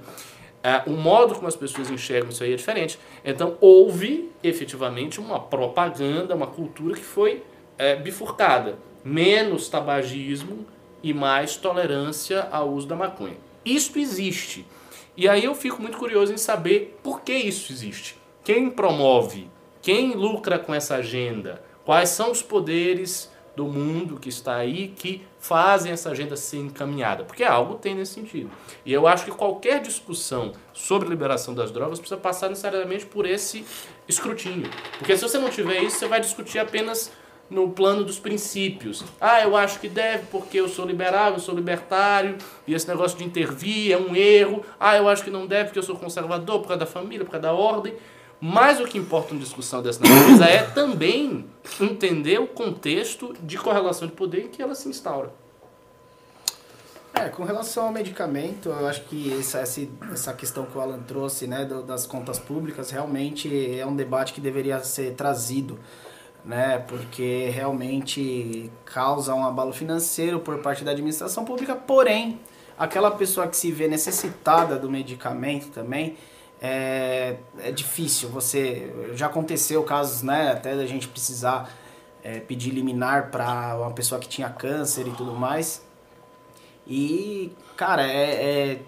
[0.63, 3.01] é, o modo como as pessoas enxergam isso aí é diferente.
[3.25, 7.43] Então, houve efetivamente uma propaganda, uma cultura que foi
[7.79, 8.79] é, bifurcada.
[9.05, 10.67] Menos tabagismo
[11.03, 13.37] e mais tolerância ao uso da maconha.
[13.65, 14.67] Isso existe.
[15.17, 18.17] E aí eu fico muito curioso em saber por que isso existe.
[18.43, 19.49] Quem promove?
[19.81, 21.63] Quem lucra com essa agenda?
[21.85, 27.23] Quais são os poderes do mundo que está aí que fazem essa agenda ser encaminhada?
[27.23, 28.51] Porque algo tem nesse sentido.
[28.85, 33.65] E eu acho que qualquer discussão sobre liberação das drogas precisa passar necessariamente por esse
[34.09, 34.71] escrutínio.
[34.99, 37.13] Porque se você não tiver isso, você vai discutir apenas
[37.51, 39.05] no plano dos princípios.
[39.21, 42.37] Ah, eu acho que deve porque eu sou liberal, eu sou libertário,
[42.67, 44.65] e esse negócio de intervir é um erro.
[44.79, 47.33] Ah, eu acho que não deve porque eu sou conservador, por causa da família, por
[47.33, 47.95] causa da ordem.
[48.41, 51.47] Mas o que importa numa discussão dessa natureza é também
[51.81, 55.33] entender o contexto de correlação de poder em que ela se instaura.
[57.15, 61.47] É, com relação ao medicamento, eu acho que essa, essa questão que o Alan trouxe,
[61.47, 65.79] né, das contas públicas, realmente é um debate que deveria ser trazido
[66.45, 66.79] né?
[66.87, 72.41] Porque realmente causa um abalo financeiro por parte da administração pública, porém,
[72.79, 76.17] aquela pessoa que se vê necessitada do medicamento também,
[76.61, 78.29] é, é difícil.
[78.31, 81.71] Você já aconteceu casos, né, até da gente precisar
[82.23, 85.85] é, pedir liminar para uma pessoa que tinha câncer e tudo mais.
[86.87, 88.83] E, cara, é, é,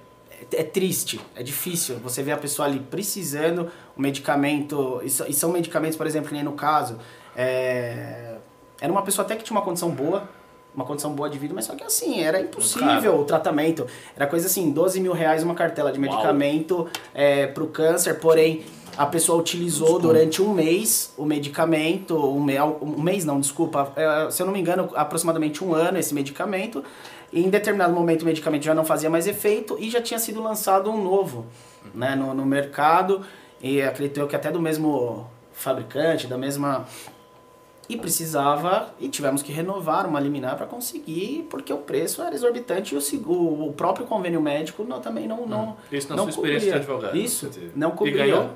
[0.53, 1.99] é, triste, é difícil.
[1.99, 6.53] Você vê a pessoa ali precisando, o medicamento, e são medicamentos, por exemplo, nem no
[6.53, 6.99] caso,
[7.37, 8.37] é,
[8.80, 10.28] era uma pessoa até que tinha uma condição boa,
[10.74, 13.87] uma condição boa de vida, mas só que assim, era impossível o tratamento.
[14.14, 18.64] Era coisa assim, 12 mil reais uma cartela de medicamento é, pro câncer, porém
[18.97, 24.30] a pessoa utilizou durante um mês o medicamento, um, me, um mês não, desculpa, é,
[24.30, 26.84] se eu não me engano, aproximadamente um ano esse medicamento,
[27.32, 30.43] e em determinado momento o medicamento já não fazia mais efeito e já tinha sido
[30.43, 31.47] lançado um novo
[31.95, 33.22] né, no, no mercado,
[33.61, 36.87] e acredito eu que até do mesmo fabricante, da mesma
[37.89, 42.95] e precisava e tivemos que renovar uma liminar para conseguir porque o preço era exorbitante
[42.95, 45.76] e o, o próprio convênio médico não, também não não hum.
[45.93, 48.51] isso na não sua experiência de advogado isso não cobria e ganhou?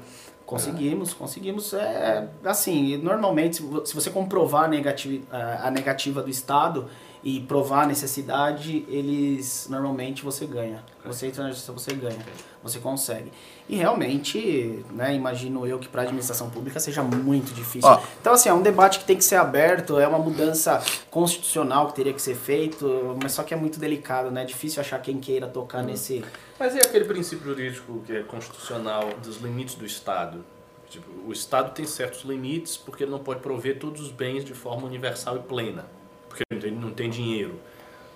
[0.44, 5.24] conseguimos conseguimos é assim normalmente se você comprovar a negativa
[5.62, 6.86] a negativa do estado
[7.22, 12.18] e provar a necessidade eles normalmente você ganha você entra na justiça você ganha
[12.62, 13.30] você consegue
[13.70, 17.88] e realmente, né, imagino eu que para a administração pública seja muito difícil.
[17.88, 21.86] Ó, então, assim, é um debate que tem que ser aberto, é uma mudança constitucional
[21.86, 24.42] que teria que ser feito, mas só que é muito delicado, né?
[24.42, 25.86] É difícil achar quem queira tocar hum.
[25.86, 26.24] nesse.
[26.58, 30.44] Mas e aquele princípio jurídico que é constitucional dos limites do Estado?
[30.88, 34.52] Tipo, o Estado tem certos limites porque ele não pode prover todos os bens de
[34.52, 35.86] forma universal e plena,
[36.30, 37.60] porque ele não tem, não tem dinheiro.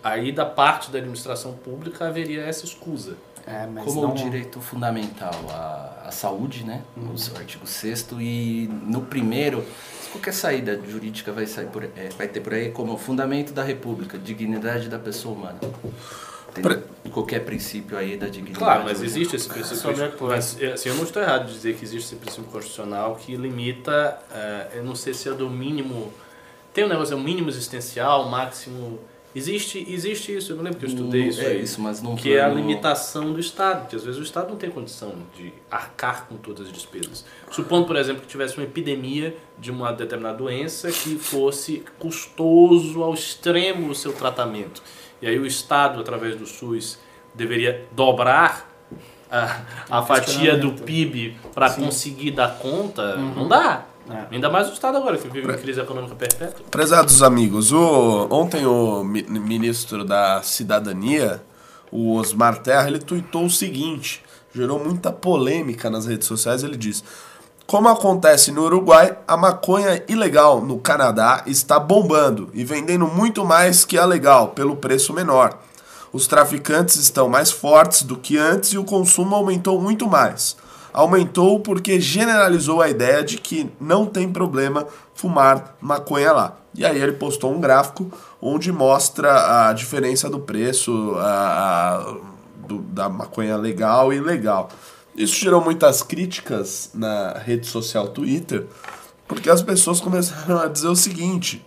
[0.02, 3.16] Aí, da parte da administração pública, haveria essa escusa.
[3.46, 4.12] É, como não...
[4.12, 6.82] o direito fundamental à, saúde, né?
[6.96, 7.14] Uhum.
[7.14, 9.64] O artigo 6 e no primeiro,
[10.12, 14.16] qualquer saída jurídica vai, sair por, é, vai ter por aí como fundamento da república,
[14.16, 15.58] dignidade da pessoa humana.
[16.62, 16.78] Pra...
[17.10, 18.58] qualquer princípio aí da dignidade.
[18.58, 19.92] Claro, mas existe esse princípio.
[20.20, 23.36] Mas, é, assim, eu não estou errado de dizer que existe esse princípio constitucional que
[23.36, 26.12] limita, uh, eu não sei se é do mínimo.
[26.74, 28.98] Tem um negócio, é o mínimo existencial, máximo
[29.34, 32.14] Existe, existe isso, eu não lembro que eu estudei isso é aí, isso, mas não
[32.14, 35.52] que é a limitação do Estado, que às vezes o Estado não tem condição de
[35.68, 37.24] arcar com todas as despesas.
[37.50, 43.12] Supondo, por exemplo, que tivesse uma epidemia de uma determinada doença que fosse custoso ao
[43.12, 44.80] extremo o seu tratamento.
[45.20, 47.00] E aí o Estado, através do SUS,
[47.34, 48.70] deveria dobrar
[49.28, 53.16] a, a fatia do PIB para conseguir dar conta.
[53.16, 53.34] Uhum.
[53.34, 53.84] Não dá.
[54.10, 54.34] É.
[54.34, 56.66] Ainda mais o Estado agora, que vive uma crise econômica perpétua.
[56.70, 61.42] Prezados amigos, o, ontem o ministro da Cidadania,
[61.90, 64.22] o Osmar Terra, ele tuitou o seguinte,
[64.54, 67.02] gerou muita polêmica nas redes sociais, ele diz...
[67.66, 73.86] Como acontece no Uruguai, a maconha ilegal no Canadá está bombando e vendendo muito mais
[73.86, 75.58] que a legal, pelo preço menor.
[76.12, 80.58] Os traficantes estão mais fortes do que antes e o consumo aumentou muito mais
[80.94, 86.56] aumentou porque generalizou a ideia de que não tem problema fumar maconha lá.
[86.72, 92.14] E aí ele postou um gráfico onde mostra a diferença do preço a,
[92.66, 94.68] do, da maconha legal e ilegal.
[95.16, 98.66] Isso gerou muitas críticas na rede social Twitter,
[99.26, 101.64] porque as pessoas começaram a dizer o seguinte: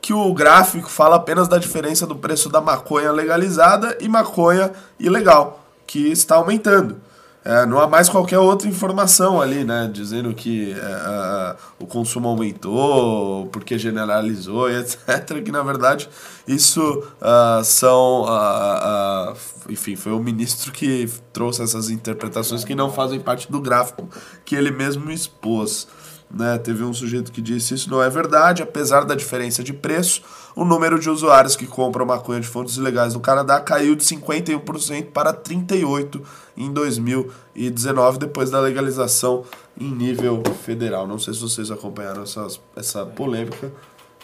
[0.00, 5.64] que o gráfico fala apenas da diferença do preço da maconha legalizada e maconha ilegal,
[5.86, 7.00] que está aumentando.
[7.44, 9.90] É, não há mais qualquer outra informação ali, né?
[9.92, 15.42] Dizendo que é, o consumo aumentou, porque generalizou e etc.
[15.44, 16.08] Que na verdade
[16.48, 18.22] isso uh, são.
[18.22, 19.36] Uh, uh,
[19.68, 24.08] enfim, foi o ministro que trouxe essas interpretações que não fazem parte do gráfico
[24.44, 25.86] que ele mesmo expôs.
[26.30, 26.58] Né?
[26.58, 30.22] Teve um sujeito que disse isso não é verdade, apesar da diferença de preço,
[30.54, 35.06] o número de usuários que compram maconha de fontes ilegais no Canadá caiu de 51%
[35.10, 36.20] para 38%
[36.56, 39.44] em 2019, depois da legalização
[39.78, 41.06] em nível federal.
[41.06, 43.72] Não sei se vocês acompanharam essas, essa polêmica.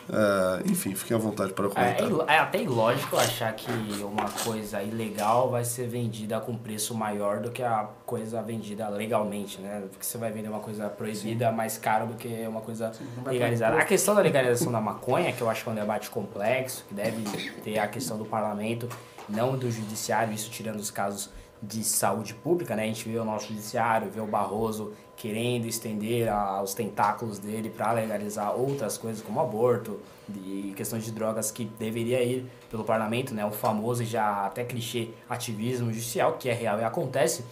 [0.09, 2.09] Uh, enfim, fiquem à vontade para comentar.
[2.29, 3.71] É, é, até ilógico achar que
[4.03, 9.61] uma coisa ilegal vai ser vendida com preço maior do que a coisa vendida legalmente,
[9.61, 9.85] né?
[9.89, 11.55] Porque você vai vender uma coisa proibida Sim.
[11.55, 13.77] mais caro do que uma coisa Sim, legalizada.
[13.77, 16.95] A questão da legalização da maconha, que eu acho que é um debate complexo, que
[16.95, 17.23] deve
[17.63, 18.89] ter a questão do parlamento,
[19.29, 21.31] não do judiciário, isso tirando os casos
[21.63, 22.85] de saúde pública, né?
[22.85, 27.69] A gente vê o nosso judiciário, vê o Barroso querendo estender a, os tentáculos dele
[27.69, 30.01] para legalizar outras coisas como aborto
[30.35, 33.45] e questões de drogas que deveria ir pelo parlamento, né?
[33.45, 37.45] O famoso já até clichê ativismo judicial, que é real e acontece.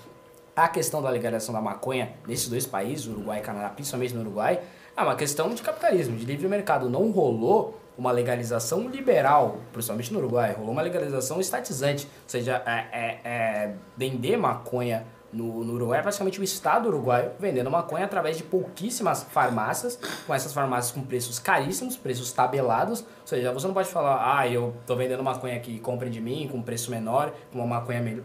[0.57, 4.61] A questão da legalização da maconha nesses dois países, Uruguai e Canadá, principalmente no Uruguai,
[4.97, 6.89] é uma questão de capitalismo, de livre mercado.
[6.89, 12.87] Não rolou uma legalização liberal, principalmente no Uruguai, rolou uma legalização estatizante, ou seja, é,
[12.93, 18.37] é, é vender maconha no, no Uruguai, é praticamente o estado uruguaio vendendo maconha através
[18.37, 23.01] de pouquíssimas farmácias, com essas farmácias com preços caríssimos, preços tabelados.
[23.01, 26.49] Ou seja, você não pode falar, ah, eu tô vendendo maconha aqui, comprem de mim,
[26.51, 28.23] com preço menor, com uma maconha me,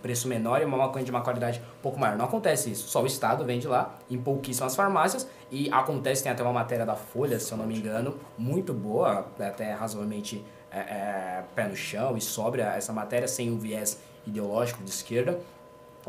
[0.00, 2.16] preço menor e uma maconha de uma qualidade um pouco maior.
[2.16, 2.88] Não acontece isso.
[2.88, 6.96] Só o estado vende lá em pouquíssimas farmácias e acontece, tem até uma matéria da
[6.96, 12.16] Folha, se eu não me engano, muito boa, até razoavelmente é, é, pé no chão
[12.16, 15.38] e sobra essa matéria, sem o viés ideológico de esquerda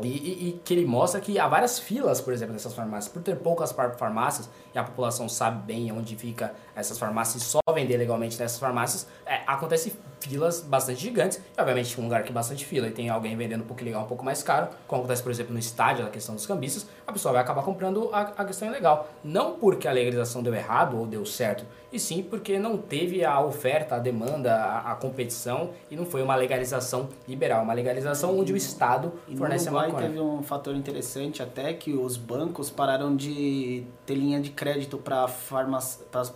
[0.04, 3.12] e, e, e, que ele mostra que há várias filas, por exemplo, nessas farmácias.
[3.12, 7.60] Por ter poucas farmácias, e a população sabe bem onde fica essas farmácias e só
[7.72, 11.40] vender legalmente nessas farmácias, é, acontece filas bastante gigantes.
[11.56, 14.02] E, obviamente, um lugar que é bastante fila e tem alguém vendendo um pouco legal
[14.02, 17.12] um pouco mais caro, como acontece, por exemplo, no estádio, na questão dos cambistas, a
[17.12, 19.08] pessoa vai acabar comprando a, a questão ilegal.
[19.24, 23.40] Não porque a legalização deu errado ou deu certo, e sim porque não teve a
[23.40, 28.52] oferta, a demanda, a, a competição e não foi uma legalização liberal, uma legalização onde
[28.52, 30.08] o Estado e fornece a maconha.
[30.08, 35.26] teve um fator interessante até que os bancos pararam de ter linha de crédito para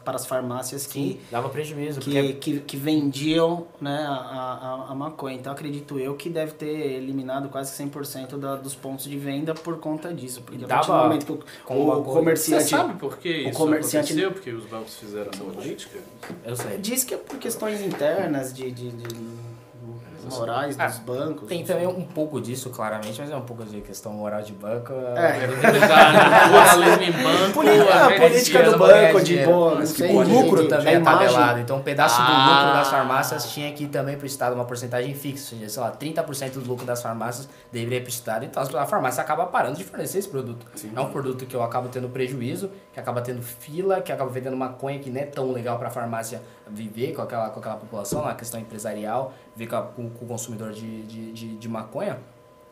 [0.03, 2.33] para as farmácias que sim, dava prejuízo que, porque...
[2.33, 5.37] que, que vendiam né, a, a, a, maconha.
[5.37, 9.79] Então acredito eu que deve ter eliminado quase 100% da, dos pontos de venda por
[9.79, 10.43] conta disso.
[10.43, 12.65] Porque a partir do momento que o, o comerciante.
[12.65, 14.33] Você sabe por que isso o comerciante, aconteceu?
[14.33, 15.99] Porque os bancos fizeram essa política?
[16.45, 16.79] Eu sei.
[16.79, 19.07] Diz que é por questões internas de, de, de
[20.27, 21.49] morais ah, dos bancos.
[21.49, 24.93] Tem também um pouco disso, claramente, mas é um pouco de questão moral de banco.
[24.93, 25.47] É, é
[27.11, 27.61] banco.
[27.61, 29.81] A política do banco, de boa.
[29.81, 31.61] O lucro também é tabelado.
[31.61, 32.63] Então, um pedaço do ah.
[32.63, 35.55] lucro das farmácias tinha que ir também para o Estado, uma porcentagem fixa.
[35.55, 38.45] Ou seja, sei lá, 30% do lucro das farmácias deveria ir para o Estado.
[38.45, 40.67] Então, a farmácia acaba parando de fornecer esse produto.
[40.75, 40.93] Sim.
[40.95, 44.57] É um produto que eu acabo tendo prejuízo, que acaba tendo fila, que acaba vendendo
[44.57, 48.25] maconha que não é tão legal para a farmácia viver com aquela, com aquela população,
[48.25, 52.19] na questão empresarial, ver com, a, com, com o consumidor de, de, de, de, maconha,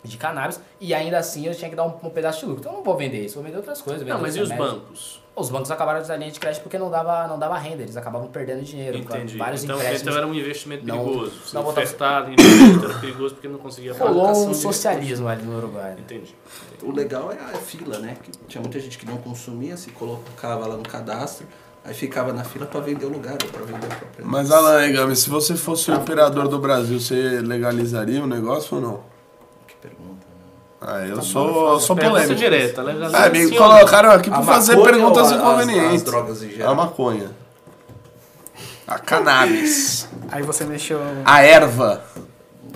[0.02, 2.60] de cannabis, e ainda assim eu tinha que dar um, um, pedaço de lucro.
[2.60, 4.06] Então eu não vou vender isso, vou vender outras coisas.
[4.06, 5.24] Não, mas e os bancos?
[5.36, 7.96] Os bancos acabaram de dar linha de crédito porque não dava, não dava renda, eles
[7.96, 8.98] acabavam perdendo dinheiro.
[8.98, 9.36] Entendi.
[9.36, 10.02] Vários então, empréstimos.
[10.02, 11.32] então era um investimento perigoso.
[11.52, 14.12] Não, não ofertado, investimento era perigoso porque não conseguia pagar.
[14.12, 15.96] Rolou um socialismo ali no Uruguai.
[15.98, 16.36] Entendi.
[16.82, 18.16] O legal é a fila, né?
[18.22, 21.48] Que tinha muita gente que não consumia, se colocava lá no cadastro
[21.84, 24.24] Aí ficava na fila para vender o lugar, para vender a própria.
[24.24, 28.82] Mas Alan Egami, se você fosse o operador do Brasil, você legalizaria o negócio ou
[28.82, 29.00] não?
[29.66, 30.26] Que pergunta.
[30.26, 30.80] Né?
[30.80, 32.34] Ah, eu tá sou, eu sou polêmico.
[32.34, 32.82] direta,
[33.12, 35.86] ah, me colocaram aqui para fazer perguntas inconvenientes.
[35.88, 36.72] As, as drogas em geral.
[36.72, 37.30] A maconha.
[38.86, 40.08] A cannabis.
[40.30, 41.00] Aí você mexeu.
[41.22, 42.02] A erva.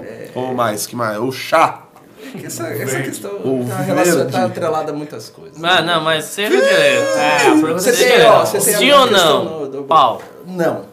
[0.02, 0.30] É...
[0.34, 1.18] Ou mais, que mais?
[1.18, 1.87] O chá.
[2.44, 3.32] Essa, essa questão
[4.26, 5.58] está atrelada a muitas coisas.
[5.58, 7.18] Mas, não, mas seja direto.
[7.18, 8.24] É, você tem.
[8.26, 9.44] Ó, você tem Sim ou não?
[9.44, 9.82] No, do...
[9.84, 10.22] Pau.
[10.46, 10.84] Não.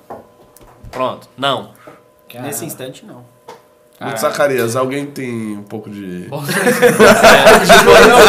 [0.91, 1.71] Pronto, não.
[2.41, 3.23] Nesse instante, não.
[3.99, 6.27] Muito Zacarias, alguém tem um pouco de.
[6.29, 6.45] não,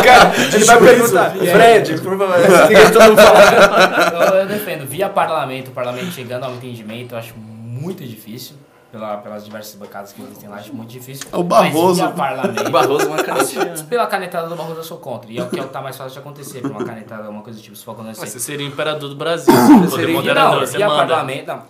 [0.03, 1.31] cara, ele vai perguntar.
[1.33, 2.37] Fred, por favor,
[2.69, 4.33] que todo mundo fala.
[4.33, 8.55] Eu, eu defendo, via parlamento, o parlamento chegando ao entendimento, eu acho muito difícil
[8.97, 11.26] pela, pelas diversas bancadas que existem lá, acho muito difícil.
[11.32, 12.01] O Barroso.
[12.03, 13.74] Mas via parlamento, O Barroso é uma canetinha.
[13.88, 15.30] pela canetada do Barroso eu sou contra.
[15.30, 17.28] E é o que é o que tá mais fácil de acontecer, por uma canetada,
[17.28, 18.20] uma coisa do tipo, se for acontecer.
[18.20, 19.53] Mas você seria o imperador do Brasil.
[19.80, 20.99] Você seria- moderador, não, você via manda.
[21.07, 21.62] parlamento, não,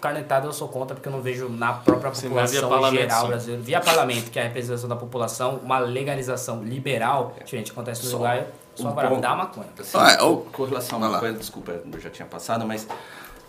[0.00, 4.30] canetada eu sou contra porque eu não vejo na própria população geral brasileira, via parlamento,
[4.30, 8.92] que é a representação da população, uma legalização liberal, diferente acontece no Uruguai, só um
[8.94, 9.66] para dar maconha.
[9.78, 11.14] Assim, Ah, o- com relação a Vai lá.
[11.16, 12.86] uma coisa, desculpa, eu já tinha passado, mas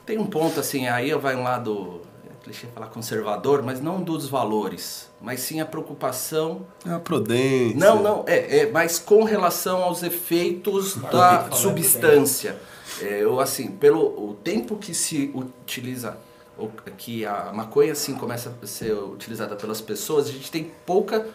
[0.05, 2.01] tem um ponto assim, aí vai um lado,
[2.50, 6.66] clichê falar conservador, mas não dos valores, mas sim a preocupação.
[6.86, 7.78] É a prudência.
[7.78, 12.58] Não, não, é, é mas com relação aos efeitos da substância.
[13.02, 16.18] É, eu assim, pelo o tempo que se utiliza
[16.97, 21.26] que a maconha assim começa a ser utilizada pelas pessoas, a gente tem pouca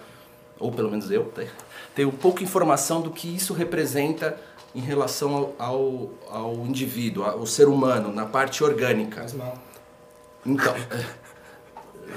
[0.59, 1.49] ou pelo menos eu, né,
[1.95, 4.39] tenho pouca informação do que isso representa
[4.75, 9.25] em relação ao, ao, ao indivíduo, ao ser humano, na parte orgânica.
[10.47, 10.75] Então.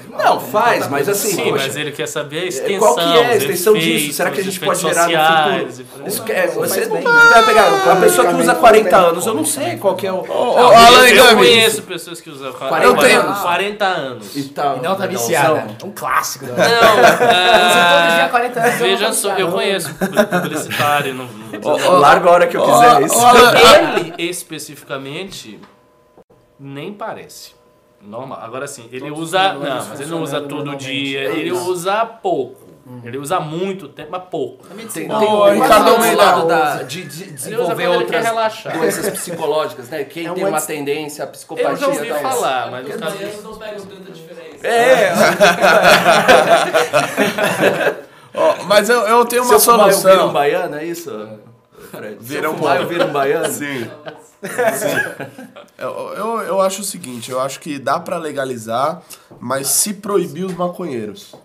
[0.09, 2.79] Não, faz, mas assim, Sim, poxa, mas ele quer saber a é, extensão.
[2.79, 4.13] qual que é a extensão efeitos, disso?
[4.17, 5.85] Será que a gente pode gerar no futuro?
[6.05, 7.01] e- Isso é, você bem.
[7.03, 10.19] vai pegar uma pessoa que usa 40 anos, eu não sei qual que é o...
[10.21, 10.25] Ô,
[10.55, 14.35] Não, Alan eu, eu conheço pessoas que usam 40, Eu tenho- 40 anos.
[14.35, 15.67] E tal, E não tá viciada.
[15.83, 16.45] Um clássico.
[16.45, 18.75] Não, Não, é, 40 anos.
[18.79, 23.17] veja só, eu conheço publicitário, não, não Larga a hora que eu quiser, isso.
[24.17, 25.59] Ele especificamente
[26.59, 27.56] nem parece.
[28.07, 28.39] Normal.
[28.41, 29.53] Agora sim, ele Todos os usa.
[29.53, 31.29] Não, mas ele não usa todo dia.
[31.29, 32.65] É Ele usa pouco.
[33.03, 34.65] Ele usa muito tempo, mas pouco.
[34.65, 37.85] Tem, tem, Ô, tem ô, um lado da, de, de Ele usa desenvolver quando ele
[37.85, 38.77] quer outras relaxar.
[38.77, 40.05] doenças psicológicas, né?
[40.05, 41.69] Quem É tem uma tendência à psicopatia...
[41.71, 42.19] Eu já ouvi tal.
[42.19, 43.17] falar, mas no caso.
[43.43, 44.65] não pegam tanta diferença.
[44.67, 45.11] É,
[48.33, 50.31] Ó, mas eu, eu tenho uma eu fumar eu viro um solução.
[50.33, 51.11] baiano, é isso?
[51.89, 52.17] Fred?
[52.21, 53.53] Se Vira eu um fumar eu viro um baiano?
[53.53, 53.89] Sim.
[54.41, 55.37] Sim.
[55.77, 59.03] Eu, eu, eu acho o seguinte, eu acho que dá pra legalizar,
[59.39, 61.35] mas se proibir os maconheiros.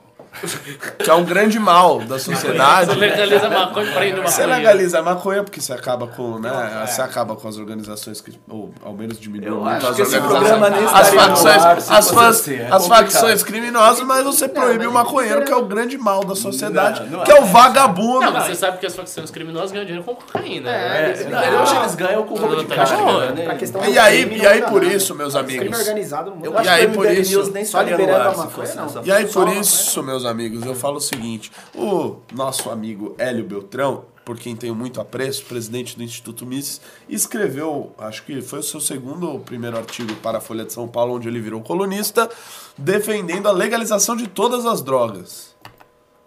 [0.99, 2.87] Que é um grande mal da sociedade.
[2.87, 6.85] Você legaliza maconha e prende uma Você legaliza a maconha porque você acaba com, né?
[6.87, 10.93] Você acaba com as organizações que, ou ao menos diminui Eu muito acho as organizações.
[10.93, 15.53] as facções, ar as, assim, é as facções criminosas, mas você proíbe o maconheiro, que
[15.53, 17.41] é o grande mal da sociedade, Não, não que é é.
[17.41, 18.21] o vagabundo.
[18.21, 20.71] Não, mas você sabe que as facções criminosas ganham dinheiro com cocaína.
[20.71, 21.29] É, né?
[21.31, 23.59] não, eu acho que eles ganham com roubo de Tá carga, bom, né?
[23.91, 25.69] E aí, e aí não por isso, meus amigos.
[25.71, 28.23] não Eu acho aí, que o por MDM isso- News nem só estaria no liberando
[28.29, 28.87] ar a se maconha, fosse não.
[28.87, 29.61] dessa E aí, por maconha.
[29.61, 34.75] isso, meus amigos, eu falo o seguinte: o nosso amigo Hélio Beltrão, por quem tenho
[34.75, 39.77] muito apreço, presidente do Instituto Mises, escreveu, acho que foi o seu segundo ou primeiro
[39.77, 42.31] artigo para a Folha de São Paulo, onde ele virou colunista,
[42.79, 45.53] defendendo a legalização de todas as drogas.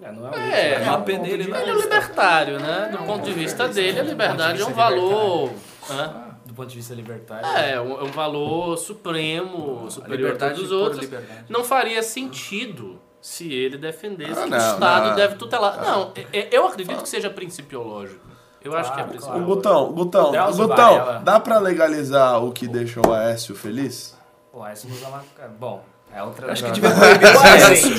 [0.02, 1.72] É, não é, É, é um pena ponto ele é vista.
[1.74, 2.90] libertário, né?
[2.92, 5.52] Do ponto de vista dele, a liberdade é um valor.
[5.90, 6.22] né?
[6.46, 7.46] Do ponto de vista libertário.
[7.48, 11.02] É, um, é um valor supremo, superior a liberdade todos os outros.
[11.02, 11.46] liberdade.
[11.50, 15.16] Não faria sentido se ele defendesse Ah, que não, o Estado não.
[15.16, 15.82] deve tutelar.
[15.82, 18.20] Não, é- é- eu acredito que seja principiológico.
[18.64, 19.56] Eu acho que é Claro, O principiológico.
[19.56, 21.22] Gutão, Gutão, Drauzio Gutão, Varela.
[21.24, 24.16] dá pra legalizar o que deixa o Aécio feliz?
[24.62, 25.24] Aí você usa uma...
[25.60, 26.52] Bom, é outra...
[26.52, 27.96] Acho que devia proibir o Aécio,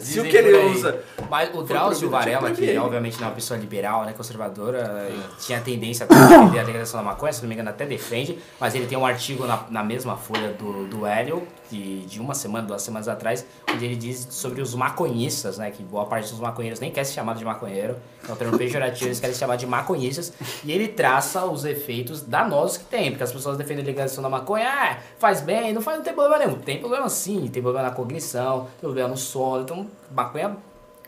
[0.00, 0.98] Se o que ele usa...
[1.30, 5.08] Mas o Drauzio Varela, tinha que obviamente não é uma pessoa liberal, né, conservadora,
[5.40, 8.74] tinha tendência a defender a legalização da maconha, se não me engano até defende, mas
[8.74, 12.66] ele tem um artigo na, na mesma folha do, do Hélio, de, de uma semana,
[12.66, 16.80] duas semanas atrás, onde ele diz sobre os maconhistas, né, que boa parte dos maconheiros
[16.80, 17.96] nem quer ser chamado de maconheiro,
[18.28, 20.32] é um termo pejorativo, eles querem se chamar de maconhistas,
[20.64, 24.30] e ele traça os efeitos danosos que tem, porque as pessoas defendem a legalização da
[24.30, 27.88] maconha, ah, faz bem, não faz, não tem problema nenhum, tem problema sim, tem problema
[27.88, 30.56] na cognição, tem problema no sono, então maconha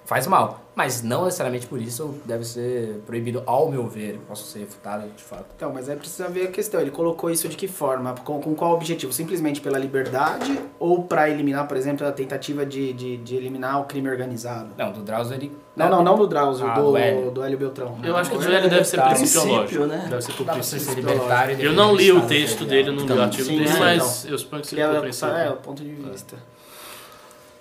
[0.04, 0.65] faz mal.
[0.76, 4.20] Mas não necessariamente por isso deve ser proibido, ao meu ver.
[4.28, 5.46] Posso ser refutado de fato.
[5.56, 6.78] Então, mas aí precisa ver a questão.
[6.82, 8.14] Ele colocou isso de que forma?
[8.22, 9.10] Com, com qual objetivo?
[9.10, 13.84] Simplesmente pela liberdade ou para eliminar, por exemplo, a tentativa de, de, de eliminar o
[13.84, 14.68] crime organizado?
[14.76, 15.50] Não, do Drauzio ele.
[15.74, 17.30] Não, não, não do Drauzio, Ah, do, do Hélio.
[17.30, 17.98] do Hélio Beltrão.
[18.04, 19.58] Eu acho que o Joelho deve ser principiológico.
[19.60, 20.06] Princípio, né?
[20.10, 20.94] Deve ser por princípio.
[20.94, 23.70] libertário Eu não li o texto Estado dele, não li o Então, artigo sim, dele,
[23.70, 24.30] é, mas então.
[24.32, 25.34] eu suponho que seja por é, princípio.
[25.34, 26.36] é, o ponto de vista.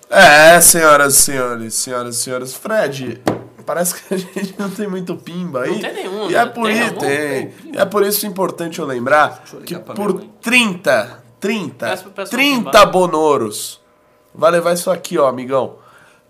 [0.08, 2.54] É, senhoras e senhores, senhoras e senhores.
[2.54, 3.20] Fred,
[3.64, 5.72] parece que a gente não tem muito pimba aí.
[5.72, 6.38] Não tem nenhum, E né?
[6.42, 7.00] é por Tem isso, algum?
[7.00, 7.54] tem.
[7.72, 10.30] E é por isso importante eu lembrar eu que por minha mãe.
[10.40, 12.90] 30, 30, Peço pro pessoal 30 pimbar.
[12.90, 13.80] bonoros.
[14.34, 15.76] Vai levar isso aqui, ó, amigão.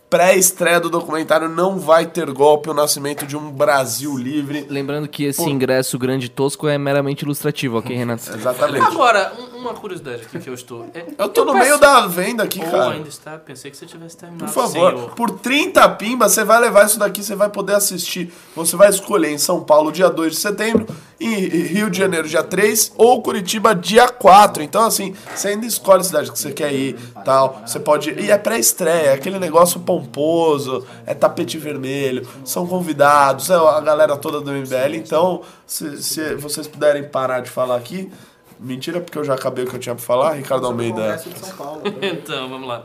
[0.08, 4.64] Pré-estreia do documentário Não Vai Ter Golpe, o nascimento de um Brasil livre.
[4.70, 8.22] Lembrando que esse ingresso grande e tosco é meramente ilustrativo, ok, Renato?
[8.32, 8.86] Exatamente.
[8.86, 10.86] Agora, um uma curiosidade aqui que eu estou.
[10.94, 12.90] É, Eu tô no peço- meio da venda aqui, Oh, cara.
[12.92, 13.36] ainda está.
[13.38, 14.44] Pensei que você tivesse terminado.
[14.52, 15.10] Por favor, senhor.
[15.14, 18.32] por 30 pimbas, você vai levar isso daqui, você vai poder assistir.
[18.54, 20.86] Você vai escolher em São Paulo, dia 2 de setembro,
[21.20, 24.62] em Rio de Janeiro, dia 3, ou Curitiba, dia 4.
[24.62, 27.62] Então, assim, você ainda escolhe a cidade que você quer ir, tal.
[27.66, 28.20] Você pode ir.
[28.20, 34.16] E é pré-estreia, é aquele negócio pomposo, é tapete vermelho, são convidados, é a galera
[34.16, 34.94] toda do MBL.
[34.96, 38.10] Então, se, se vocês puderem parar de falar aqui.
[38.58, 40.96] Mentira, porque eu já acabei o que eu tinha pra falar, Ricardo Almeida.
[41.00, 41.82] Congresso de São Paulo.
[42.00, 42.08] né?
[42.12, 42.84] Então, vamos lá.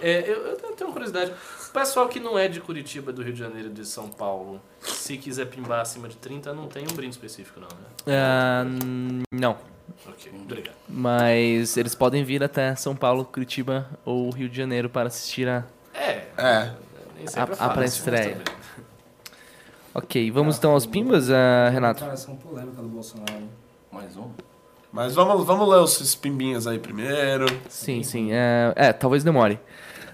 [0.00, 1.32] É, eu, eu tenho uma curiosidade.
[1.68, 4.60] O pessoal que não é de Curitiba, do Rio de Janeiro e de São Paulo,
[4.80, 7.84] se quiser pimbar acima de 30, não tem um brinde específico, não, né?
[8.08, 9.56] Ah, n- não.
[10.06, 10.74] Ok, obrigado.
[10.88, 15.64] Mas eles podem vir até São Paulo, Curitiba ou Rio de Janeiro para assistir a.
[15.94, 16.72] É, É.
[17.16, 18.34] nem A- é a fácil, pré-estreia.
[18.36, 18.54] bem.
[19.94, 22.00] Ok, vamos então aos pimbas, ah, Renato?
[22.00, 23.48] Declaração polêmica do Bolsonaro.
[23.90, 24.30] Mais um?
[24.92, 27.46] Mas vamos, vamos ler os pimbinhas aí primeiro.
[27.68, 28.28] Sim, sim.
[28.30, 29.58] É, é, talvez demore.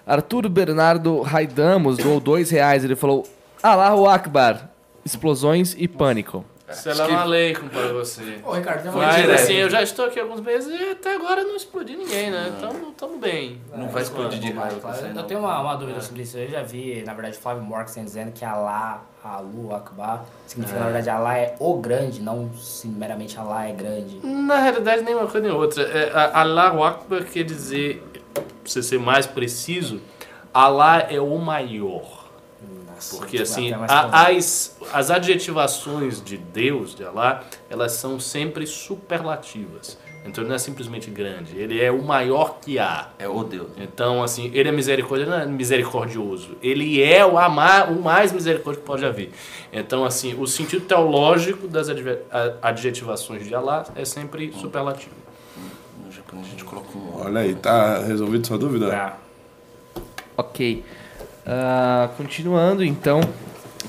[0.06, 2.84] Arthur Bernardo Raidamos doou dois reais.
[2.84, 3.26] Ele falou:
[3.62, 4.70] Allahu Akbar.
[5.04, 6.44] Explosões e pânico.
[6.72, 8.40] Salam aleikum para você.
[8.44, 9.40] Ô, Ricardo, tem uma Mas direto.
[9.42, 12.52] assim, eu já estou aqui há alguns meses e até agora não explodiu ninguém, né?
[12.56, 13.60] Então estamos bem.
[13.74, 15.22] Não vai explodir de raiva com Claro, isso aí, eu não.
[15.24, 16.36] tenho uma, uma dúvida sobre isso.
[16.36, 21.08] Eu já vi, na verdade, Flávio Morrison dizendo que Alá, Alu, Akbar, significa, na verdade,
[21.10, 24.20] Alá é o grande, não se meramente Alá é grande.
[24.24, 25.82] Na realidade, nem uma coisa nem outra.
[25.84, 28.02] É, a- Allahu Akbar quer dizer,
[28.34, 30.00] pra você ser mais preciso,
[30.52, 32.17] Allah é o maior.
[33.18, 39.98] Porque assim, a- as, as adjetivações de Deus, de Allah, elas são sempre superlativas.
[40.24, 43.08] Então ele não é simplesmente grande, ele é o maior que há.
[43.18, 43.68] É o Deus.
[43.78, 46.56] Então, assim, ele é misericórdia, não é misericordioso.
[46.62, 49.30] Ele é o, ama, o mais misericórdia que pode haver.
[49.72, 51.88] Então, assim, o sentido teológico das
[52.60, 55.14] adjetivações de Allah é sempre superlativo.
[56.04, 56.64] No japonês a gente
[56.98, 57.20] um.
[57.24, 58.90] Olha aí, tá resolvido sua dúvida?
[58.90, 59.18] Tá.
[60.36, 60.84] Ok.
[61.48, 63.20] Ah, continuando, então,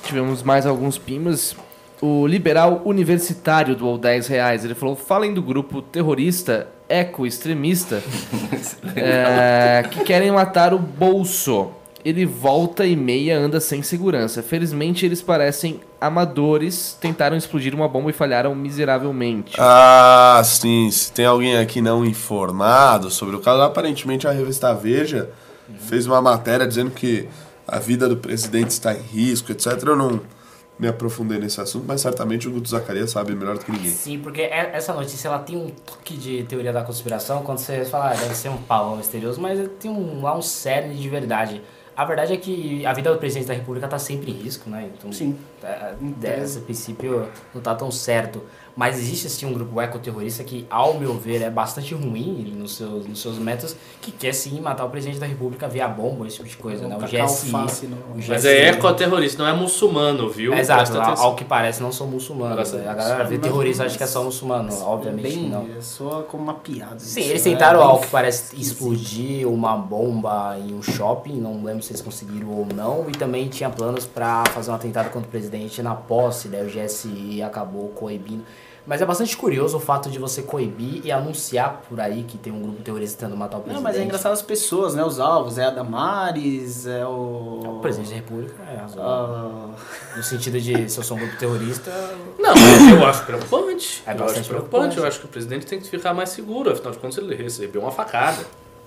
[0.03, 1.55] tivemos mais alguns pimbas.
[2.01, 4.64] O liberal universitário doou 10 reais.
[4.64, 8.01] Ele falou: falem do grupo terrorista eco-extremista
[8.95, 11.72] é, que querem matar o bolso.
[12.03, 14.41] Ele volta e meia anda sem segurança.
[14.41, 16.97] Felizmente, eles parecem amadores.
[16.99, 19.55] Tentaram explodir uma bomba e falharam miseravelmente.
[19.60, 20.89] Ah, sim.
[20.89, 25.30] Se tem alguém aqui não informado sobre o caso, aparentemente a revista Veja
[25.78, 27.28] fez uma matéria dizendo que
[27.72, 29.67] a vida do presidente está em risco, etc.
[29.86, 30.22] Eu não
[30.78, 33.91] me aprofundei nesse assunto, mas certamente o Guto Zacarias sabe melhor do que ninguém.
[33.91, 37.84] Sim, porque é- essa notícia ela tem um toque de teoria da conspiração quando você
[37.84, 41.61] fala, ah, deve ser um pavão misterioso, mas tem um, lá um cerne de verdade.
[41.97, 44.89] A verdade é que a vida do presidente da república está sempre em risco, né?
[44.97, 45.38] Então, Sim.
[45.61, 48.41] é, Desse princípio não tá tão certo.
[48.76, 53.05] Mas existe assim um grupo ecoterrorista que, ao meu ver, é bastante ruim nos seus,
[53.05, 56.47] nos seus métodos, que quer sim matar o presidente da república via bomba, esse tipo
[56.47, 56.95] de coisa, né?
[56.95, 57.17] O GSI.
[57.53, 58.47] alface no- o Mas GSI.
[58.47, 60.53] é ecoterrorista, não é muçulmano, viu?
[60.53, 62.55] Exato, ao, ao que parece não são muçulmanos.
[62.55, 65.67] Graças a galera vê terrorista acha que é só muçulmano, obviamente Bem, não.
[65.82, 66.99] soa como uma piada.
[66.99, 67.51] Sim, isso, eles né?
[67.51, 72.01] tentaram, Bem ao que parece, explodir uma bomba em um shopping, não lembro se eles
[72.01, 75.95] conseguiram ou não, e também tinha planos pra fazer um atentado contra o presidente na
[75.95, 78.43] posse, daí o GSI acabou coibindo.
[78.89, 82.51] Mas é bastante curioso o fato de você coibir e anunciar por aí que tem
[82.51, 83.83] um grupo terrorista tentando matar o Não, presidente.
[83.83, 85.03] mas é engraçado as pessoas, né?
[85.05, 85.59] Os alvos.
[85.59, 87.75] É a Damares, é o...
[87.77, 89.03] O presidente da república é razão.
[89.03, 89.69] Ah,
[90.17, 91.91] No sentido de, se eu sou um grupo terrorista,
[92.39, 92.53] Não,
[92.97, 94.01] eu acho preocupante.
[94.07, 94.49] É eu bastante acho preocupante.
[94.49, 94.97] preocupante.
[94.97, 96.71] Eu acho que o presidente tem que ficar mais seguro.
[96.71, 98.43] Afinal de contas, ele recebeu uma facada.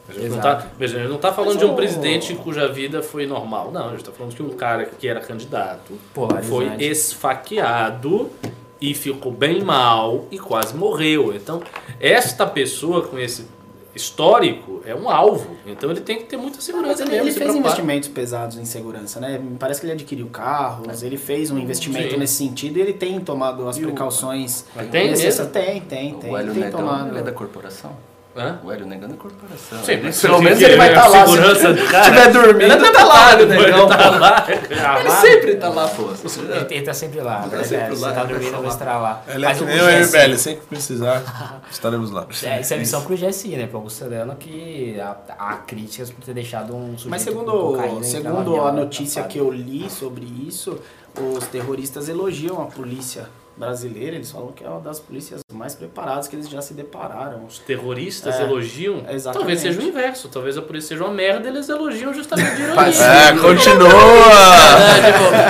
[0.09, 0.65] A gente não Exato.
[0.65, 3.25] tá, veja, a gente não tá falando Mas de um o- presidente cuja vida foi
[3.25, 3.71] normal.
[3.71, 6.49] Não, a gente tá falando que um cara que era candidato Polarizante.
[6.49, 8.29] foi esfaqueado
[8.83, 11.33] e ficou bem mal e quase morreu.
[11.35, 11.63] Então,
[12.01, 13.47] esta pessoa com esse
[13.95, 15.57] histórico é um alvo.
[15.67, 17.25] Então, ele tem que ter muita segurança ele, mesmo.
[17.27, 17.73] ele se fez preocupar.
[17.73, 19.39] investimentos pesados em segurança, né?
[19.39, 22.17] Me parece que ele adquiriu carros, ele fez um investimento Sim.
[22.17, 25.13] nesse sentido e ele tem tomado as E o- precauções Mas tem.
[25.53, 26.31] Tem, tem, tem.
[26.31, 27.09] O Hélio tem Negão, tomado.
[27.11, 27.93] ele é da corporação.
[28.35, 28.59] Hã?
[28.65, 29.79] O Hélio Negão é da corporação.
[29.85, 31.27] Sim, pelo se- menos se ele vai é estar a lá.
[31.27, 32.01] segurança Se cara.
[32.09, 33.87] estiver dormindo, Ele tá lá, Ele Negão.
[33.89, 34.47] tá lá.
[35.01, 36.03] Ele sempre tá lá, pô.
[36.05, 37.43] Ele, ele tá sempre lá.
[37.43, 37.65] Tá né?
[37.65, 39.23] sempre Se lá, tá vai dormindo, vai estar lá.
[39.29, 42.27] Ele é Mas que nem o MBL, sempre que precisar, estaremos lá.
[42.43, 43.67] É, isso é missão pro GSI, né?
[43.67, 48.61] Pro Augusto Heleno, que há, há críticas por ter deixado um sujeito Mas segundo, segundo
[48.63, 48.81] a né?
[48.81, 50.79] notícia que eu li sobre isso,
[51.37, 54.17] os terroristas elogiam a polícia brasileira.
[54.17, 57.45] Eles falam que é uma das polícias mais preparadas que eles já se depararam.
[57.47, 59.05] Os terroristas É, elogiam.
[59.09, 59.33] exatamente.
[59.39, 60.29] Talvez seja o inverso.
[60.29, 62.83] Talvez a polícia seja uma merda eles elogiam justamente de ironia.
[63.05, 63.89] É, continua!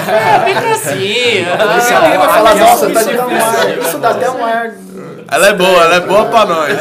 [0.08, 1.02] É, fica assim.
[1.02, 1.50] Isso,
[1.94, 3.22] ah, vai falar, nossa, tá um difícil.
[3.22, 4.74] ar- Isso dá até um ar
[5.30, 6.78] Ela é boa, ela é boa pra nós.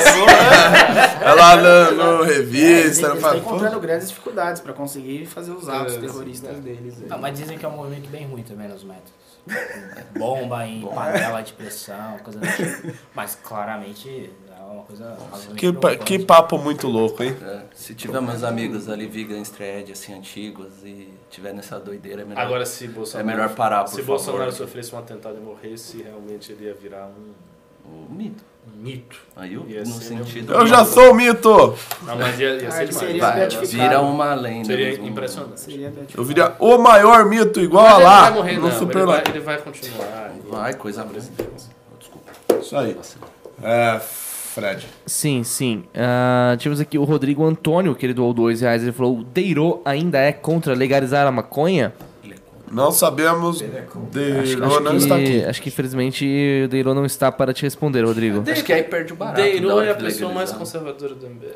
[1.22, 5.70] ela no, no revista, Eles ela fala, estão encontrando grandes dificuldades pra conseguir fazer os
[5.70, 6.96] atos terroristas deles.
[7.08, 9.22] Não, mas dizem que é um movimento bem ruim também nos métodos.
[10.18, 12.94] Bomba em panela de pressão, coisa do tipo.
[13.16, 15.18] Mas claramente é uma coisa
[15.58, 17.36] que, pa- que papo muito louco, hein?
[17.42, 22.26] É, se tiver meus amigos ali vegans thread assim antigos e tiver nessa doideira é
[22.26, 22.42] melhor.
[22.42, 24.08] Agora, se Bolsonaro, É melhor parar, por se favor.
[24.18, 27.34] Bolsonaro sofresse um atentado e morresse, realmente ele ia virar um,
[27.86, 28.44] o mito.
[28.76, 29.18] mito.
[29.36, 31.76] Aí eu, Ia no ser sentido Eu já sou o mito!
[32.04, 32.96] Não, mas ia, ia Ah, ser ele demais.
[32.96, 34.66] seria Vai, vira uma lenda.
[34.66, 35.08] Seria mesmo.
[35.08, 35.60] impressionante.
[35.60, 35.94] Seria.
[36.16, 38.92] Eu viria o maior mito, igual Mas a ele lá, não vai morrer, no não.
[38.92, 40.32] Ele vai, ele vai continuar.
[40.50, 41.20] Vai, coisa boa.
[41.20, 42.32] Desculpa.
[42.60, 42.98] Isso aí.
[43.64, 44.88] É, Fred.
[45.06, 45.84] Sim, sim.
[45.96, 48.82] Ah, tivemos aqui o Rodrigo Antônio, que ele doou dois reais.
[48.82, 51.94] Ele falou: o Deiro ainda é contra legalizar a maconha?
[52.72, 53.60] Não sabemos.
[53.60, 53.66] De
[54.40, 55.26] Acho, não, está aqui.
[55.42, 58.44] que, acho que infelizmente o Deiro não está para te responder, Rodrigo.
[58.50, 59.42] Acho que aí perde o barato.
[59.42, 61.50] Deiro é a pessoa mais conservadora do MBL.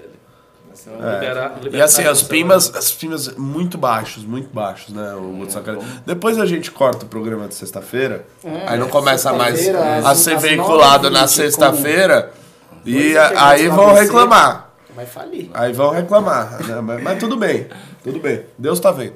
[0.74, 1.14] Assim, É.
[1.14, 5.14] liberar- E libertar assim, as pimas, as pimas muito baixos, muito baixos, né?
[5.14, 5.80] O Woodstock.
[6.06, 8.26] Depois a gente corta o programa de sexta-feira,
[8.68, 9.66] aí não começa mais
[10.06, 12.32] a ser veiculado 9h20, na sexta-feira.
[12.86, 14.70] E é aí vão reclamar.
[14.94, 15.50] Vai falir.
[15.54, 16.62] Aí vão reclamar.
[16.68, 16.82] né?
[16.82, 17.68] Mas, mas tudo bem,
[18.04, 18.42] tudo bem.
[18.58, 19.14] Deus tá vendo.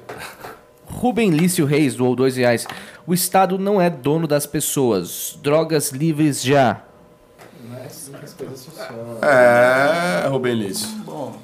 [0.99, 2.67] Rubem Lício Reis doou dois reais.
[3.07, 5.39] O Estado não é dono das pessoas.
[5.41, 6.81] Drogas livres já.
[9.21, 10.89] É, Rubem Lício.
[11.05, 11.37] Bom,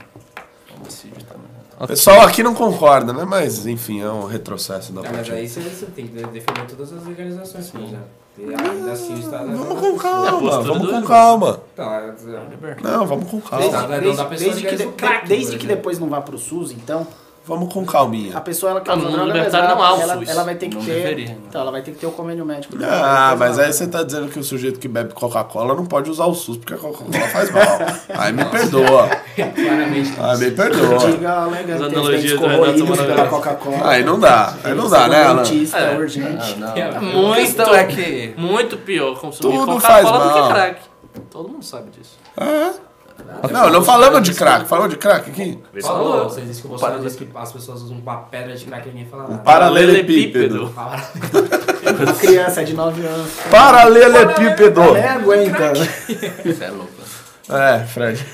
[0.76, 1.46] homicídio também.
[1.80, 3.24] O pessoal aqui não concorda, né?
[3.24, 6.92] Mas enfim, é um retrocesso da Não, mas aí você, você tem que defender todas
[6.92, 8.00] as legalizações, exemplo.
[8.38, 11.60] E ainda assim o Estado é Vamos com calma, vamos com calma.
[11.74, 13.66] Então, é, é, Não, vamos com o calma.
[13.66, 17.08] Estado é dono da pessoa Desde, que, desde que depois não vá pro SUS, então,
[17.48, 18.36] Vamos com calminha.
[18.36, 20.30] a pessoa ela quer Ah, usar droga, ela, não há o ela, SUS.
[20.30, 20.94] ela vai ter que Não ter.
[20.96, 21.38] deveria, né?
[21.48, 22.76] Então, ela vai ter que ter o convênio médico.
[22.76, 23.32] dela.
[23.32, 26.26] Ah, mas aí você tá dizendo que o sujeito que bebe Coca-Cola não pode usar
[26.26, 27.64] o SUS porque a Coca-Cola faz mal.
[28.18, 29.10] Aí me perdoa.
[29.36, 30.14] Claramente.
[30.20, 30.98] Aí me perdoa.
[31.12, 31.44] Diga
[31.76, 33.30] As analogias do Renato pela maravilhosas.
[33.30, 33.90] Coca-Cola.
[33.90, 34.54] Aí não dá.
[34.64, 35.44] Aí não dá, né, Alan?
[35.44, 35.96] É.
[35.98, 36.58] urgente.
[36.64, 36.74] Ah.
[36.80, 40.82] É, Muito, é que muito pior consumir Coca-Cola do que crack.
[41.30, 42.18] Todo mundo sabe disso.
[43.52, 44.68] Não, não falamos de crack.
[44.68, 45.60] Falamos de crack aqui?
[45.82, 48.88] Falou, você disse que o Bolsonaro disse que as pessoas usam uma pedra de crack
[48.88, 49.38] e ninguém fala nada.
[49.44, 50.74] Paralelepípedo.
[51.86, 53.32] Uma criança de 9 anos.
[53.50, 54.94] Paralelepípedo.
[54.94, 55.74] Nem aguenta.
[56.44, 56.92] Isso é louco.
[57.48, 58.26] É, Fred.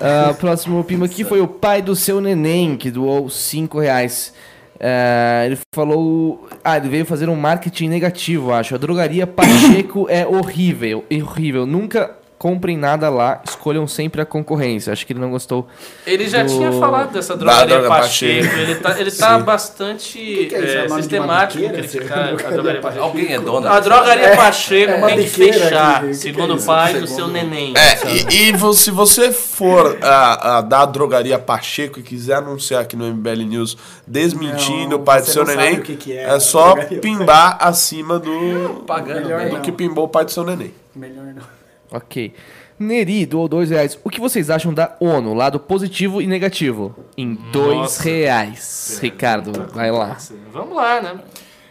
[0.00, 4.32] Ah, próximo pima aqui foi o pai do seu neném, que doou 5 reais.
[4.80, 6.48] Ah, ele falou.
[6.62, 8.74] Ah, ele veio fazer um marketing negativo, acho.
[8.76, 11.04] A drogaria Pacheco é horrível.
[11.10, 11.66] Horrível.
[11.66, 14.94] Nunca comprem nada lá, escolham sempre a concorrência.
[14.94, 15.68] Acho que ele não gostou.
[16.06, 18.48] Ele já Do- tinha falado dessa drogaria droga Pacheco.
[18.48, 18.60] Pacheco.
[18.60, 20.18] Ele tá, ele tá bastante
[20.48, 20.66] que é isso?
[20.66, 23.04] É é, uma sistemático em criticar a Drogaria Pacheco.
[23.04, 23.70] Alguém é dona?
[23.70, 27.28] A drogaria Pacheco é tem que fechar, que que segundo é o pai do seu
[27.28, 27.74] neném.
[27.76, 32.96] É, e, e se você for a, a da drogaria Pacheco e quiser anunciar aqui
[32.96, 33.76] no MBL News
[34.06, 38.18] desmentindo Não, o pai do seu neném, que que é é, só drogaria pimbar acima
[38.18, 40.72] do, Pagando do que pimbou o pai do seu neném.
[40.96, 41.59] Melhor não.
[41.92, 42.32] Ok.
[42.78, 43.98] Neri doou 2 reais.
[44.02, 45.34] O que vocês acham da ONU?
[45.34, 46.94] Lado positivo e negativo.
[47.16, 48.02] Em 2 Nossa.
[48.04, 48.98] reais.
[49.02, 50.16] Ricardo, vai lá.
[50.52, 51.20] Vamos lá, né?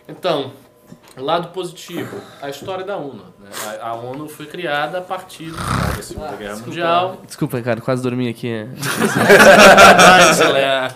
[0.07, 0.51] Então,
[1.17, 3.23] lado positivo, a história da ONU.
[3.39, 3.49] né?
[3.81, 7.17] A, a ONU foi criada a partir da Segunda Guerra Mundial.
[7.25, 8.67] Desculpa, Ricardo, quase dormi aqui.
[10.31, 10.95] Excelente.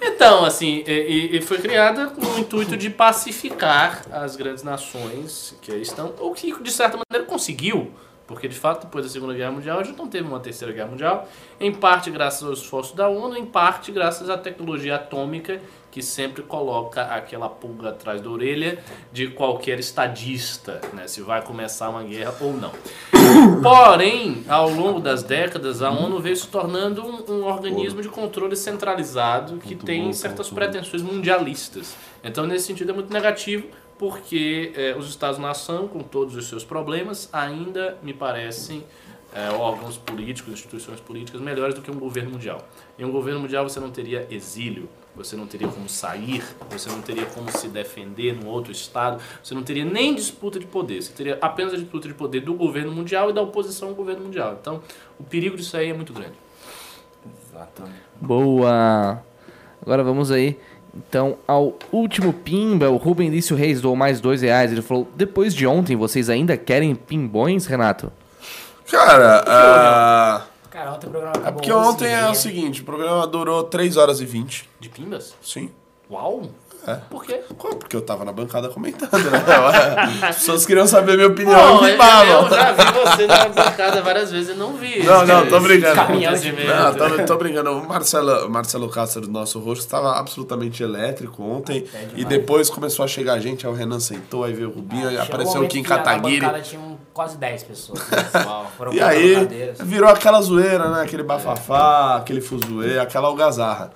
[0.02, 5.72] então, assim, e, e- foi criada com o intuito de pacificar as grandes nações que
[5.72, 7.90] aí estão, o que de certa maneira conseguiu,
[8.26, 10.88] porque de fato depois da Segunda Guerra Mundial a gente não teve uma Terceira Guerra
[10.88, 11.28] Mundial,
[11.60, 15.60] em parte graças aos esforços da ONU, em parte graças à tecnologia atômica
[15.96, 18.78] que sempre coloca aquela pulga atrás da orelha
[19.10, 22.72] de qualquer estadista, né, se vai começar uma guerra ou não.
[23.62, 28.54] Porém, ao longo das décadas, a ONU veio se tornando um, um organismo de controle
[28.54, 31.96] centralizado que tem certas pretensões mundialistas.
[32.22, 33.66] Então, nesse sentido, é muito negativo,
[33.98, 38.84] porque eh, os Estados-nação, com todos os seus problemas, ainda me parecem
[39.34, 42.66] eh, órgãos políticos, instituições políticas melhores do que um governo mundial.
[42.98, 47.00] Em um governo mundial você não teria exílio, você não teria como sair, você não
[47.00, 51.12] teria como se defender num outro estado, você não teria nem disputa de poder, você
[51.12, 54.56] teria apenas a disputa de poder do governo mundial e da oposição ao governo mundial.
[54.60, 54.82] Então,
[55.18, 56.34] o perigo disso aí é muito grande.
[57.48, 58.00] Exatamente.
[58.20, 59.22] Boa!
[59.82, 60.58] Agora vamos aí,
[60.96, 62.90] então, ao último pimba.
[62.90, 64.72] O Rubem Lício Reis doou mais dois reais.
[64.72, 68.12] Ele falou, depois de ontem, vocês ainda querem pimbões, Renato?
[68.90, 72.84] Cara, ah, Cara, ontem o programa é acabou porque 11 ontem é o seguinte, o
[72.84, 74.68] programa durou 3 horas e 20.
[74.78, 75.34] De pimbas?
[75.42, 75.70] Sim.
[76.10, 76.50] Uau!
[77.10, 77.40] Por quê?
[77.58, 79.38] Porque eu tava na bancada comentando, né?
[80.28, 84.02] As pessoas queriam saber minha opinião Pô, e eu, eu já vi você na bancada
[84.02, 85.02] várias vezes e não vi.
[85.02, 86.00] Não, esse- não, tô brincando.
[86.00, 86.66] acontecimento.
[86.68, 87.70] Não, tô, tô brincando.
[87.72, 91.84] O Marcelo, Marcelo Castro, do nosso rosto, estava absolutamente elétrico ontem.
[92.14, 95.16] e depois começou a chegar gente, aí o Renan sentou, aí veio o Rubinho, aí
[95.18, 96.40] um apareceu o Kim que na Kataguiri.
[96.40, 98.00] bancada tinham quase 10 pessoas.
[98.76, 99.78] Foram E contando aí cadeiras.
[99.80, 101.02] virou aquela zoeira, né?
[101.02, 103.90] Aquele bafafá, aquele fuzuê, aquela algazarra.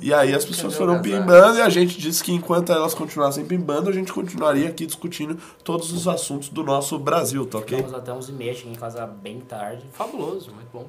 [0.00, 3.88] E aí as pessoas foram pimbando e a gente disse que enquanto elas continuassem pimbando,
[3.88, 7.78] a gente continuaria aqui discutindo todos os assuntos do nosso Brasil, tá ok?
[7.78, 9.84] Ficamos até 11 e meia, cheguei em casa bem tarde.
[9.92, 10.86] Fabuloso, muito bom.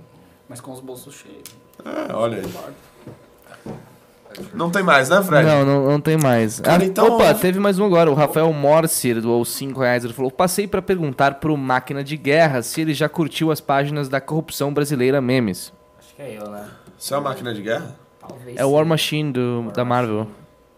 [0.50, 1.44] Mas com os bolsos cheios.
[1.84, 3.74] É, olha aí.
[4.54, 5.48] Não tem mais, né, Fred?
[5.48, 6.60] Não, não, não tem mais.
[6.60, 8.12] Cara, Ah, então- Opa, teve mais um agora.
[8.12, 10.04] O Rafael Morcer doou 5 reais.
[10.04, 14.08] Ele falou: Passei pra perguntar pro Máquina de Guerra se ele já curtiu as páginas
[14.10, 15.74] da corrupção brasileira memes.
[16.00, 16.70] Acho que é eu, né?
[16.98, 17.96] Você é uma máquina de guerra?
[18.28, 18.58] Talvez.
[18.58, 18.72] É o.
[18.72, 20.28] War Machine do, da Marvel.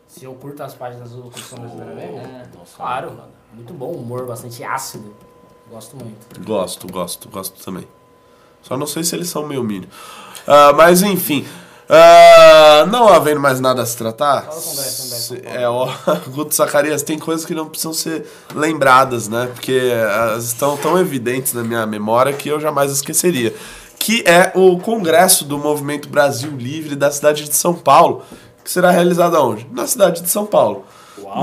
[0.08, 2.44] Se eu curto as páginas do Curtição Brasileira mesmo, é,
[2.76, 3.12] claro.
[3.54, 5.14] Muito bom, humor bastante ácido.
[5.70, 6.44] Gosto muito.
[6.44, 7.88] Gosto, gosto, gosto também.
[8.62, 9.88] Só não sei se eles são meio milho.
[10.48, 11.46] Ah, mas enfim.
[11.88, 14.44] Ah, não havendo mais nada a se tratar.
[14.44, 15.60] Fala com o André, São Paulo.
[15.60, 15.92] É, ó,
[16.30, 19.50] Guto Zacarias, tem coisas que não precisam ser lembradas, né?
[19.54, 23.56] Porque elas estão tão evidentes na minha memória que eu jamais esqueceria.
[24.10, 28.24] Que é o Congresso do Movimento Brasil Livre da cidade de São Paulo,
[28.64, 29.68] que será realizado aonde?
[29.72, 30.84] Na cidade de São Paulo.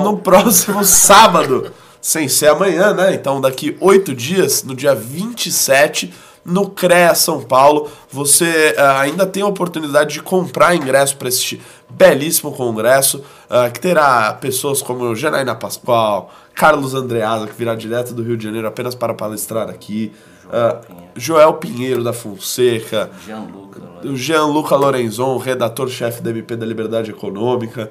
[0.03, 1.73] No próximo sábado,
[2.03, 3.15] sem ser amanhã, né?
[3.15, 6.13] Então, daqui oito dias, no dia 27,
[6.45, 11.63] no CREA São Paulo, você ah, ainda tem a oportunidade de comprar ingresso para este
[11.89, 18.25] belíssimo congresso, ah, que terá pessoas como Janaína Pascoal, Carlos Andreasa, que virá direto do
[18.25, 20.13] Rio de Janeiro apenas para palestrar aqui,
[20.53, 20.81] ah,
[21.15, 23.81] Joel Pinheiro da Fonseca, Gianluca.
[24.05, 27.91] o Gianluca Lorenzon, redator-chefe da MP da Liberdade Econômica,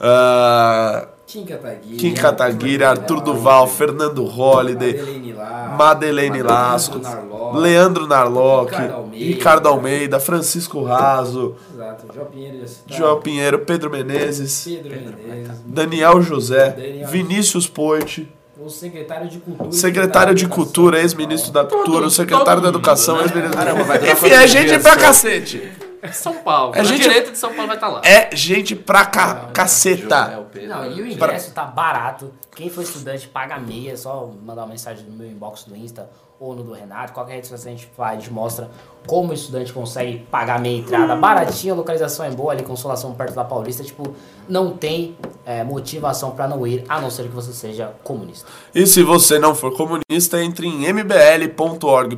[0.00, 1.96] ah, Kim Kataguiri.
[1.98, 5.76] Kim Kataguiri, Arthur Duval, Fernando Holliday, Madeleine Lasco.
[5.76, 7.58] Madeleine Lasco, Narlock.
[7.58, 9.26] Leandro Narlock, Ricardo Almeida.
[9.26, 12.06] Ricardo Almeida, Francisco Raso, Exato.
[12.14, 12.94] João Pinheiro já citado.
[12.98, 15.60] João Pinheiro, Pedro Menezes, Pedro Menezes.
[15.66, 17.08] Daniel José, Daniel.
[17.08, 18.26] Vinícius Poit,
[18.58, 19.72] O secretário de Cultura.
[19.72, 20.48] secretário de.
[20.48, 24.78] Cultura, ex-ministro da Cultura, o secretário da Educação, ex-ministro Caramba, vai da Enfim, é gente
[24.80, 25.72] pra cacete.
[26.12, 26.74] São Paulo.
[26.76, 28.00] É A gente- direita de São Paulo vai estar lá.
[28.04, 30.26] É gente pra ca caceta.
[30.32, 30.68] Joel Pedro.
[30.68, 32.32] Não, e o ingresso tá barato.
[32.54, 36.08] Quem for estudante paga meia, é só mandar uma mensagem no meu inbox do Insta
[36.40, 37.12] ou no do Renato.
[37.12, 38.70] Qualquer rede social a gente faz, mostra
[39.06, 41.16] como o estudante consegue pagar meia entrada.
[41.16, 43.82] Baratinho, a localização é boa ali, consolação perto da Paulista.
[43.82, 44.14] Tipo,
[44.48, 48.46] não tem é, motivação pra não ir, a não ser que você seja comunista.
[48.74, 52.16] E se você não for comunista, entre em mbl.org.br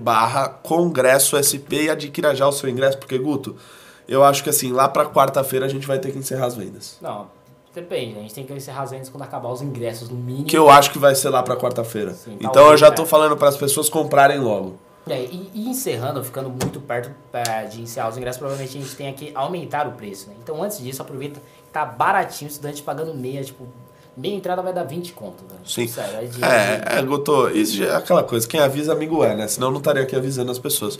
[0.00, 3.56] barra congresso SP e adquira já o seu ingresso, porque, Guto,
[4.08, 6.98] eu acho que assim, lá pra quarta-feira a gente vai ter que encerrar as vendas.
[7.00, 7.28] Não,
[7.74, 8.18] depende, né?
[8.18, 10.44] A gente tem que encerrar as vendas quando acabar os ingressos, no mínimo.
[10.44, 12.14] Que eu acho que vai ser lá pra quarta-feira.
[12.26, 12.90] Então talvez, eu já é.
[12.90, 14.76] tô falando para as pessoas comprarem logo.
[15.08, 18.94] É, e, e encerrando, ficando muito perto é, de encerrar os ingressos, provavelmente a gente
[18.94, 20.34] tem que aumentar o preço, né?
[20.40, 23.66] Então antes disso, aproveita que tá baratinho, o estudante pagando meia, tipo,
[24.16, 25.60] meia entrada vai dar 20 conto, velho.
[25.66, 25.88] Sim.
[25.88, 29.34] Sério, é de, É, é, Guto, isso já é aquela coisa, quem avisa amigo é,
[29.34, 29.48] né?
[29.48, 30.96] Senão eu não estaria aqui avisando as pessoas.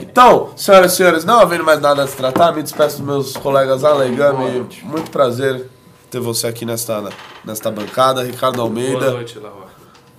[0.00, 3.36] Então, senhoras e senhores, não havendo mais nada a se tratar, me despeço dos meus
[3.36, 4.66] colegas Alegami.
[4.82, 5.68] Muito prazer
[6.08, 7.08] ter você aqui nesta,
[7.44, 8.22] nesta bancada.
[8.22, 8.98] Ricardo Almeida.
[8.98, 9.68] Boa noite, Lahore.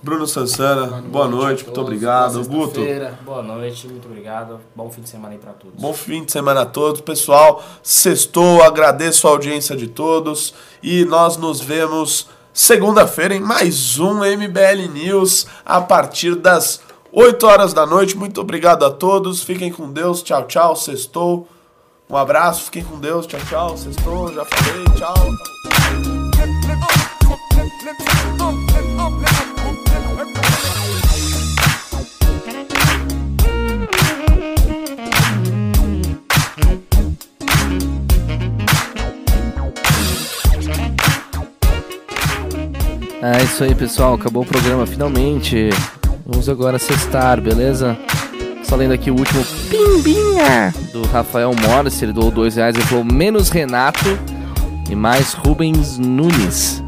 [0.02, 2.42] Bruno Sansana, boa noite, muito obrigado.
[2.48, 2.80] Guto,
[3.22, 4.58] Boa noite, muito obrigado.
[4.74, 5.78] Bom fim de semana aí pra todos.
[5.78, 7.02] bom fim de semana a todos.
[7.02, 14.20] Pessoal, sextou, agradeço a audiência de todos e nós nos vemos segunda-feira em mais um
[14.20, 16.80] MBL News a partir das
[17.12, 18.16] 8 horas da noite.
[18.16, 21.46] Muito obrigado a todos, fiquem com Deus, tchau, tchau, sextou.
[22.10, 25.14] Um abraço, fiquem com Deus, tchau, tchau, sextou, já falei, tchau.
[43.22, 44.14] É isso aí, pessoal.
[44.14, 45.70] Acabou o programa, finalmente.
[46.26, 47.96] Vamos agora sextar, beleza?
[48.70, 52.00] Só lendo aqui o último pimbinha do Rafael Morris.
[52.00, 52.76] Ele doou dois reais.
[52.76, 54.16] Ele falou menos Renato
[54.88, 56.80] e mais Rubens Nunes.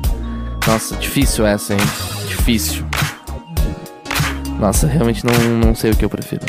[0.65, 1.81] Nossa, difícil essa, hein?
[2.29, 2.87] Difícil.
[4.61, 6.43] Nossa, realmente não, não sei o que eu prefiro.